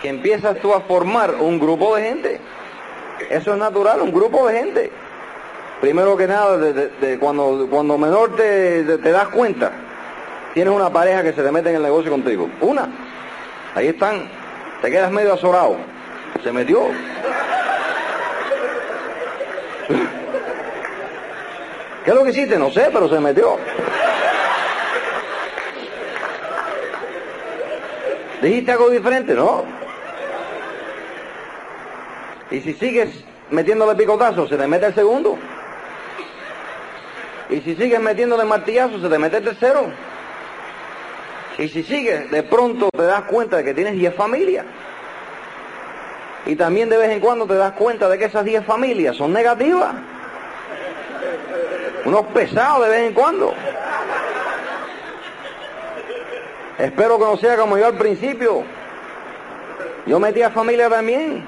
Que 0.00 0.08
empiezas 0.08 0.58
tú 0.58 0.74
a 0.74 0.80
formar 0.80 1.34
un 1.38 1.60
grupo 1.60 1.94
de 1.96 2.02
gente. 2.02 2.40
Eso 3.30 3.52
es 3.52 3.58
natural, 3.58 4.00
un 4.00 4.12
grupo 4.12 4.48
de 4.48 4.58
gente. 4.58 4.90
Primero 5.80 6.16
que 6.16 6.26
nada, 6.26 6.58
de, 6.58 6.88
de- 6.88 7.18
cuando, 7.18 7.66
cuando 7.70 7.96
menor 7.98 8.34
te- 8.36 8.82
te 8.98 9.10
das 9.12 9.28
cuenta, 9.28 9.70
tienes 10.54 10.74
una 10.74 10.90
pareja 10.90 11.22
que 11.22 11.32
se 11.32 11.42
te 11.42 11.50
mete 11.50 11.70
en 11.70 11.76
el 11.76 11.82
negocio 11.82 12.10
contigo. 12.10 12.48
Una. 12.60 12.88
Ahí 13.74 13.88
están. 13.88 14.28
Te 14.80 14.90
quedas 14.90 15.10
medio 15.10 15.34
azorado. 15.34 15.76
Se 16.42 16.52
metió. 16.52 16.88
¿Qué 22.04 22.10
es 22.10 22.16
lo 22.16 22.24
que 22.24 22.30
hiciste? 22.30 22.58
No 22.58 22.70
sé, 22.70 22.90
pero 22.92 23.08
se 23.08 23.20
metió. 23.20 23.58
¿Dijiste 28.42 28.72
algo 28.72 28.90
diferente? 28.90 29.34
No. 29.34 29.64
Y 32.50 32.60
si 32.60 32.72
sigues 32.74 33.24
metiéndole 33.50 33.94
picotazo, 33.94 34.48
se 34.48 34.56
te 34.56 34.66
mete 34.66 34.86
el 34.86 34.94
segundo. 34.94 35.38
Y 37.48 37.60
si 37.60 37.76
sigues 37.76 38.00
metiéndole 38.00 38.44
martillazo, 38.44 39.00
se 39.00 39.08
te 39.08 39.18
mete 39.18 39.36
el 39.36 39.44
tercero. 39.44 39.86
Y 41.62 41.68
si 41.68 41.84
sigues, 41.84 42.28
de 42.28 42.42
pronto 42.42 42.88
te 42.90 43.04
das 43.04 43.22
cuenta 43.22 43.58
de 43.58 43.62
que 43.62 43.72
tienes 43.72 43.94
10 43.94 44.16
familias. 44.16 44.66
Y 46.44 46.56
también 46.56 46.88
de 46.88 46.96
vez 46.96 47.10
en 47.10 47.20
cuando 47.20 47.46
te 47.46 47.54
das 47.54 47.74
cuenta 47.74 48.08
de 48.08 48.18
que 48.18 48.24
esas 48.24 48.44
10 48.44 48.64
familias 48.64 49.14
son 49.14 49.32
negativas. 49.32 49.94
Unos 52.04 52.26
pesados 52.34 52.84
de 52.84 52.90
vez 52.90 53.06
en 53.06 53.14
cuando. 53.14 53.54
Espero 56.80 57.16
que 57.16 57.24
no 57.26 57.36
sea 57.36 57.56
como 57.56 57.78
yo 57.78 57.86
al 57.86 57.96
principio. 57.96 58.64
Yo 60.04 60.18
metía 60.18 60.50
familia 60.50 60.90
también. 60.90 61.46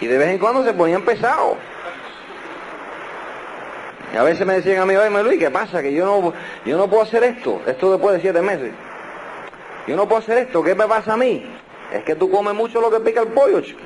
Y 0.00 0.06
de 0.08 0.18
vez 0.18 0.30
en 0.30 0.38
cuando 0.38 0.64
se 0.64 0.74
ponían 0.74 1.02
pesados. 1.02 1.56
A 4.16 4.22
veces 4.22 4.46
me 4.46 4.54
decían 4.54 4.80
a 4.80 4.86
mí, 4.86 4.96
oye 4.96 5.22
Luis, 5.22 5.38
¿qué 5.38 5.50
pasa? 5.50 5.82
Que 5.82 5.92
yo 5.92 6.04
no, 6.04 6.32
yo 6.64 6.76
no 6.76 6.88
puedo 6.88 7.02
hacer 7.02 7.22
esto. 7.24 7.60
Esto 7.66 7.92
después 7.92 8.14
de 8.14 8.22
siete 8.22 8.40
meses. 8.40 8.72
Yo 9.86 9.96
no 9.96 10.06
puedo 10.06 10.20
hacer 10.20 10.38
esto. 10.38 10.62
¿Qué 10.62 10.74
me 10.74 10.86
pasa 10.86 11.14
a 11.14 11.16
mí? 11.16 11.44
Es 11.92 12.02
que 12.04 12.14
tú 12.14 12.30
comes 12.30 12.54
mucho 12.54 12.80
lo 12.80 12.90
que 12.90 13.00
pica 13.00 13.20
el 13.20 13.28
pollo. 13.28 13.60
chico. 13.60 13.80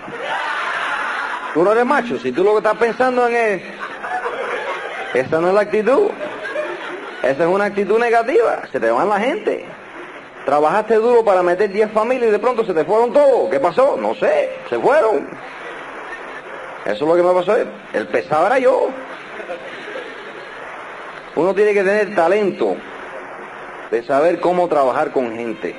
Tú 1.53 1.64
no 1.64 1.72
eres 1.72 1.85
macho. 1.85 2.18
Si 2.18 2.33
tú 2.33 2.45
lo 2.45 2.53
que 2.53 2.59
estás 2.59 2.76
pensando 2.76 3.26
en 3.26 3.35
es... 3.35 3.62
Esa 5.14 5.41
no 5.41 5.49
es 5.49 5.55
la 5.55 5.62
actitud. 5.62 6.11
Esa 7.22 7.43
es 7.43 7.49
una 7.49 7.64
actitud 7.64 7.99
negativa. 7.99 8.62
Se 8.70 8.78
te 8.78 8.91
van 8.91 9.09
la 9.09 9.18
gente. 9.18 9.66
Trabajaste 10.45 10.95
duro 10.95 11.24
para 11.24 11.43
meter 11.43 11.70
10 11.70 11.91
familias 11.91 12.28
y 12.28 12.33
de 12.33 12.39
pronto 12.39 12.64
se 12.64 12.72
te 12.72 12.85
fueron 12.85 13.12
todos. 13.12 13.51
¿Qué 13.51 13.59
pasó? 13.59 13.97
No 14.01 14.14
sé. 14.14 14.51
Se 14.68 14.78
fueron. 14.78 15.28
Eso 16.85 16.93
es 16.95 17.01
lo 17.01 17.14
que 17.14 17.22
me 17.22 17.35
pasó. 17.35 17.57
El 17.93 18.07
pesado 18.07 18.47
era 18.47 18.59
yo. 18.59 18.89
Uno 21.41 21.55
tiene 21.55 21.72
que 21.72 21.82
tener 21.82 22.14
talento 22.14 22.76
de 23.91 24.03
saber 24.03 24.41
cómo 24.41 24.68
trabajar 24.68 25.11
con 25.11 25.34
gente. 25.34 25.74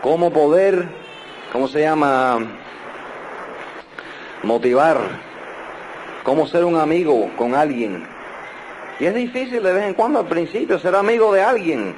Cómo 0.00 0.32
poder, 0.32 0.86
¿cómo 1.50 1.66
se 1.66 1.80
llama? 1.80 2.38
Motivar. 4.44 4.98
Cómo 6.22 6.46
ser 6.46 6.64
un 6.64 6.76
amigo 6.76 7.30
con 7.36 7.56
alguien. 7.56 8.06
Y 9.00 9.06
es 9.06 9.14
difícil 9.16 9.60
de 9.60 9.72
vez 9.72 9.86
en 9.86 9.94
cuando 9.94 10.20
al 10.20 10.26
principio 10.26 10.78
ser 10.78 10.94
amigo 10.94 11.34
de 11.34 11.42
alguien 11.42 11.96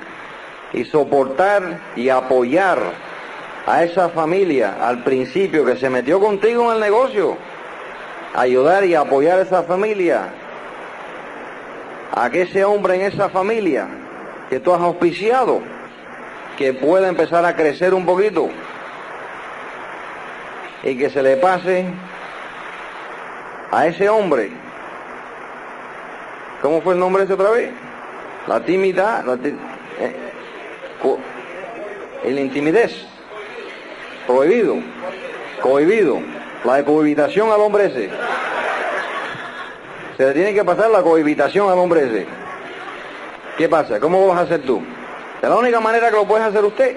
y 0.73 0.83
soportar 0.87 1.79
y 1.95 2.09
apoyar 2.09 2.79
a 3.67 3.85
esa 3.85 4.09
familia 4.09 4.79
al 4.81 5.05
principio 5.05 5.63
que 5.67 5.77
se 5.77 5.91
metió 5.91 6.19
contigo 6.21 6.71
en 6.71 6.77
el 6.77 6.81
negocio. 6.81 7.37
Ayudar 8.35 8.83
y 8.87 8.95
apoyar 8.95 9.41
a 9.41 9.43
esa 9.43 9.63
familia. 9.65 10.33
A 12.15 12.31
que 12.31 12.43
ese 12.43 12.65
hombre 12.65 12.95
en 12.95 13.01
esa 13.03 13.29
familia 13.29 13.89
que 14.49 14.61
tú 14.61 14.73
has 14.73 14.81
auspiciado, 14.81 15.61
que 16.57 16.73
pueda 16.73 17.09
empezar 17.09 17.45
a 17.45 17.57
crecer 17.57 17.93
un 17.95 18.07
poquito 18.07 18.49
y 20.85 20.97
que 20.97 21.11
se 21.11 21.23
le 21.23 21.37
pase 21.37 21.87
a 23.73 23.87
ese 23.87 24.09
hombre. 24.09 24.51
¿Cómo 26.63 26.81
fue 26.83 26.95
el 26.95 27.01
nombre 27.01 27.25
ese 27.25 27.33
otra 27.33 27.51
vez? 27.51 27.73
La 28.47 28.61
timidez, 28.61 29.25
la 29.25 29.39
eh, 29.43 30.15
el 32.25 32.39
intimidez, 32.39 33.07
prohibido, 34.27 34.77
cohibido, 35.61 36.21
la 36.65 36.77
de 36.77 36.85
cohabitación 36.85 37.51
al 37.51 37.61
hombre 37.61 37.87
ese. 37.87 38.11
Se 40.17 40.25
le 40.25 40.33
tiene 40.33 40.55
que 40.55 40.65
pasar 40.65 40.91
la 40.91 41.03
cohabitación 41.03 41.69
al 41.71 41.79
hombre 41.79 42.07
ese. 42.07 42.27
¿Qué 43.59 43.69
pasa? 43.69 43.99
¿Cómo 43.99 44.27
vas 44.29 44.39
a 44.39 44.43
hacer 44.43 44.63
tú? 44.63 44.81
La 45.43 45.57
única 45.57 45.81
manera 45.81 46.11
que 46.11 46.17
lo 46.17 46.27
puedes 46.27 46.47
hacer 46.47 46.65
usted 46.65 46.97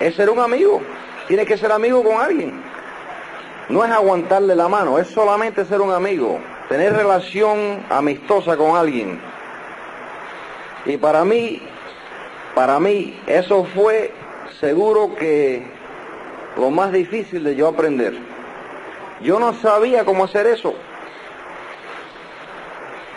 es 0.00 0.14
ser 0.14 0.30
un 0.30 0.40
amigo. 0.40 0.80
Tiene 1.28 1.44
que 1.44 1.58
ser 1.58 1.70
amigo 1.70 2.02
con 2.02 2.20
alguien. 2.20 2.62
No 3.68 3.84
es 3.84 3.90
aguantarle 3.90 4.54
la 4.54 4.68
mano, 4.68 4.98
es 4.98 5.08
solamente 5.08 5.64
ser 5.64 5.80
un 5.80 5.90
amigo, 5.90 6.38
tener 6.68 6.94
relación 6.94 7.84
amistosa 7.90 8.56
con 8.56 8.76
alguien. 8.76 9.20
Y 10.84 10.96
para 10.96 11.24
mí, 11.24 11.60
para 12.54 12.78
mí, 12.78 13.20
eso 13.26 13.66
fue 13.74 14.12
seguro 14.60 15.14
que 15.16 15.66
lo 16.56 16.70
más 16.70 16.92
difícil 16.92 17.42
de 17.42 17.56
yo 17.56 17.68
aprender. 17.68 18.14
Yo 19.20 19.40
no 19.40 19.52
sabía 19.54 20.04
cómo 20.04 20.24
hacer 20.24 20.46
eso. 20.46 20.74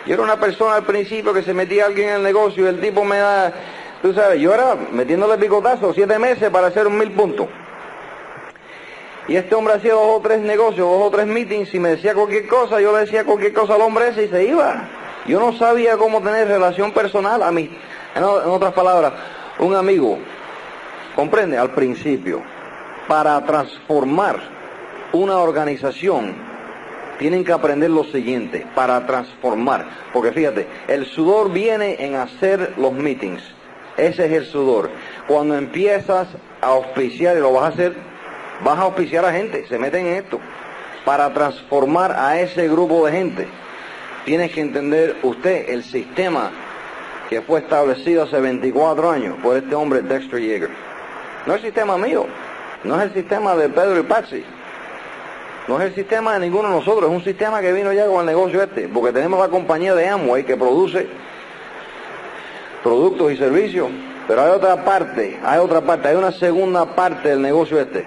Yo 0.06 0.14
era 0.14 0.22
una 0.22 0.40
persona 0.40 0.76
al 0.76 0.84
principio 0.84 1.32
que 1.32 1.42
se 1.42 1.52
metía 1.52 1.86
alguien 1.86 2.08
en 2.08 2.14
el 2.16 2.22
negocio 2.22 2.64
y 2.64 2.68
el 2.68 2.80
tipo 2.80 3.04
me 3.04 3.18
da, 3.18 3.52
tú 4.02 4.12
sabes, 4.14 4.40
yo 4.40 4.54
era 4.54 4.74
metiéndole 4.74 5.36
picotazo 5.36 5.92
siete 5.92 6.18
meses 6.18 6.50
para 6.50 6.68
hacer 6.68 6.86
un 6.86 6.98
mil 6.98 7.12
puntos. 7.12 7.48
Y 9.28 9.36
este 9.36 9.54
hombre 9.54 9.74
hacía 9.74 9.92
dos 9.92 10.18
o 10.18 10.20
tres 10.20 10.40
negocios, 10.40 10.88
dos 10.88 11.02
o 11.02 11.10
tres 11.10 11.26
meetings 11.26 11.72
y 11.74 11.78
me 11.78 11.90
decía 11.90 12.14
cualquier 12.14 12.48
cosa, 12.48 12.80
yo 12.80 12.92
le 12.92 13.00
decía 13.00 13.24
cualquier 13.24 13.52
cosa 13.52 13.74
al 13.74 13.82
hombre 13.82 14.08
ese 14.08 14.24
y 14.24 14.28
se 14.28 14.44
iba. 14.44 14.88
Yo 15.26 15.38
no 15.38 15.52
sabía 15.52 15.96
cómo 15.96 16.20
tener 16.20 16.48
relación 16.48 16.92
personal 16.92 17.42
a 17.42 17.52
mí. 17.52 17.70
En 18.16 18.24
otras 18.24 18.72
palabras, 18.72 19.12
un 19.58 19.76
amigo, 19.76 20.18
comprende, 21.14 21.58
al 21.58 21.70
principio, 21.72 22.42
para 23.06 23.44
transformar 23.44 24.40
una 25.12 25.38
organización, 25.38 26.34
tienen 27.20 27.44
que 27.44 27.52
aprender 27.52 27.90
lo 27.90 28.04
siguiente, 28.04 28.66
para 28.74 29.06
transformar. 29.06 29.84
Porque 30.10 30.32
fíjate, 30.32 30.66
el 30.88 31.04
sudor 31.04 31.52
viene 31.52 32.02
en 32.02 32.14
hacer 32.14 32.72
los 32.78 32.94
meetings. 32.94 33.42
Ese 33.98 34.24
es 34.24 34.32
el 34.32 34.46
sudor. 34.46 34.90
Cuando 35.28 35.54
empiezas 35.54 36.28
a 36.62 36.66
auspiciar, 36.68 37.36
y 37.36 37.40
lo 37.40 37.52
vas 37.52 37.64
a 37.64 37.66
hacer, 37.68 37.94
vas 38.64 38.78
a 38.78 38.82
auspiciar 38.82 39.26
a 39.26 39.32
gente, 39.32 39.66
se 39.68 39.78
meten 39.78 40.06
en 40.06 40.14
esto. 40.14 40.40
Para 41.04 41.30
transformar 41.34 42.12
a 42.12 42.40
ese 42.40 42.66
grupo 42.68 43.04
de 43.04 43.12
gente, 43.12 43.48
tienes 44.24 44.50
que 44.52 44.62
entender 44.62 45.16
usted 45.22 45.68
el 45.68 45.84
sistema 45.84 46.50
que 47.28 47.42
fue 47.42 47.60
establecido 47.60 48.22
hace 48.22 48.40
24 48.40 49.10
años 49.10 49.36
por 49.42 49.58
este 49.58 49.74
hombre 49.74 50.00
Dexter 50.00 50.40
Yeager. 50.40 50.70
No 51.44 51.52
es 51.52 51.60
el 51.60 51.66
sistema 51.66 51.98
mío, 51.98 52.24
no 52.82 52.96
es 52.96 53.08
el 53.08 53.12
sistema 53.12 53.54
de 53.56 53.68
Pedro 53.68 54.00
y 54.00 54.04
Patsy. 54.04 54.42
No 55.70 55.80
es 55.80 55.90
el 55.90 55.94
sistema 55.94 56.34
de 56.34 56.40
ninguno 56.40 56.68
de 56.68 56.74
nosotros, 56.74 57.08
es 57.08 57.16
un 57.16 57.22
sistema 57.22 57.60
que 57.60 57.72
vino 57.72 57.92
ya 57.92 58.04
con 58.06 58.18
el 58.18 58.26
negocio 58.26 58.60
este, 58.60 58.88
porque 58.88 59.12
tenemos 59.12 59.38
la 59.38 59.46
compañía 59.46 59.94
de 59.94 60.08
Amway 60.08 60.42
que 60.42 60.56
produce 60.56 61.06
productos 62.82 63.30
y 63.30 63.36
servicios, 63.36 63.88
pero 64.26 64.42
hay 64.42 64.50
otra 64.50 64.84
parte, 64.84 65.38
hay 65.44 65.60
otra 65.60 65.80
parte, 65.80 66.08
hay 66.08 66.16
una 66.16 66.32
segunda 66.32 66.96
parte 66.96 67.28
del 67.28 67.40
negocio 67.40 67.78
este. 67.78 68.04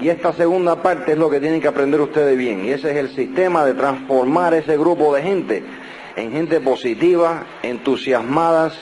Y 0.00 0.08
esta 0.08 0.32
segunda 0.32 0.82
parte 0.82 1.12
es 1.12 1.18
lo 1.18 1.28
que 1.28 1.38
tienen 1.38 1.60
que 1.60 1.68
aprender 1.68 2.00
ustedes 2.00 2.34
bien, 2.34 2.64
y 2.64 2.70
ese 2.70 2.92
es 2.92 2.96
el 2.96 3.14
sistema 3.14 3.66
de 3.66 3.74
transformar 3.74 4.54
ese 4.54 4.78
grupo 4.78 5.14
de 5.14 5.20
gente 5.20 5.64
en 6.16 6.32
gente 6.32 6.60
positiva, 6.60 7.44
entusiasmadas, 7.62 8.72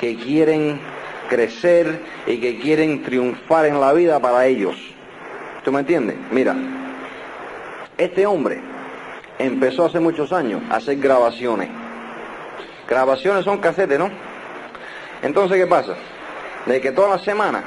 que 0.00 0.16
quieren 0.16 0.80
crecer 1.28 2.00
y 2.26 2.38
que 2.38 2.58
quieren 2.58 3.02
triunfar 3.02 3.66
en 3.66 3.78
la 3.80 3.92
vida 3.92 4.18
para 4.18 4.46
ellos. 4.46 4.76
¿Tú 5.62 5.72
me 5.72 5.80
entiendes? 5.80 6.16
Mira, 6.30 6.56
este 8.00 8.26
hombre 8.26 8.62
empezó 9.38 9.84
hace 9.84 10.00
muchos 10.00 10.32
años 10.32 10.62
a 10.70 10.76
hacer 10.76 10.96
grabaciones. 10.96 11.68
Grabaciones 12.88 13.44
son 13.44 13.58
casetes, 13.58 13.98
¿no? 13.98 14.10
Entonces, 15.22 15.58
¿qué 15.58 15.66
pasa? 15.66 15.94
De 16.64 16.80
que 16.80 16.92
toda 16.92 17.10
la 17.10 17.18
semana 17.18 17.62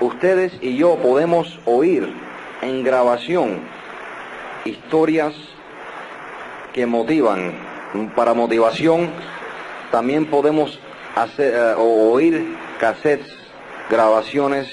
ustedes 0.00 0.52
y 0.60 0.76
yo 0.76 0.96
podemos 0.96 1.60
oír 1.64 2.12
en 2.60 2.82
grabación 2.82 3.60
historias 4.64 5.32
que 6.72 6.84
motivan. 6.84 7.52
Para 8.16 8.34
motivación 8.34 9.10
también 9.92 10.26
podemos 10.26 10.80
hacer 11.14 11.76
o 11.78 12.10
oír 12.10 12.56
cassettes, 12.80 13.32
grabaciones 13.88 14.68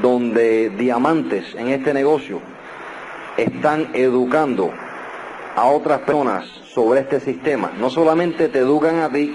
donde 0.00 0.70
diamantes 0.70 1.56
en 1.56 1.70
este 1.70 1.92
negocio 1.92 2.40
están 3.42 3.90
educando 3.94 4.72
a 5.56 5.66
otras 5.66 6.00
personas 6.00 6.44
sobre 6.74 7.00
este 7.00 7.20
sistema. 7.20 7.72
No 7.78 7.90
solamente 7.90 8.48
te 8.48 8.58
educan 8.58 9.00
a 9.00 9.10
ti, 9.10 9.34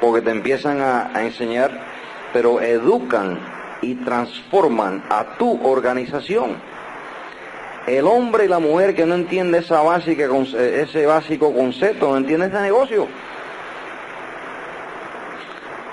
porque 0.00 0.22
te 0.22 0.30
empiezan 0.30 0.80
a, 0.80 1.10
enseñar, 1.22 1.70
pero 2.32 2.60
educan 2.60 3.38
y 3.82 3.94
transforman 3.96 5.04
a 5.08 5.36
tu 5.38 5.60
organización. 5.66 6.56
El 7.86 8.06
hombre 8.06 8.44
y 8.44 8.48
la 8.48 8.58
mujer 8.58 8.94
que 8.94 9.06
no 9.06 9.14
entiende 9.14 9.58
esa 9.58 9.82
básica, 9.82 10.28
conce- 10.28 10.82
ese 10.82 11.06
básico 11.06 11.52
concepto, 11.52 12.10
no 12.10 12.18
entiende 12.18 12.46
ese 12.46 12.60
negocio. 12.60 13.08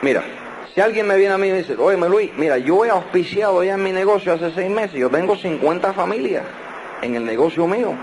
Mira, 0.02 0.24
si 0.76 0.82
alguien 0.82 1.08
me 1.08 1.18
viene 1.18 1.34
a 1.34 1.38
mí 1.38 1.48
y 1.48 1.52
me 1.52 1.58
dice, 1.60 1.76
oye 1.76 1.98
Luis, 1.98 2.32
mira, 2.38 2.58
yo 2.60 2.86
he 2.86 2.90
auspiciado 2.90 3.64
ya 3.64 3.74
en 3.76 3.84
mi 3.84 3.92
negocio 3.92 4.34
hace 4.34 4.52
seis 4.52 4.70
meses, 4.70 4.94
yo 4.94 5.10
tengo 5.10 5.36
50 5.36 5.94
familias 5.94 6.44
en 7.02 7.16
el 7.16 7.26
negocio 7.26 7.68
mío. 7.68 7.94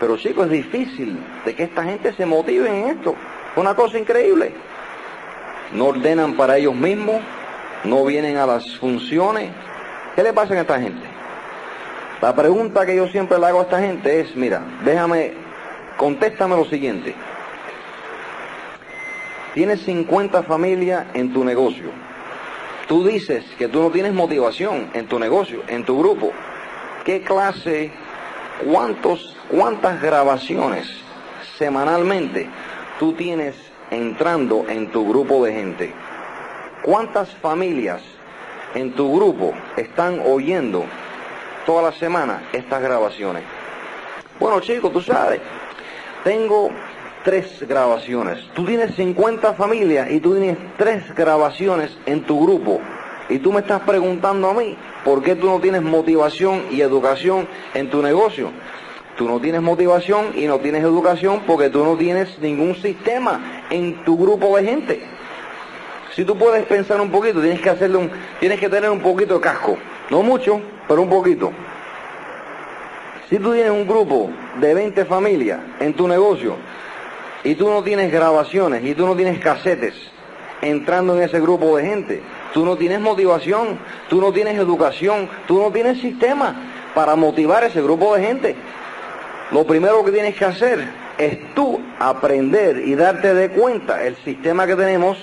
Pero 0.00 0.16
chicos, 0.16 0.46
es 0.46 0.52
difícil 0.52 1.18
de 1.44 1.54
que 1.54 1.64
esta 1.64 1.84
gente 1.84 2.12
se 2.14 2.24
motive 2.24 2.68
en 2.68 2.88
esto. 2.96 3.14
Es 3.52 3.56
una 3.56 3.74
cosa 3.74 3.98
increíble. 3.98 4.52
No 5.72 5.86
ordenan 5.86 6.34
para 6.34 6.56
ellos 6.56 6.74
mismos, 6.74 7.20
no 7.84 8.04
vienen 8.04 8.36
a 8.38 8.46
las 8.46 8.76
funciones. 8.78 9.50
¿Qué 10.16 10.22
le 10.22 10.32
pasa 10.32 10.54
a 10.54 10.60
esta 10.60 10.80
gente? 10.80 11.06
La 12.20 12.34
pregunta 12.34 12.84
que 12.84 12.96
yo 12.96 13.08
siempre 13.08 13.38
le 13.38 13.46
hago 13.46 13.60
a 13.60 13.62
esta 13.62 13.80
gente 13.80 14.20
es, 14.20 14.34
mira, 14.36 14.62
déjame, 14.84 15.32
contéstame 15.96 16.56
lo 16.56 16.64
siguiente. 16.64 17.14
Tienes 19.54 19.80
50 19.82 20.42
familias 20.44 21.06
en 21.14 21.32
tu 21.32 21.44
negocio. 21.44 21.90
Tú 22.88 23.06
dices 23.06 23.44
que 23.58 23.68
tú 23.68 23.82
no 23.82 23.90
tienes 23.90 24.12
motivación 24.12 24.90
en 24.94 25.06
tu 25.06 25.18
negocio, 25.18 25.62
en 25.68 25.84
tu 25.84 25.98
grupo. 25.98 26.32
¿Qué 27.04 27.22
clase, 27.22 27.90
cuántos, 28.70 29.34
cuántas 29.48 30.02
grabaciones 30.02 30.86
semanalmente 31.56 32.46
tú 32.98 33.14
tienes 33.14 33.54
entrando 33.90 34.66
en 34.68 34.90
tu 34.92 35.08
grupo 35.08 35.44
de 35.44 35.52
gente? 35.52 35.94
¿Cuántas 36.82 37.30
familias 37.36 38.02
en 38.74 38.92
tu 38.92 39.16
grupo 39.16 39.54
están 39.76 40.20
oyendo 40.26 40.84
toda 41.64 41.90
la 41.90 41.92
semana 41.92 42.42
estas 42.52 42.82
grabaciones? 42.82 43.44
Bueno 44.38 44.60
chicos, 44.60 44.92
tú 44.92 45.00
sabes, 45.00 45.40
tengo 46.22 46.70
tres 47.24 47.66
grabaciones. 47.66 48.46
Tú 48.54 48.64
tienes 48.64 48.94
50 48.94 49.54
familias 49.54 50.10
y 50.10 50.20
tú 50.20 50.34
tienes 50.34 50.58
tres 50.76 51.14
grabaciones 51.14 51.96
en 52.04 52.24
tu 52.24 52.44
grupo. 52.44 52.80
Y 53.30 53.38
tú 53.38 53.52
me 53.52 53.60
estás 53.60 53.80
preguntando 53.82 54.50
a 54.50 54.54
mí, 54.54 54.76
¿por 55.04 55.22
qué 55.22 55.36
tú 55.36 55.46
no 55.46 55.60
tienes 55.60 55.82
motivación 55.82 56.64
y 56.70 56.80
educación 56.80 57.46
en 57.74 57.88
tu 57.88 58.02
negocio? 58.02 58.50
Tú 59.16 59.28
no 59.28 59.38
tienes 59.38 59.62
motivación 59.62 60.32
y 60.34 60.46
no 60.46 60.58
tienes 60.58 60.82
educación 60.82 61.42
porque 61.46 61.70
tú 61.70 61.84
no 61.84 61.96
tienes 61.96 62.38
ningún 62.40 62.74
sistema 62.74 63.64
en 63.70 64.04
tu 64.04 64.18
grupo 64.18 64.56
de 64.56 64.64
gente. 64.64 65.02
Si 66.16 66.24
tú 66.24 66.36
puedes 66.36 66.66
pensar 66.66 67.00
un 67.00 67.10
poquito, 67.10 67.40
tienes 67.40 67.60
que 67.60 67.70
hacerle 67.70 67.98
un, 67.98 68.10
tienes 68.40 68.58
que 68.58 68.68
tener 68.68 68.90
un 68.90 69.00
poquito 69.00 69.34
de 69.34 69.40
casco. 69.40 69.78
No 70.10 70.22
mucho, 70.22 70.60
pero 70.88 71.02
un 71.02 71.08
poquito. 71.08 71.52
Si 73.28 73.38
tú 73.38 73.52
tienes 73.52 73.70
un 73.70 73.86
grupo 73.86 74.28
de 74.60 74.74
20 74.74 75.04
familias 75.04 75.60
en 75.78 75.94
tu 75.94 76.08
negocio 76.08 76.56
y 77.44 77.54
tú 77.54 77.70
no 77.70 77.84
tienes 77.84 78.10
grabaciones 78.10 78.84
y 78.84 78.94
tú 78.94 79.06
no 79.06 79.14
tienes 79.14 79.38
casetes 79.38 79.94
entrando 80.62 81.16
en 81.16 81.22
ese 81.22 81.40
grupo 81.40 81.76
de 81.76 81.84
gente, 81.86 82.22
tú 82.52 82.64
no 82.64 82.76
tienes 82.76 83.00
motivación, 83.00 83.78
tú 84.08 84.20
no 84.20 84.32
tienes 84.32 84.58
educación, 84.58 85.28
tú 85.46 85.60
no 85.60 85.70
tienes 85.70 86.00
sistema 86.00 86.54
para 86.94 87.16
motivar 87.16 87.64
a 87.64 87.66
ese 87.66 87.82
grupo 87.82 88.14
de 88.14 88.22
gente. 88.22 88.56
Lo 89.52 89.64
primero 89.64 90.04
que 90.04 90.12
tienes 90.12 90.36
que 90.36 90.44
hacer 90.44 90.88
es 91.18 91.54
tú 91.54 91.80
aprender 91.98 92.82
y 92.86 92.94
darte 92.94 93.34
de 93.34 93.50
cuenta 93.50 94.04
el 94.04 94.16
sistema 94.16 94.66
que 94.66 94.76
tenemos 94.76 95.18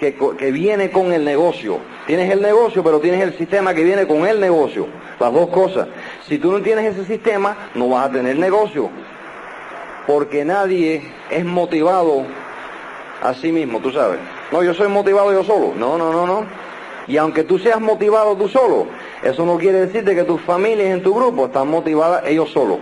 que, 0.00 0.16
que, 0.36 0.50
viene 0.50 0.90
con 0.90 1.12
el 1.12 1.24
negocio. 1.24 1.78
Tienes 2.06 2.30
el 2.32 2.42
negocio, 2.42 2.82
pero 2.82 2.98
tienes 2.98 3.20
el 3.20 3.38
sistema 3.38 3.72
que 3.72 3.84
viene 3.84 4.06
con 4.06 4.26
el 4.26 4.40
negocio. 4.40 4.88
Las 5.20 5.32
dos 5.32 5.48
cosas. 5.50 5.86
Si 6.26 6.38
tú 6.38 6.50
no 6.50 6.60
tienes 6.60 6.96
ese 6.96 7.04
sistema, 7.04 7.68
no 7.74 7.88
vas 7.90 8.08
a 8.08 8.12
tener 8.12 8.36
negocio. 8.36 8.90
Porque 10.06 10.44
nadie 10.44 11.02
es 11.30 11.44
motivado 11.44 12.24
a 13.22 13.34
sí 13.34 13.52
mismo, 13.52 13.78
tú 13.80 13.92
sabes. 13.92 14.18
No, 14.50 14.62
yo 14.62 14.74
soy 14.74 14.88
motivado 14.88 15.32
yo 15.32 15.44
solo. 15.44 15.72
No, 15.76 15.96
no, 15.96 16.12
no, 16.12 16.26
no. 16.26 16.44
Y 17.06 17.16
aunque 17.16 17.44
tú 17.44 17.58
seas 17.58 17.80
motivado 17.80 18.36
tú 18.36 18.48
solo, 18.48 18.86
eso 19.22 19.44
no 19.44 19.58
quiere 19.58 19.86
decir 19.86 20.04
que 20.04 20.24
tus 20.24 20.40
familias 20.42 20.88
en 20.88 21.02
tu 21.02 21.14
grupo 21.14 21.46
están 21.46 21.68
motivadas 21.68 22.24
ellos 22.26 22.50
solos. 22.50 22.78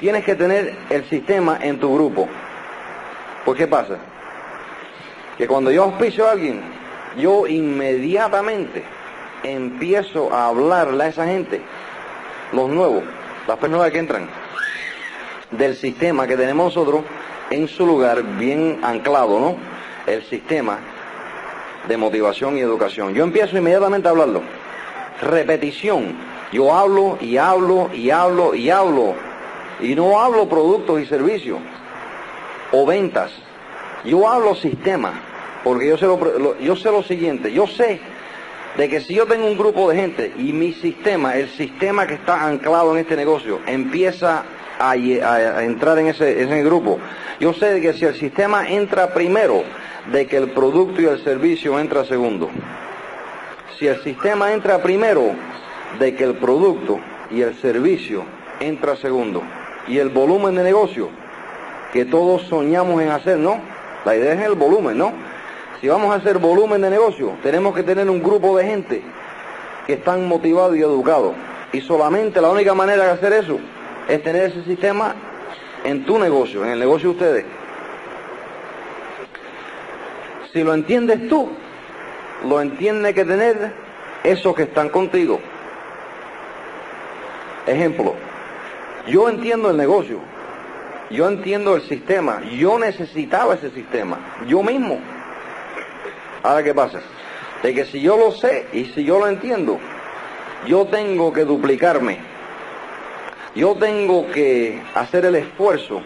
Tienes 0.00 0.24
que 0.24 0.34
tener 0.34 0.76
el 0.90 1.04
sistema 1.04 1.58
en 1.60 1.78
tu 1.78 1.94
grupo. 1.94 2.28
¿Por 3.44 3.56
qué 3.56 3.66
pasa? 3.66 3.98
Que 5.38 5.46
cuando 5.46 5.70
yo 5.70 5.84
auspicio 5.84 6.26
a 6.26 6.32
alguien, 6.32 6.60
yo 7.16 7.46
inmediatamente 7.46 8.82
empiezo 9.42 10.32
a 10.32 10.48
hablarle 10.48 11.04
a 11.04 11.08
esa 11.08 11.26
gente, 11.26 11.60
los 12.52 12.68
nuevos, 12.68 13.02
las 13.46 13.58
personas 13.58 13.90
que 13.90 13.98
entran, 13.98 14.28
del 15.50 15.76
sistema 15.76 16.26
que 16.26 16.36
tenemos 16.36 16.74
nosotros 16.74 17.02
en 17.52 17.68
su 17.68 17.86
lugar 17.86 18.22
bien 18.38 18.80
anclado, 18.82 19.38
¿no? 19.38 19.56
El 20.06 20.22
sistema 20.24 20.78
de 21.86 21.96
motivación 21.96 22.56
y 22.56 22.60
educación. 22.60 23.12
Yo 23.14 23.24
empiezo 23.24 23.56
inmediatamente 23.58 24.08
a 24.08 24.12
hablarlo. 24.12 24.42
Repetición. 25.20 26.16
Yo 26.52 26.74
hablo 26.74 27.18
y 27.20 27.36
hablo 27.36 27.90
y 27.92 28.10
hablo 28.10 28.54
y 28.54 28.70
hablo. 28.70 29.14
Y 29.80 29.94
no 29.94 30.20
hablo 30.20 30.48
productos 30.48 31.00
y 31.00 31.06
servicios 31.06 31.58
o 32.72 32.86
ventas. 32.86 33.30
Yo 34.04 34.28
hablo 34.28 34.54
sistema. 34.54 35.12
Porque 35.62 35.88
yo 35.88 35.96
sé 35.96 36.06
lo, 36.06 36.58
yo 36.58 36.74
sé 36.74 36.90
lo 36.90 37.02
siguiente. 37.02 37.52
Yo 37.52 37.66
sé 37.66 38.00
de 38.76 38.88
que 38.88 39.00
si 39.00 39.14
yo 39.14 39.26
tengo 39.26 39.46
un 39.46 39.58
grupo 39.58 39.90
de 39.90 39.96
gente 39.96 40.32
y 40.38 40.52
mi 40.52 40.72
sistema, 40.72 41.36
el 41.36 41.48
sistema 41.50 42.06
que 42.06 42.14
está 42.14 42.46
anclado 42.46 42.92
en 42.92 43.00
este 43.00 43.16
negocio, 43.16 43.60
empieza 43.66 44.44
a, 44.82 45.62
entrar 45.62 45.98
en 45.98 46.08
ese, 46.08 46.62
grupo, 46.64 46.98
yo 47.38 47.52
sé 47.52 47.80
que 47.80 47.92
si 47.92 48.04
el 48.04 48.14
sistema 48.16 48.68
entra 48.68 49.14
primero, 49.14 49.62
de 50.10 50.26
que 50.26 50.36
el 50.36 50.50
producto 50.50 51.00
y 51.00 51.04
el 51.04 51.22
servicio 51.22 51.78
entra 51.78 52.04
segundo. 52.04 52.50
Si 53.78 53.86
el 53.86 54.02
sistema 54.02 54.52
entra 54.52 54.82
primero, 54.82 55.30
de 56.00 56.14
que 56.16 56.24
el 56.24 56.34
producto 56.34 56.98
y 57.30 57.42
el 57.42 57.54
servicio 57.60 58.24
entra 58.58 58.96
segundo. 58.96 59.42
Y 59.86 59.98
el 59.98 60.08
volumen 60.08 60.56
de 60.56 60.64
negocio 60.64 61.08
que 61.92 62.04
todos 62.04 62.42
soñamos 62.42 63.00
en 63.02 63.10
hacer, 63.10 63.38
¿no? 63.38 63.60
La 64.04 64.16
idea 64.16 64.32
es 64.32 64.40
el 64.40 64.54
volumen, 64.54 64.98
¿no? 64.98 65.12
Si 65.80 65.88
vamos 65.88 66.12
a 66.12 66.16
hacer 66.16 66.38
volumen 66.38 66.80
de 66.80 66.90
negocio, 66.90 67.34
tenemos 67.42 67.74
que 67.74 67.82
tener 67.82 68.08
un 68.08 68.22
grupo 68.22 68.56
de 68.56 68.64
gente 68.64 69.02
que 69.86 69.94
están 69.94 70.26
motivados 70.26 70.76
y 70.76 70.80
educados. 70.80 71.34
Y 71.72 71.80
solamente 71.80 72.40
la 72.40 72.50
única 72.50 72.74
manera 72.74 73.04
de 73.04 73.10
hacer 73.10 73.32
eso 73.32 73.58
es 74.08 74.22
tener 74.22 74.50
ese 74.50 74.64
sistema 74.64 75.14
en 75.84 76.04
tu 76.04 76.18
negocio, 76.18 76.64
en 76.64 76.72
el 76.72 76.78
negocio 76.78 77.10
de 77.10 77.14
ustedes. 77.14 77.44
Si 80.52 80.62
lo 80.62 80.74
entiendes 80.74 81.28
tú, 81.28 81.50
lo 82.48 82.60
entiende 82.60 83.14
que 83.14 83.24
tener 83.24 83.72
esos 84.22 84.54
que 84.54 84.64
están 84.64 84.88
contigo. 84.90 85.40
Ejemplo, 87.66 88.14
yo 89.06 89.28
entiendo 89.28 89.70
el 89.70 89.76
negocio, 89.76 90.18
yo 91.10 91.28
entiendo 91.28 91.76
el 91.76 91.82
sistema, 91.82 92.42
yo 92.42 92.78
necesitaba 92.78 93.54
ese 93.54 93.70
sistema, 93.70 94.18
yo 94.46 94.62
mismo. 94.62 94.98
Ahora, 96.42 96.62
¿qué 96.62 96.74
pasa? 96.74 97.00
De 97.62 97.72
que 97.72 97.84
si 97.84 98.00
yo 98.00 98.16
lo 98.16 98.32
sé 98.32 98.66
y 98.72 98.86
si 98.86 99.04
yo 99.04 99.20
lo 99.20 99.28
entiendo, 99.28 99.78
yo 100.66 100.86
tengo 100.86 101.32
que 101.32 101.44
duplicarme. 101.44 102.31
Yo 103.54 103.74
tengo 103.74 104.30
que 104.30 104.80
hacer 104.94 105.26
el 105.26 105.34
esfuerzo 105.34 106.00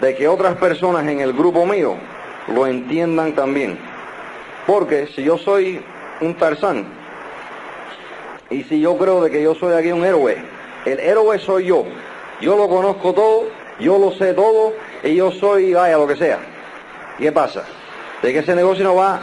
de 0.00 0.14
que 0.14 0.26
otras 0.28 0.56
personas 0.56 1.06
en 1.06 1.20
el 1.20 1.34
grupo 1.34 1.66
mío 1.66 1.96
lo 2.48 2.66
entiendan 2.66 3.34
también. 3.34 3.78
Porque 4.66 5.06
si 5.08 5.22
yo 5.24 5.36
soy 5.36 5.82
un 6.22 6.34
Tarzán 6.34 6.86
y 8.48 8.62
si 8.64 8.80
yo 8.80 8.96
creo 8.96 9.22
de 9.22 9.30
que 9.30 9.42
yo 9.42 9.54
soy 9.54 9.74
aquí 9.74 9.92
un 9.92 10.04
héroe, 10.04 10.38
el 10.86 11.00
héroe 11.00 11.38
soy 11.38 11.66
yo. 11.66 11.84
Yo 12.40 12.56
lo 12.56 12.66
conozco 12.68 13.12
todo, 13.12 13.44
yo 13.78 13.98
lo 13.98 14.12
sé 14.12 14.32
todo 14.32 14.72
y 15.02 15.14
yo 15.14 15.32
soy, 15.32 15.74
vaya, 15.74 15.98
lo 15.98 16.06
que 16.06 16.16
sea. 16.16 16.38
¿Qué 17.18 17.30
pasa? 17.30 17.62
De 18.22 18.32
que 18.32 18.38
ese 18.38 18.54
negocio 18.54 18.84
no 18.84 18.94
va 18.94 19.20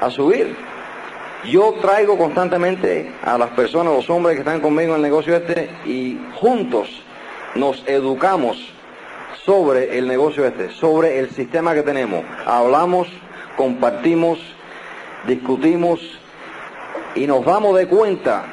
a 0.00 0.10
subir. 0.10 0.56
Yo 1.44 1.74
traigo 1.80 2.16
constantemente 2.16 3.10
a 3.24 3.36
las 3.36 3.50
personas, 3.50 3.92
los 3.92 4.08
hombres 4.08 4.36
que 4.36 4.42
están 4.42 4.60
conmigo 4.60 4.90
en 4.90 4.96
el 4.96 5.02
negocio 5.02 5.34
este 5.34 5.70
y 5.84 6.16
juntos 6.36 6.88
nos 7.56 7.82
educamos 7.88 8.72
sobre 9.44 9.98
el 9.98 10.06
negocio 10.06 10.46
este, 10.46 10.70
sobre 10.70 11.18
el 11.18 11.30
sistema 11.30 11.74
que 11.74 11.82
tenemos. 11.82 12.24
Hablamos, 12.46 13.08
compartimos, 13.56 14.38
discutimos 15.26 16.00
y 17.16 17.26
nos 17.26 17.44
damos 17.44 17.76
de 17.76 17.88
cuenta 17.88 18.44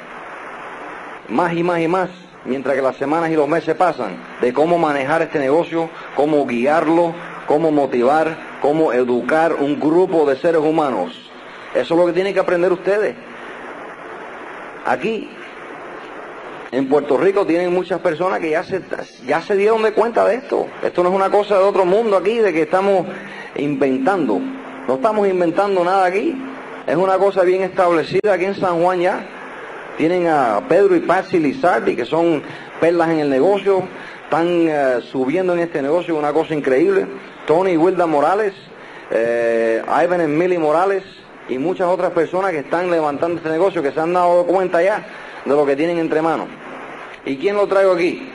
más 1.27 1.53
y 1.53 1.61
más 1.61 1.81
y 1.81 1.87
más 1.87 2.09
mientras 2.45 2.75
que 2.75 2.81
las 2.81 2.95
semanas 2.95 3.29
y 3.29 3.35
los 3.35 3.47
meses 3.47 3.75
pasan 3.75 4.17
de 4.41 4.51
cómo 4.51 4.79
manejar 4.79 5.21
este 5.21 5.37
negocio, 5.37 5.91
cómo 6.15 6.47
guiarlo, 6.47 7.13
cómo 7.45 7.71
motivar, 7.71 8.35
cómo 8.63 8.93
educar 8.93 9.53
un 9.53 9.79
grupo 9.79 10.25
de 10.25 10.37
seres 10.37 10.61
humanos. 10.61 11.28
Eso 11.73 11.93
es 11.93 11.99
lo 11.99 12.05
que 12.07 12.13
tienen 12.13 12.33
que 12.33 12.39
aprender 12.39 12.71
ustedes. 12.71 13.15
Aquí 14.85 15.29
en 16.71 16.87
Puerto 16.87 17.17
Rico 17.17 17.45
tienen 17.45 17.73
muchas 17.73 17.99
personas 17.99 18.39
que 18.39 18.51
ya 18.51 18.63
se, 18.63 18.81
ya 19.25 19.41
se 19.41 19.55
dieron 19.55 19.83
de 19.83 19.91
cuenta 19.91 20.25
de 20.25 20.35
esto. 20.35 20.67
Esto 20.83 21.03
no 21.03 21.09
es 21.09 21.15
una 21.15 21.29
cosa 21.29 21.57
de 21.57 21.63
otro 21.63 21.85
mundo 21.85 22.17
aquí, 22.17 22.37
de 22.37 22.53
que 22.53 22.63
estamos 22.63 23.05
inventando. 23.55 24.39
No 24.87 24.95
estamos 24.95 25.27
inventando 25.27 25.83
nada 25.83 26.05
aquí. 26.05 26.35
Es 26.87 26.95
una 26.95 27.17
cosa 27.17 27.43
bien 27.43 27.61
establecida 27.61 28.33
aquí 28.33 28.45
en 28.45 28.55
San 28.55 28.81
Juan 28.81 28.99
ya. 28.99 29.27
Tienen 29.97 30.27
a 30.27 30.61
Pedro 30.67 30.95
y 30.95 31.01
Patsy 31.01 31.39
Lizardi, 31.39 31.95
que 31.95 32.05
son 32.05 32.41
perlas 32.79 33.09
en 33.09 33.19
el 33.19 33.29
negocio. 33.29 33.83
Están 34.23 34.67
uh, 34.67 35.01
subiendo 35.01 35.53
en 35.53 35.59
este 35.59 35.81
negocio 35.81 36.15
una 36.15 36.33
cosa 36.33 36.53
increíble. 36.55 37.05
Tony 37.45 37.71
y 37.71 37.77
Wilda 37.77 38.05
Morales, 38.05 38.53
eh, 39.11 39.83
Ivan 40.03 40.23
y 40.23 40.27
Millie 40.27 40.59
Morales 40.59 41.03
y 41.49 41.57
muchas 41.57 41.87
otras 41.87 42.11
personas 42.11 42.51
que 42.51 42.59
están 42.59 42.89
levantando 42.89 43.37
este 43.37 43.49
negocio, 43.49 43.81
que 43.81 43.91
se 43.91 43.99
han 43.99 44.13
dado 44.13 44.45
cuenta 44.45 44.81
ya 44.81 45.05
de 45.43 45.51
lo 45.51 45.65
que 45.65 45.75
tienen 45.75 45.97
entre 45.97 46.21
manos. 46.21 46.47
¿Y 47.25 47.37
quién 47.37 47.55
lo 47.55 47.67
traigo 47.67 47.93
aquí? 47.93 48.31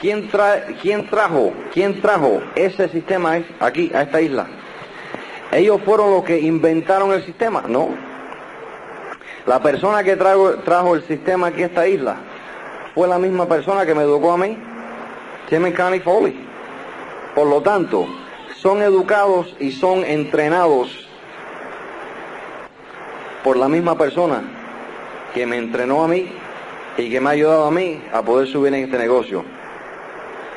¿Quién, 0.00 0.28
trae, 0.28 0.76
quién 0.82 1.08
trajo, 1.08 1.52
quién 1.72 2.00
trajo 2.00 2.42
ese 2.54 2.88
sistema 2.88 3.38
aquí, 3.60 3.90
a 3.94 4.02
esta 4.02 4.20
isla? 4.20 4.46
¿Ellos 5.52 5.80
fueron 5.84 6.10
los 6.10 6.24
que 6.24 6.40
inventaron 6.40 7.12
el 7.12 7.24
sistema? 7.24 7.64
No. 7.68 7.90
La 9.46 9.62
persona 9.62 10.02
que 10.02 10.16
trajo, 10.16 10.54
trajo 10.64 10.94
el 10.94 11.04
sistema 11.04 11.48
aquí 11.48 11.62
a 11.62 11.66
esta 11.66 11.86
isla 11.86 12.16
fue 12.94 13.06
la 13.06 13.18
misma 13.18 13.46
persona 13.46 13.84
que 13.84 13.94
me 13.94 14.02
educó 14.02 14.32
a 14.32 14.38
mí, 14.38 14.56
Tim 15.48 15.72
Connie 15.72 16.00
Foley. 16.00 16.34
Por 17.34 17.46
lo 17.46 17.60
tanto, 17.60 18.06
son 18.56 18.82
educados 18.82 19.54
y 19.58 19.72
son 19.72 20.04
entrenados 20.04 21.03
por 23.44 23.58
la 23.58 23.68
misma 23.68 23.96
persona 23.96 24.42
que 25.34 25.46
me 25.46 25.58
entrenó 25.58 26.02
a 26.02 26.08
mí 26.08 26.32
y 26.96 27.10
que 27.10 27.20
me 27.20 27.28
ha 27.28 27.32
ayudado 27.32 27.66
a 27.66 27.70
mí 27.70 28.02
a 28.12 28.22
poder 28.22 28.48
subir 28.48 28.72
en 28.72 28.84
este 28.84 28.98
negocio. 28.98 29.44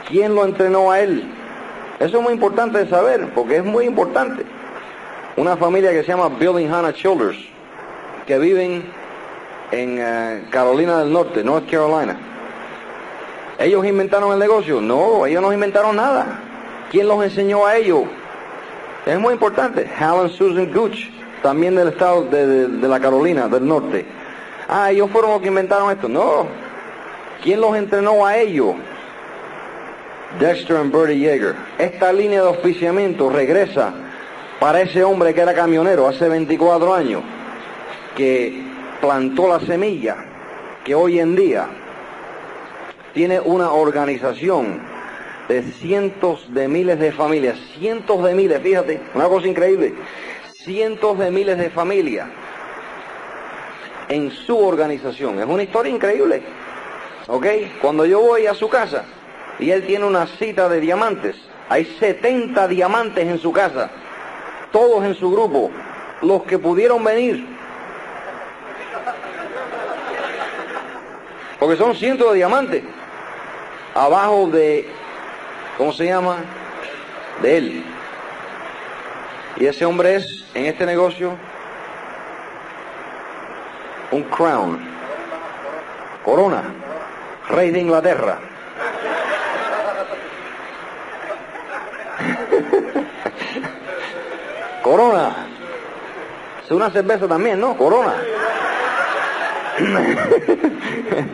¿Quién 0.07 0.33
lo 0.33 0.45
entrenó 0.45 0.89
a 0.89 1.01
él? 1.01 1.23
Eso 1.99 2.17
es 2.17 2.23
muy 2.23 2.33
importante 2.33 2.77
de 2.79 2.87
saber, 2.87 3.29
porque 3.35 3.57
es 3.57 3.65
muy 3.65 3.85
importante. 3.85 4.45
Una 5.35 5.57
familia 5.57 5.91
que 5.91 6.01
se 6.01 6.07
llama 6.07 6.29
Building 6.29 6.67
Hannah 6.67 6.93
Childers, 6.93 7.37
que 8.25 8.39
viven 8.39 8.85
en 9.71 9.97
eh, 9.99 10.45
Carolina 10.49 10.99
del 10.99 11.11
Norte, 11.11 11.43
North 11.43 11.69
Carolina. 11.69 12.17
¿Ellos 13.59 13.85
inventaron 13.85 14.31
el 14.31 14.39
negocio? 14.39 14.79
No, 14.79 15.25
ellos 15.25 15.41
no 15.41 15.51
inventaron 15.51 15.95
nada. 15.95 16.39
¿Quién 16.89 17.07
los 17.07 17.23
enseñó 17.23 17.65
a 17.65 17.75
ellos? 17.75 18.03
Es 19.05 19.19
muy 19.19 19.33
importante. 19.33 19.89
Hal 19.99 20.29
Susan 20.29 20.71
Gooch, 20.71 21.09
también 21.47 21.75
del 21.75 21.87
estado 21.87 22.25
de, 22.25 22.67
de 22.67 22.87
la 22.89 22.99
Carolina 22.99 23.47
del 23.47 23.65
Norte. 23.65 24.05
Ah, 24.67 24.91
ellos 24.91 25.09
fueron 25.09 25.31
los 25.31 25.41
que 25.41 25.47
inventaron 25.47 25.89
esto. 25.89 26.09
No. 26.09 26.45
¿Quién 27.41 27.61
los 27.61 27.73
entrenó 27.73 28.25
a 28.25 28.37
ellos? 28.37 28.75
Dexter 30.41 30.85
y 30.85 30.89
Bertie 30.89 31.19
Yeager. 31.19 31.55
Esta 31.77 32.11
línea 32.11 32.41
de 32.41 32.49
auspiciamiento 32.49 33.29
regresa 33.29 33.93
para 34.59 34.81
ese 34.81 35.05
hombre 35.05 35.33
que 35.33 35.39
era 35.39 35.53
camionero 35.53 36.05
hace 36.05 36.27
24 36.27 36.93
años, 36.93 37.23
que 38.17 38.61
plantó 38.99 39.47
la 39.47 39.61
semilla, 39.61 40.17
que 40.83 40.95
hoy 40.95 41.21
en 41.21 41.33
día 41.33 41.65
tiene 43.13 43.39
una 43.39 43.71
organización 43.71 44.81
de 45.47 45.63
cientos 45.63 46.53
de 46.53 46.67
miles 46.67 46.99
de 46.99 47.13
familias, 47.13 47.57
cientos 47.79 48.21
de 48.21 48.35
miles, 48.35 48.61
fíjate, 48.61 48.99
una 49.15 49.29
cosa 49.29 49.47
increíble, 49.47 49.93
cientos 50.67 51.17
de 51.17 51.31
miles 51.31 51.57
de 51.57 51.69
familias 51.69 52.27
en 54.09 54.29
su 54.29 54.57
organización. 54.57 55.39
Es 55.39 55.45
una 55.45 55.63
historia 55.63 55.93
increíble. 55.93 56.43
¿Ok? 57.27 57.45
Cuando 57.81 58.05
yo 58.05 58.19
voy 58.19 58.47
a 58.47 58.53
su 58.53 58.67
casa 58.67 59.05
y 59.59 59.71
él 59.71 59.85
tiene 59.87 60.03
una 60.03 60.27
cita 60.27 60.67
de 60.67 60.81
diamantes, 60.81 61.37
hay 61.69 61.85
70 61.85 62.67
diamantes 62.67 63.25
en 63.25 63.39
su 63.39 63.53
casa, 63.53 63.89
todos 64.73 65.05
en 65.05 65.15
su 65.15 65.31
grupo, 65.31 65.71
los 66.21 66.43
que 66.43 66.59
pudieron 66.59 67.01
venir. 67.01 67.47
Porque 71.59 71.77
son 71.77 71.95
cientos 71.95 72.31
de 72.31 72.37
diamantes 72.37 72.83
abajo 73.95 74.47
de, 74.47 74.85
¿cómo 75.77 75.93
se 75.93 76.05
llama? 76.05 76.39
De 77.41 77.57
él. 77.57 77.96
Y 79.59 79.65
ese 79.65 79.85
hombre 79.85 80.15
es, 80.15 80.45
en 80.53 80.67
este 80.67 80.85
negocio, 80.85 81.35
un 84.11 84.21
crown, 84.23 84.79
corona, 86.23 86.63
rey 87.49 87.71
de 87.71 87.79
Inglaterra. 87.79 88.37
corona. 94.83 95.47
Es 96.63 96.71
una 96.71 96.91
cerveza 96.91 97.27
también, 97.27 97.59
¿no? 97.59 97.75
Corona. 97.75 98.13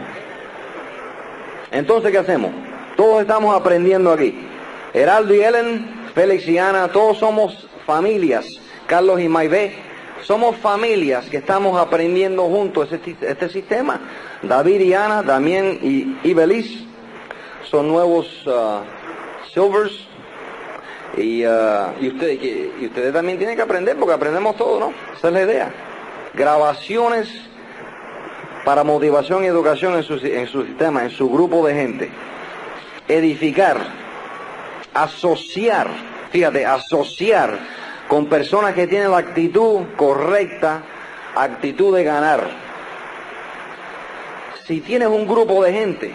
Entonces, 1.71 2.11
¿qué 2.11 2.19
hacemos? 2.19 2.51
Todos 2.95 3.19
estamos 3.21 3.53
aprendiendo 3.53 4.13
aquí. 4.13 4.47
Heraldo 4.93 5.33
y 5.33 5.41
Ellen, 5.41 6.07
Félix 6.13 6.47
y 6.47 6.57
Ana, 6.57 6.87
todos 6.87 7.17
somos 7.17 7.67
familias. 7.85 8.45
Carlos 8.87 9.21
y 9.21 9.29
Maibé, 9.29 9.75
somos 10.23 10.55
familias 10.57 11.29
que 11.29 11.37
estamos 11.37 11.79
aprendiendo 11.79 12.43
juntos 12.43 12.91
este, 12.91 13.15
este 13.21 13.49
sistema. 13.49 13.99
David 14.41 14.81
y 14.81 14.93
Ana, 14.93 15.21
Damián 15.23 15.79
y, 15.81 16.17
y 16.23 16.33
son 17.69 17.87
nuevos 17.87 18.27
uh, 18.45 18.81
Silvers. 19.53 20.07
Y, 21.17 21.45
uh, 21.45 21.93
y, 22.01 22.07
ustedes, 22.07 23.13
también 23.13 23.37
tienen 23.37 23.55
que 23.55 23.61
aprender 23.61 23.95
porque 23.97 24.13
aprendemos 24.13 24.55
todo, 24.55 24.79
¿no? 24.79 24.93
Esa 25.15 25.27
es 25.27 25.33
la 25.33 25.41
idea. 25.43 25.73
Grabaciones 26.33 27.29
para 28.65 28.83
motivación 28.83 29.43
y 29.43 29.47
educación 29.47 29.95
en 29.95 30.03
su 30.03 30.19
sistema, 30.65 31.03
en 31.03 31.11
su 31.11 31.29
grupo 31.29 31.65
de 31.67 31.73
gente. 31.73 32.11
Edificar, 33.07 33.77
asociar, 34.93 35.87
fíjate, 36.33 36.65
asociar 36.65 37.59
con 38.07 38.25
personas 38.25 38.73
que 38.73 38.87
tienen 38.87 39.11
la 39.11 39.19
actitud 39.19 39.83
correcta, 39.95 40.81
actitud 41.35 41.95
de 41.95 42.03
ganar. 42.03 42.49
Si 44.65 44.81
tienes 44.81 45.09
un 45.09 45.27
grupo 45.27 45.63
de 45.63 45.71
gente, 45.71 46.11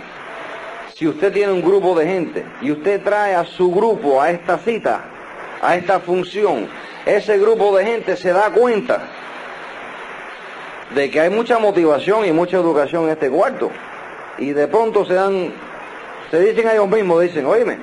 si 0.97 1.07
usted 1.07 1.33
tiene 1.33 1.53
un 1.53 1.63
grupo 1.63 1.97
de 1.97 2.05
gente 2.05 2.45
y 2.61 2.73
usted 2.73 3.01
trae 3.05 3.37
a 3.37 3.45
su 3.45 3.71
grupo 3.71 4.21
a 4.21 4.31
esta 4.31 4.59
cita, 4.59 5.05
a 5.63 5.77
esta 5.77 6.01
función, 6.01 6.69
ese 7.07 7.39
grupo 7.39 7.77
de 7.77 7.85
gente 7.85 8.17
se 8.17 8.33
da 8.33 8.51
cuenta 8.51 9.03
de 10.97 11.11
que 11.11 11.21
hay 11.21 11.31
mucha 11.31 11.61
motivación 11.61 12.25
y 12.25 12.33
mucha 12.33 12.57
educación 12.57 13.05
en 13.05 13.11
este 13.11 13.31
cuarto. 13.31 13.71
Y 14.37 14.51
de 14.51 14.67
pronto 14.67 15.05
se 15.05 15.15
dan, 15.15 15.53
se 16.29 16.41
dicen 16.41 16.67
a 16.67 16.73
ellos 16.73 16.89
mismos, 16.89 17.23
dicen, 17.23 17.47
oíme, 17.47 17.79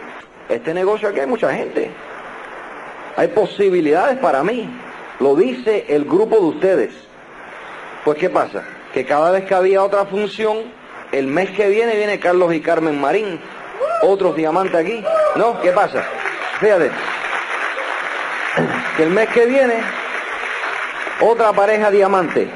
este 0.49 0.73
negocio 0.73 1.07
aquí 1.07 1.21
hay 1.21 1.27
mucha 1.27 1.53
gente. 1.53 1.91
Hay 3.17 3.29
posibilidades 3.29 4.17
para 4.19 4.43
mí. 4.43 4.69
Lo 5.19 5.35
dice 5.35 5.85
el 5.89 6.05
grupo 6.05 6.35
de 6.35 6.45
ustedes. 6.45 6.93
Pues 8.03 8.17
¿qué 8.17 8.29
pasa? 8.29 8.63
Que 8.93 9.05
cada 9.05 9.31
vez 9.31 9.45
que 9.45 9.55
había 9.55 9.83
otra 9.83 10.05
función, 10.05 10.57
el 11.11 11.27
mes 11.27 11.51
que 11.51 11.69
viene 11.69 11.95
viene 11.95 12.19
Carlos 12.19 12.53
y 12.53 12.59
Carmen 12.59 12.99
Marín, 12.99 13.39
otros 14.03 14.35
diamantes 14.35 14.75
aquí. 14.75 15.03
¿No? 15.35 15.59
¿Qué 15.61 15.71
pasa? 15.71 16.03
Fíjate. 16.59 16.91
Que 18.97 19.03
el 19.03 19.09
mes 19.09 19.27
que 19.29 19.45
viene, 19.45 19.75
otra 21.21 21.51
pareja 21.53 21.91
diamante. 21.91 22.47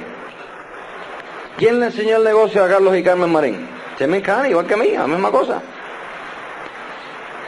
¿Quién 1.58 1.80
le 1.80 1.88
enseñó 1.88 2.18
el 2.18 2.24
negocio 2.24 2.64
a 2.64 2.70
Carlos 2.70 2.96
y 2.96 3.04
Carmen 3.04 3.32
Marín? 3.32 3.68
Chemen 3.98 4.22
Cani, 4.22 4.50
igual 4.50 4.66
que 4.66 4.76
a 4.76 4.78
mí, 4.78 4.92
la 4.92 5.08
misma 5.08 5.30
cosa. 5.30 5.62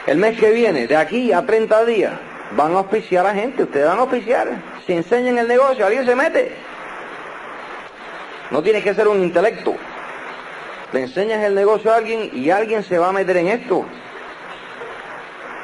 El 0.06 0.18
mes 0.18 0.38
que 0.38 0.50
viene, 0.50 0.86
de 0.86 0.96
aquí 0.96 1.32
a 1.32 1.46
30 1.46 1.84
días, 1.86 2.12
van 2.56 2.72
a 2.72 2.78
auspiciar 2.78 3.26
a 3.26 3.34
gente, 3.34 3.62
ustedes 3.64 3.86
van 3.86 3.98
a 3.98 4.02
auspiciar. 4.02 4.48
Si 4.86 4.92
enseñan 4.92 5.38
el 5.38 5.48
negocio, 5.48 5.86
alguien 5.86 6.06
se 6.06 6.14
mete. 6.14 6.52
No 8.50 8.62
tiene 8.62 8.82
que 8.82 8.94
ser 8.94 9.08
un 9.08 9.22
intelecto. 9.22 9.74
Le 10.92 11.00
enseñas 11.00 11.42
el 11.42 11.54
negocio 11.54 11.92
a 11.92 11.96
alguien 11.96 12.30
y 12.34 12.50
alguien 12.50 12.82
se 12.84 12.98
va 12.98 13.08
a 13.08 13.12
meter 13.12 13.38
en 13.38 13.48
esto. 13.48 13.84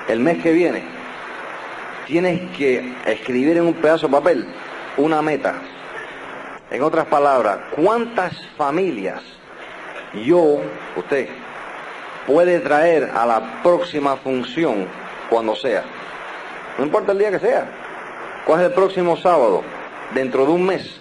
El 0.08 0.20
mes 0.20 0.42
que 0.42 0.52
viene, 0.52 0.82
tienes 2.06 2.56
que 2.56 2.94
escribir 3.04 3.58
en 3.58 3.66
un 3.66 3.74
pedazo 3.74 4.06
de 4.06 4.12
papel 4.12 4.46
una 4.96 5.20
meta. 5.20 5.54
En 6.70 6.82
otras 6.82 7.06
palabras, 7.06 7.58
¿cuántas 7.76 8.32
familias 8.56 9.22
yo, 10.14 10.60
usted, 10.96 11.28
puede 12.26 12.60
traer 12.60 13.10
a 13.14 13.26
la 13.26 13.62
próxima 13.62 14.16
función 14.16 14.86
cuando 15.28 15.54
sea? 15.54 15.84
No 16.78 16.84
importa 16.84 17.12
el 17.12 17.18
día 17.18 17.32
que 17.32 17.40
sea. 17.40 17.68
¿Cuál 18.46 18.60
es 18.60 18.66
el 18.68 18.72
próximo 18.72 19.16
sábado? 19.16 19.62
Dentro 20.14 20.46
de 20.46 20.52
un 20.52 20.64
mes 20.64 21.00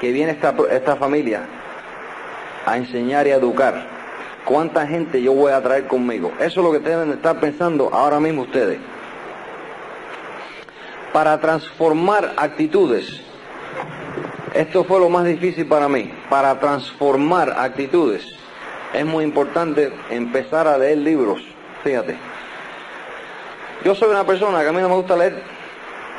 que 0.00 0.12
viene 0.12 0.32
esta, 0.32 0.54
esta 0.70 0.96
familia 0.96 1.42
a 2.66 2.76
enseñar 2.76 3.26
y 3.26 3.30
a 3.30 3.36
educar. 3.36 3.86
¿Cuánta 4.44 4.86
gente 4.86 5.22
yo 5.22 5.32
voy 5.32 5.52
a 5.52 5.62
traer 5.62 5.86
conmigo? 5.86 6.32
Eso 6.38 6.60
es 6.60 6.66
lo 6.66 6.72
que 6.72 6.80
deben 6.80 7.12
estar 7.12 7.40
pensando 7.40 7.88
ahora 7.92 8.20
mismo 8.20 8.42
ustedes. 8.42 8.78
Para 11.12 11.40
transformar 11.40 12.34
actitudes. 12.36 13.20
Esto 14.54 14.84
fue 14.84 15.00
lo 15.00 15.08
más 15.08 15.24
difícil 15.24 15.66
para 15.66 15.88
mí. 15.88 16.12
Para 16.28 16.58
transformar 16.58 17.54
actitudes. 17.58 18.26
Es 18.92 19.04
muy 19.06 19.24
importante 19.24 19.92
empezar 20.10 20.66
a 20.66 20.76
leer 20.76 20.98
libros. 20.98 21.40
Fíjate. 21.82 22.35
Yo 23.86 23.94
soy 23.94 24.10
una 24.10 24.26
persona 24.26 24.62
que 24.62 24.68
a 24.68 24.72
mí 24.72 24.80
no 24.80 24.88
me 24.88 24.96
gusta 24.96 25.16
leer. 25.16 25.40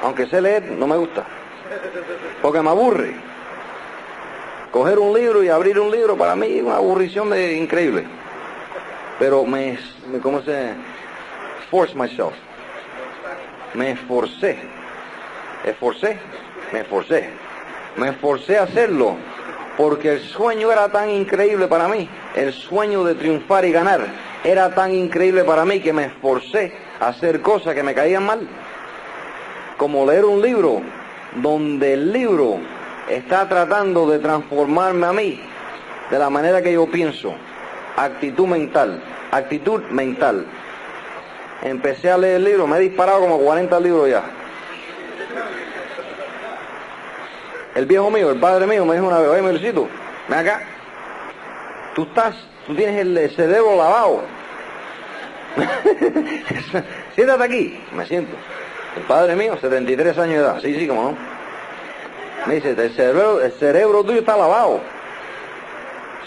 Aunque 0.01 0.25
sé 0.27 0.39
leer, 0.39 0.71
no 0.71 0.87
me 0.87 0.95
gusta. 0.95 1.25
Porque 2.41 2.61
me 2.61 2.69
aburre. 2.69 3.13
Coger 4.71 4.97
un 4.97 5.13
libro 5.13 5.43
y 5.43 5.49
abrir 5.49 5.77
un 5.77 5.91
libro 5.91 6.15
para 6.15 6.33
mí 6.33 6.47
es 6.59 6.63
una 6.63 6.77
aburrición 6.77 7.29
de, 7.29 7.57
increíble. 7.57 8.05
Pero 9.19 9.43
me, 9.43 9.77
me, 10.09 10.19
¿cómo 10.19 10.41
se? 10.43 10.75
Force 11.69 11.93
myself. 11.93 12.31
Me 13.73 13.91
esforcé. 13.91 14.59
Esforcé. 15.65 16.19
Me 16.71 16.79
esforcé. 16.79 17.29
Me 17.97 18.07
esforcé 18.11 18.59
a 18.59 18.63
hacerlo. 18.63 19.17
Porque 19.75 20.13
el 20.13 20.21
sueño 20.21 20.71
era 20.71 20.87
tan 20.87 21.09
increíble 21.09 21.67
para 21.67 21.89
mí. 21.89 22.09
El 22.33 22.53
sueño 22.53 23.03
de 23.03 23.15
triunfar 23.15 23.65
y 23.65 23.73
ganar 23.73 24.05
era 24.45 24.73
tan 24.73 24.93
increíble 24.93 25.43
para 25.43 25.65
mí 25.65 25.81
que 25.81 25.91
me 25.91 26.05
esforcé 26.05 26.86
hacer 26.99 27.41
cosas 27.41 27.75
que 27.75 27.83
me 27.83 27.93
caían 27.93 28.25
mal. 28.25 28.47
Como 29.77 30.05
leer 30.05 30.25
un 30.25 30.41
libro 30.41 30.81
donde 31.35 31.93
el 31.93 32.11
libro 32.11 32.57
está 33.09 33.47
tratando 33.47 34.09
de 34.09 34.19
transformarme 34.19 35.05
a 35.05 35.13
mí 35.13 35.39
de 36.09 36.19
la 36.19 36.29
manera 36.29 36.61
que 36.61 36.73
yo 36.73 36.87
pienso. 36.87 37.33
Actitud 37.95 38.47
mental, 38.47 39.01
actitud 39.31 39.81
mental. 39.89 40.45
empecé 41.63 42.11
a 42.11 42.17
leer 42.17 42.41
libros, 42.41 42.67
me 42.67 42.77
he 42.77 42.81
disparado 42.81 43.21
como 43.21 43.39
40 43.39 43.79
libros 43.79 44.09
ya. 44.09 44.23
El 47.75 47.85
viejo 47.85 48.09
mío, 48.09 48.31
el 48.31 48.39
padre 48.39 48.65
mío, 48.65 48.85
me 48.85 48.95
dijo 48.95 49.07
una 49.07 49.19
vez, 49.19 49.29
oye, 49.29 49.41
Melicito, 49.41 49.87
ven 50.27 50.39
acá. 50.39 50.61
Tú 51.93 52.03
estás, 52.03 52.35
tú 52.65 52.75
tienes 52.75 52.99
el 52.99 53.29
cerebro 53.35 53.75
lavado. 53.75 54.21
Siéntate 57.15 57.43
aquí. 57.43 57.83
Me 57.93 58.05
siento. 58.05 58.35
El 58.95 59.03
padre 59.03 59.35
mío, 59.35 59.57
73 59.59 60.17
años 60.17 60.35
de 60.35 60.39
edad. 60.39 60.59
Sí, 60.61 60.75
sí, 60.79 60.87
como 60.87 61.03
no. 61.03 61.17
Me 62.45 62.55
dice, 62.55 62.71
el 62.71 62.91
cerebro, 62.93 63.41
el 63.41 63.51
cerebro 63.53 64.03
tuyo 64.03 64.19
está 64.19 64.37
lavado. 64.37 64.79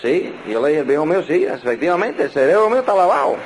Sí, 0.02 0.34
yo 0.48 0.62
le 0.62 0.68
dije, 0.68 0.80
el 0.80 0.86
viejo 0.86 1.06
mío, 1.06 1.22
sí, 1.22 1.44
efectivamente, 1.44 2.24
el 2.24 2.30
cerebro 2.30 2.68
mío 2.68 2.80
está 2.80 2.94
lavado. 2.94 3.36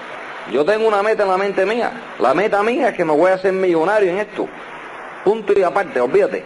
Yo 0.53 0.65
tengo 0.65 0.87
una 0.87 1.03
meta 1.03 1.23
en 1.23 1.31
la 1.31 1.37
mente 1.37 1.65
mía. 1.65 1.93
La 2.19 2.35
meta 2.35 2.63
mía 2.63 2.89
es 2.89 2.97
que 2.97 3.05
me 3.05 3.13
voy 3.13 3.31
a 3.31 3.35
hacer 3.35 3.53
millonario 3.53 4.11
en 4.11 4.19
esto. 4.19 4.49
Punto 5.25 5.53
y 5.59 5.63
aparte, 5.63 6.01
olvídate. 6.01 6.45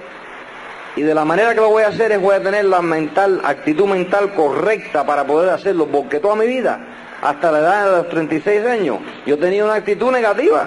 Y 0.97 1.03
de 1.03 1.15
la 1.15 1.25
manera 1.25 1.55
que 1.55 1.61
lo 1.61 1.69
voy 1.69 1.83
a 1.83 1.89
hacer 1.89 2.13
es 2.13 2.21
voy 2.21 2.35
a 2.35 2.43
tener 2.43 2.65
la 2.65 2.81
mental, 2.81 3.41
actitud 3.45 3.87
mental 3.87 4.33
correcta 4.35 5.05
para 5.05 5.25
poder 5.25 5.51
hacerlo, 5.51 5.87
porque 5.87 6.21
toda 6.21 6.37
mi 6.37 6.47
vida, 6.47 6.81
hasta 7.23 7.51
la 7.53 7.59
edad 7.59 7.85
de 7.85 7.97
los 7.99 8.09
36 8.09 8.67
años, 8.67 8.99
yo 9.27 9.39
tenía 9.39 9.65
una 9.65 9.75
actitud 9.75 10.11
negativa. 10.11 10.67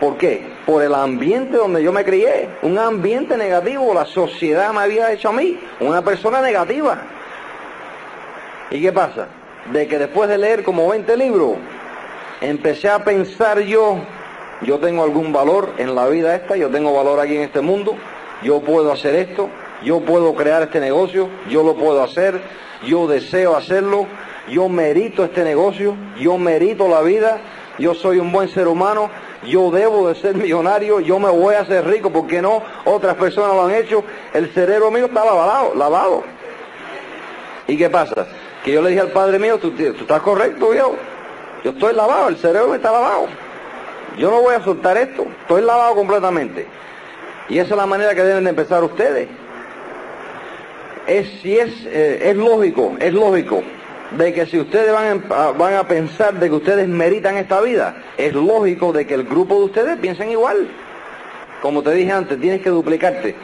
¿Por 0.00 0.16
qué? 0.16 0.46
Por 0.64 0.82
el 0.82 0.94
ambiente 0.94 1.56
donde 1.56 1.82
yo 1.82 1.92
me 1.92 2.04
crié, 2.04 2.48
un 2.62 2.78
ambiente 2.78 3.36
negativo, 3.36 3.92
la 3.92 4.04
sociedad 4.04 4.72
me 4.72 4.80
había 4.80 5.12
hecho 5.12 5.30
a 5.30 5.32
mí, 5.32 5.58
una 5.80 6.02
persona 6.02 6.40
negativa. 6.40 6.98
¿Y 8.70 8.80
qué 8.80 8.92
pasa? 8.92 9.26
De 9.72 9.88
que 9.88 9.98
después 9.98 10.28
de 10.28 10.38
leer 10.38 10.62
como 10.62 10.88
20 10.88 11.16
libros, 11.16 11.56
empecé 12.40 12.88
a 12.88 13.02
pensar 13.02 13.60
yo 13.60 14.00
yo 14.62 14.78
tengo 14.78 15.04
algún 15.04 15.32
valor 15.32 15.74
en 15.78 15.94
la 15.94 16.08
vida 16.08 16.34
esta, 16.34 16.56
yo 16.56 16.68
tengo 16.68 16.92
valor 16.92 17.20
aquí 17.20 17.36
en 17.36 17.42
este 17.42 17.60
mundo, 17.60 17.96
yo 18.42 18.60
puedo 18.60 18.92
hacer 18.92 19.14
esto, 19.14 19.48
yo 19.84 20.00
puedo 20.00 20.34
crear 20.34 20.62
este 20.62 20.80
negocio, 20.80 21.28
yo 21.48 21.62
lo 21.62 21.76
puedo 21.76 22.02
hacer, 22.02 22.40
yo 22.86 23.06
deseo 23.06 23.56
hacerlo, 23.56 24.06
yo 24.48 24.68
merito 24.68 25.24
este 25.24 25.44
negocio, 25.44 25.96
yo 26.18 26.38
merito 26.38 26.88
la 26.88 27.02
vida, 27.02 27.38
yo 27.78 27.94
soy 27.94 28.18
un 28.18 28.32
buen 28.32 28.48
ser 28.48 28.68
humano, 28.68 29.10
yo 29.46 29.70
debo 29.70 30.08
de 30.08 30.14
ser 30.14 30.34
millonario, 30.34 31.00
yo 31.00 31.18
me 31.18 31.30
voy 31.30 31.54
a 31.54 31.60
hacer 31.60 31.86
rico, 31.86 32.10
porque 32.10 32.42
no? 32.42 32.62
Otras 32.84 33.14
personas 33.16 33.54
lo 33.54 33.66
han 33.66 33.74
hecho, 33.74 34.04
el 34.32 34.50
cerebro 34.52 34.90
mío 34.90 35.06
está 35.06 35.24
lavado, 35.24 35.74
lavado. 35.74 36.24
¿Y 37.66 37.76
qué 37.76 37.90
pasa? 37.90 38.26
Que 38.64 38.72
yo 38.72 38.82
le 38.82 38.90
dije 38.90 39.00
al 39.00 39.12
padre 39.12 39.38
mío, 39.38 39.58
tú, 39.58 39.72
estás 39.78 40.22
correcto, 40.22 40.74
yo, 40.74 40.94
yo 41.64 41.70
estoy 41.70 41.94
lavado, 41.94 42.28
el 42.28 42.36
cerebro 42.36 42.68
me 42.68 42.76
está 42.76 42.90
lavado. 42.90 43.26
Yo 44.16 44.30
no 44.30 44.40
voy 44.40 44.54
a 44.54 44.64
soltar 44.64 44.96
esto, 44.96 45.26
estoy 45.42 45.62
lavado 45.62 45.94
completamente. 45.94 46.66
Y 47.48 47.58
esa 47.58 47.74
es 47.74 47.76
la 47.76 47.86
manera 47.86 48.14
que 48.14 48.22
deben 48.22 48.44
de 48.44 48.50
empezar 48.50 48.82
ustedes. 48.82 49.28
Es, 51.08 51.26
si 51.42 51.58
es, 51.58 51.70
eh, 51.86 52.30
es 52.30 52.36
lógico, 52.36 52.94
es 53.00 53.12
lógico 53.12 53.62
de 54.10 54.32
que 54.32 54.46
si 54.46 54.58
ustedes 54.58 54.92
van 54.92 55.24
a, 55.30 55.50
van 55.52 55.74
a 55.74 55.88
pensar 55.88 56.34
de 56.34 56.48
que 56.48 56.54
ustedes 56.54 56.86
meritan 56.86 57.36
esta 57.36 57.60
vida, 57.60 57.96
es 58.16 58.34
lógico 58.34 58.92
de 58.92 59.06
que 59.06 59.14
el 59.14 59.24
grupo 59.24 59.58
de 59.58 59.64
ustedes 59.64 59.98
piensen 59.98 60.30
igual. 60.30 60.68
Como 61.62 61.82
te 61.82 61.92
dije 61.92 62.12
antes, 62.12 62.40
tienes 62.40 62.60
que 62.60 62.70
duplicarte. 62.70 63.34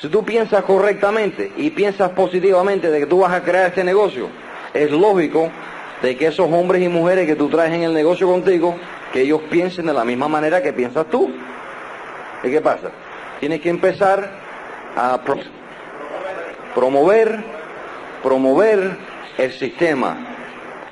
Si 0.00 0.08
tú 0.08 0.24
piensas 0.24 0.64
correctamente 0.64 1.52
y 1.56 1.70
piensas 1.70 2.10
positivamente 2.10 2.90
de 2.90 3.00
que 3.00 3.06
tú 3.06 3.20
vas 3.20 3.32
a 3.32 3.42
crear 3.42 3.66
este 3.66 3.84
negocio, 3.84 4.28
es 4.72 4.90
lógico 4.90 5.50
de 6.00 6.16
que 6.16 6.26
esos 6.26 6.50
hombres 6.50 6.82
y 6.82 6.88
mujeres 6.88 7.26
que 7.26 7.36
tú 7.36 7.48
traes 7.48 7.72
en 7.72 7.82
el 7.82 7.94
negocio 7.94 8.26
contigo 8.26 8.76
que 9.12 9.22
ellos 9.22 9.42
piensen 9.50 9.86
de 9.86 9.92
la 9.92 10.04
misma 10.04 10.26
manera 10.26 10.62
que 10.62 10.72
piensas 10.72 11.06
tú. 11.10 11.30
¿Y 12.42 12.50
qué 12.50 12.60
pasa? 12.60 12.90
Tienes 13.38 13.60
que 13.60 13.68
empezar 13.68 14.28
a 14.96 15.20
promover, 16.74 17.42
promover 18.22 18.96
el 19.38 19.52
sistema. 19.52 20.16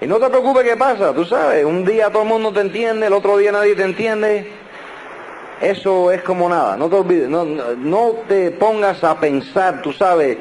Y 0.00 0.06
no 0.06 0.18
te 0.18 0.28
preocupes 0.28 0.64
qué 0.64 0.76
pasa, 0.76 1.12
tú 1.12 1.24
sabes, 1.24 1.64
un 1.64 1.84
día 1.84 2.10
todo 2.10 2.22
el 2.22 2.28
mundo 2.28 2.52
te 2.52 2.60
entiende, 2.60 3.06
el 3.06 3.12
otro 3.12 3.36
día 3.36 3.52
nadie 3.52 3.74
te 3.74 3.84
entiende. 3.84 4.50
Eso 5.60 6.10
es 6.10 6.22
como 6.22 6.48
nada, 6.48 6.76
no 6.76 6.88
te 6.88 6.96
olvides, 6.96 7.28
no, 7.28 7.44
no 7.44 8.12
te 8.26 8.50
pongas 8.50 9.04
a 9.04 9.20
pensar, 9.20 9.82
tú 9.82 9.92
sabes, 9.92 10.38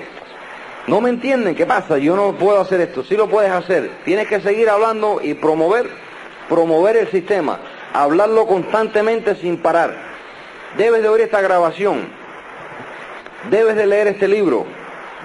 no 0.87 1.01
me 1.01 1.09
entienden, 1.09 1.55
¿qué 1.55 1.65
pasa? 1.65 1.97
Yo 1.97 2.15
no 2.15 2.33
puedo 2.33 2.61
hacer 2.61 2.79
esto, 2.79 3.03
sí 3.03 3.17
lo 3.17 3.27
puedes 3.27 3.51
hacer. 3.51 3.91
Tienes 4.05 4.27
que 4.27 4.39
seguir 4.39 4.69
hablando 4.69 5.19
y 5.21 5.33
promover 5.33 5.89
promover 6.49 6.97
el 6.97 7.07
sistema, 7.09 7.59
hablarlo 7.93 8.47
constantemente 8.47 9.35
sin 9.35 9.57
parar. 9.57 9.95
Debes 10.75 11.01
de 11.03 11.07
oír 11.07 11.21
esta 11.21 11.39
grabación, 11.39 12.09
debes 13.49 13.75
de 13.75 13.85
leer 13.85 14.07
este 14.07 14.27
libro, 14.27 14.65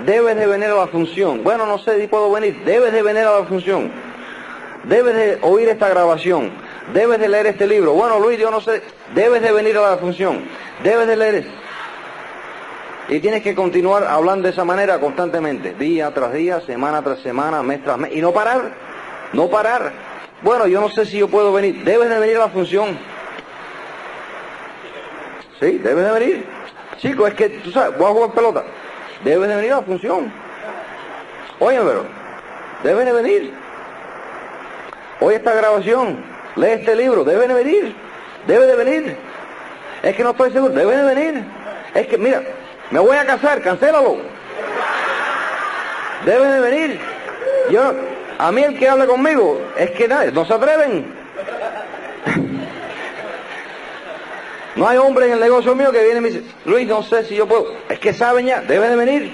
debes 0.05 0.36
de 0.36 0.47
venir 0.47 0.68
a 0.68 0.74
la 0.74 0.86
función. 0.88 1.42
Bueno, 1.42 1.66
no 1.66 1.78
sé 1.78 2.01
si 2.01 2.07
puedo 2.07 2.30
venir, 2.30 2.64
debes 2.64 2.92
de 2.92 3.03
venir 3.03 3.24
a 3.24 3.40
la 3.40 3.45
función, 3.47 3.90
debes 4.84 5.14
de 5.14 5.38
oír 5.42 5.68
esta 5.68 5.88
grabación, 5.88 6.51
debes 6.92 7.18
de 7.18 7.28
leer 7.28 7.47
este 7.47 7.66
libro. 7.66 7.92
Bueno, 7.92 8.18
Luis, 8.18 8.38
yo 8.38 8.51
no 8.51 8.61
sé, 8.61 8.82
debes 9.14 9.42
de 9.42 9.53
venir 9.53 9.76
a 9.78 9.90
la 9.90 9.97
función, 9.99 10.45
debes 10.82 11.07
de 11.07 11.16
leer. 11.16 11.45
Y 13.09 13.20
tienes 13.20 13.42
que 13.42 13.55
continuar 13.55 14.05
hablando 14.05 14.49
de 14.49 14.53
esa 14.53 14.64
manera 14.64 14.99
constantemente, 14.99 15.74
día 15.74 16.12
tras 16.12 16.32
día, 16.32 16.61
semana 16.61 17.03
tras 17.03 17.20
semana, 17.20 17.62
mes 17.62 17.84
tras 17.84 17.99
mes, 17.99 18.12
y 18.14 18.20
no 18.20 18.32
parar, 18.32 18.72
no 19.32 19.49
parar. 19.49 19.92
Bueno, 20.42 20.66
yo 20.66 20.80
no 20.80 20.90
sé 20.90 21.07
si 21.07 21.18
yo 21.18 21.28
puedo 21.28 21.53
venir. 21.53 21.84
Debes 21.84 22.09
de 22.11 22.18
venir 22.18 22.36
a 22.36 22.40
la 22.40 22.49
función. 22.49 22.99
Sí, 25.59 25.78
debes 25.78 26.05
de 26.05 26.12
venir. 26.12 26.47
Chico, 26.99 27.26
es 27.26 27.34
que 27.34 27.49
tú 27.49 27.70
sabes, 27.70 27.97
voy 27.97 28.11
a 28.11 28.12
jugar 28.12 28.32
pelota. 28.32 28.64
Debes 29.24 29.48
de 29.48 29.56
venir 29.56 29.72
a 29.72 29.76
la 29.76 29.82
función. 29.82 30.32
Oye, 31.58 31.78
pero, 31.78 32.04
debes 32.82 33.06
de 33.06 33.12
venir. 33.12 33.54
Oye 35.20 35.36
esta 35.36 35.54
grabación, 35.54 36.22
lee 36.56 36.72
este 36.72 36.94
libro, 36.94 37.24
debes 37.24 37.48
de 37.48 37.54
venir. 37.54 37.96
Debes 38.46 38.68
de 38.68 38.76
venir. 38.76 39.16
Es 40.02 40.14
que 40.14 40.22
no 40.22 40.30
estoy 40.30 40.52
seguro, 40.52 40.74
debes 40.74 40.96
de 40.96 41.14
venir. 41.14 41.44
Es 41.94 42.06
que, 42.06 42.18
mira, 42.18 42.42
me 42.90 43.00
voy 43.00 43.16
a 43.16 43.24
casar, 43.24 43.62
cancélalo. 43.62 44.18
Debes 46.26 46.52
de 46.52 46.60
venir. 46.60 47.00
Yo, 47.70 47.94
a 48.38 48.52
mí 48.52 48.62
el 48.62 48.78
que 48.78 48.88
habla 48.88 49.06
conmigo 49.06 49.60
es 49.78 49.90
que 49.92 50.06
nadie, 50.06 50.32
no 50.32 50.44
se 50.44 50.52
atreven. 50.52 51.06
No 54.76 54.88
hay 54.88 54.98
hombre 54.98 55.26
en 55.26 55.32
el 55.32 55.40
negocio 55.40 55.74
mío 55.74 55.92
que 55.92 56.02
viene 56.02 56.18
y 56.18 56.20
me 56.20 56.30
dice, 56.30 56.44
Luis, 56.64 56.86
no 56.86 57.02
sé 57.02 57.24
si 57.24 57.36
yo 57.36 57.46
puedo. 57.46 57.72
Es 57.88 57.98
que 57.98 58.12
saben 58.12 58.46
ya, 58.46 58.60
deben 58.62 58.90
de 58.90 58.96
venir. 58.96 59.32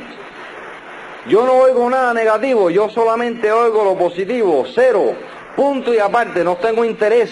Yo 1.27 1.45
no 1.47 1.55
oigo 1.55 1.89
nada 1.89 2.13
negativo, 2.15 2.71
yo 2.71 2.89
solamente 2.89 3.51
oigo 3.51 3.85
lo 3.85 3.97
positivo, 3.97 4.65
cero, 4.75 5.15
punto 5.55 5.93
y 5.93 5.99
aparte, 5.99 6.43
no 6.43 6.57
tengo 6.57 6.85
interés 6.85 7.31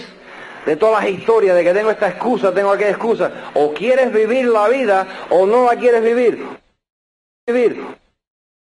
de 0.66 0.76
todas 0.76 1.02
las 1.02 1.12
historias 1.12 1.56
de 1.56 1.64
que 1.64 1.72
tengo 1.72 1.90
esta 1.90 2.08
excusa, 2.08 2.52
tengo 2.52 2.70
aquella 2.70 2.90
excusa. 2.90 3.50
O 3.54 3.72
quieres 3.72 4.12
vivir 4.12 4.46
la 4.46 4.68
vida 4.68 5.06
o 5.30 5.46
no 5.46 5.66
la 5.66 5.76
quieres 5.76 6.02
vivir. 6.02 6.46
Vivir 7.46 8.07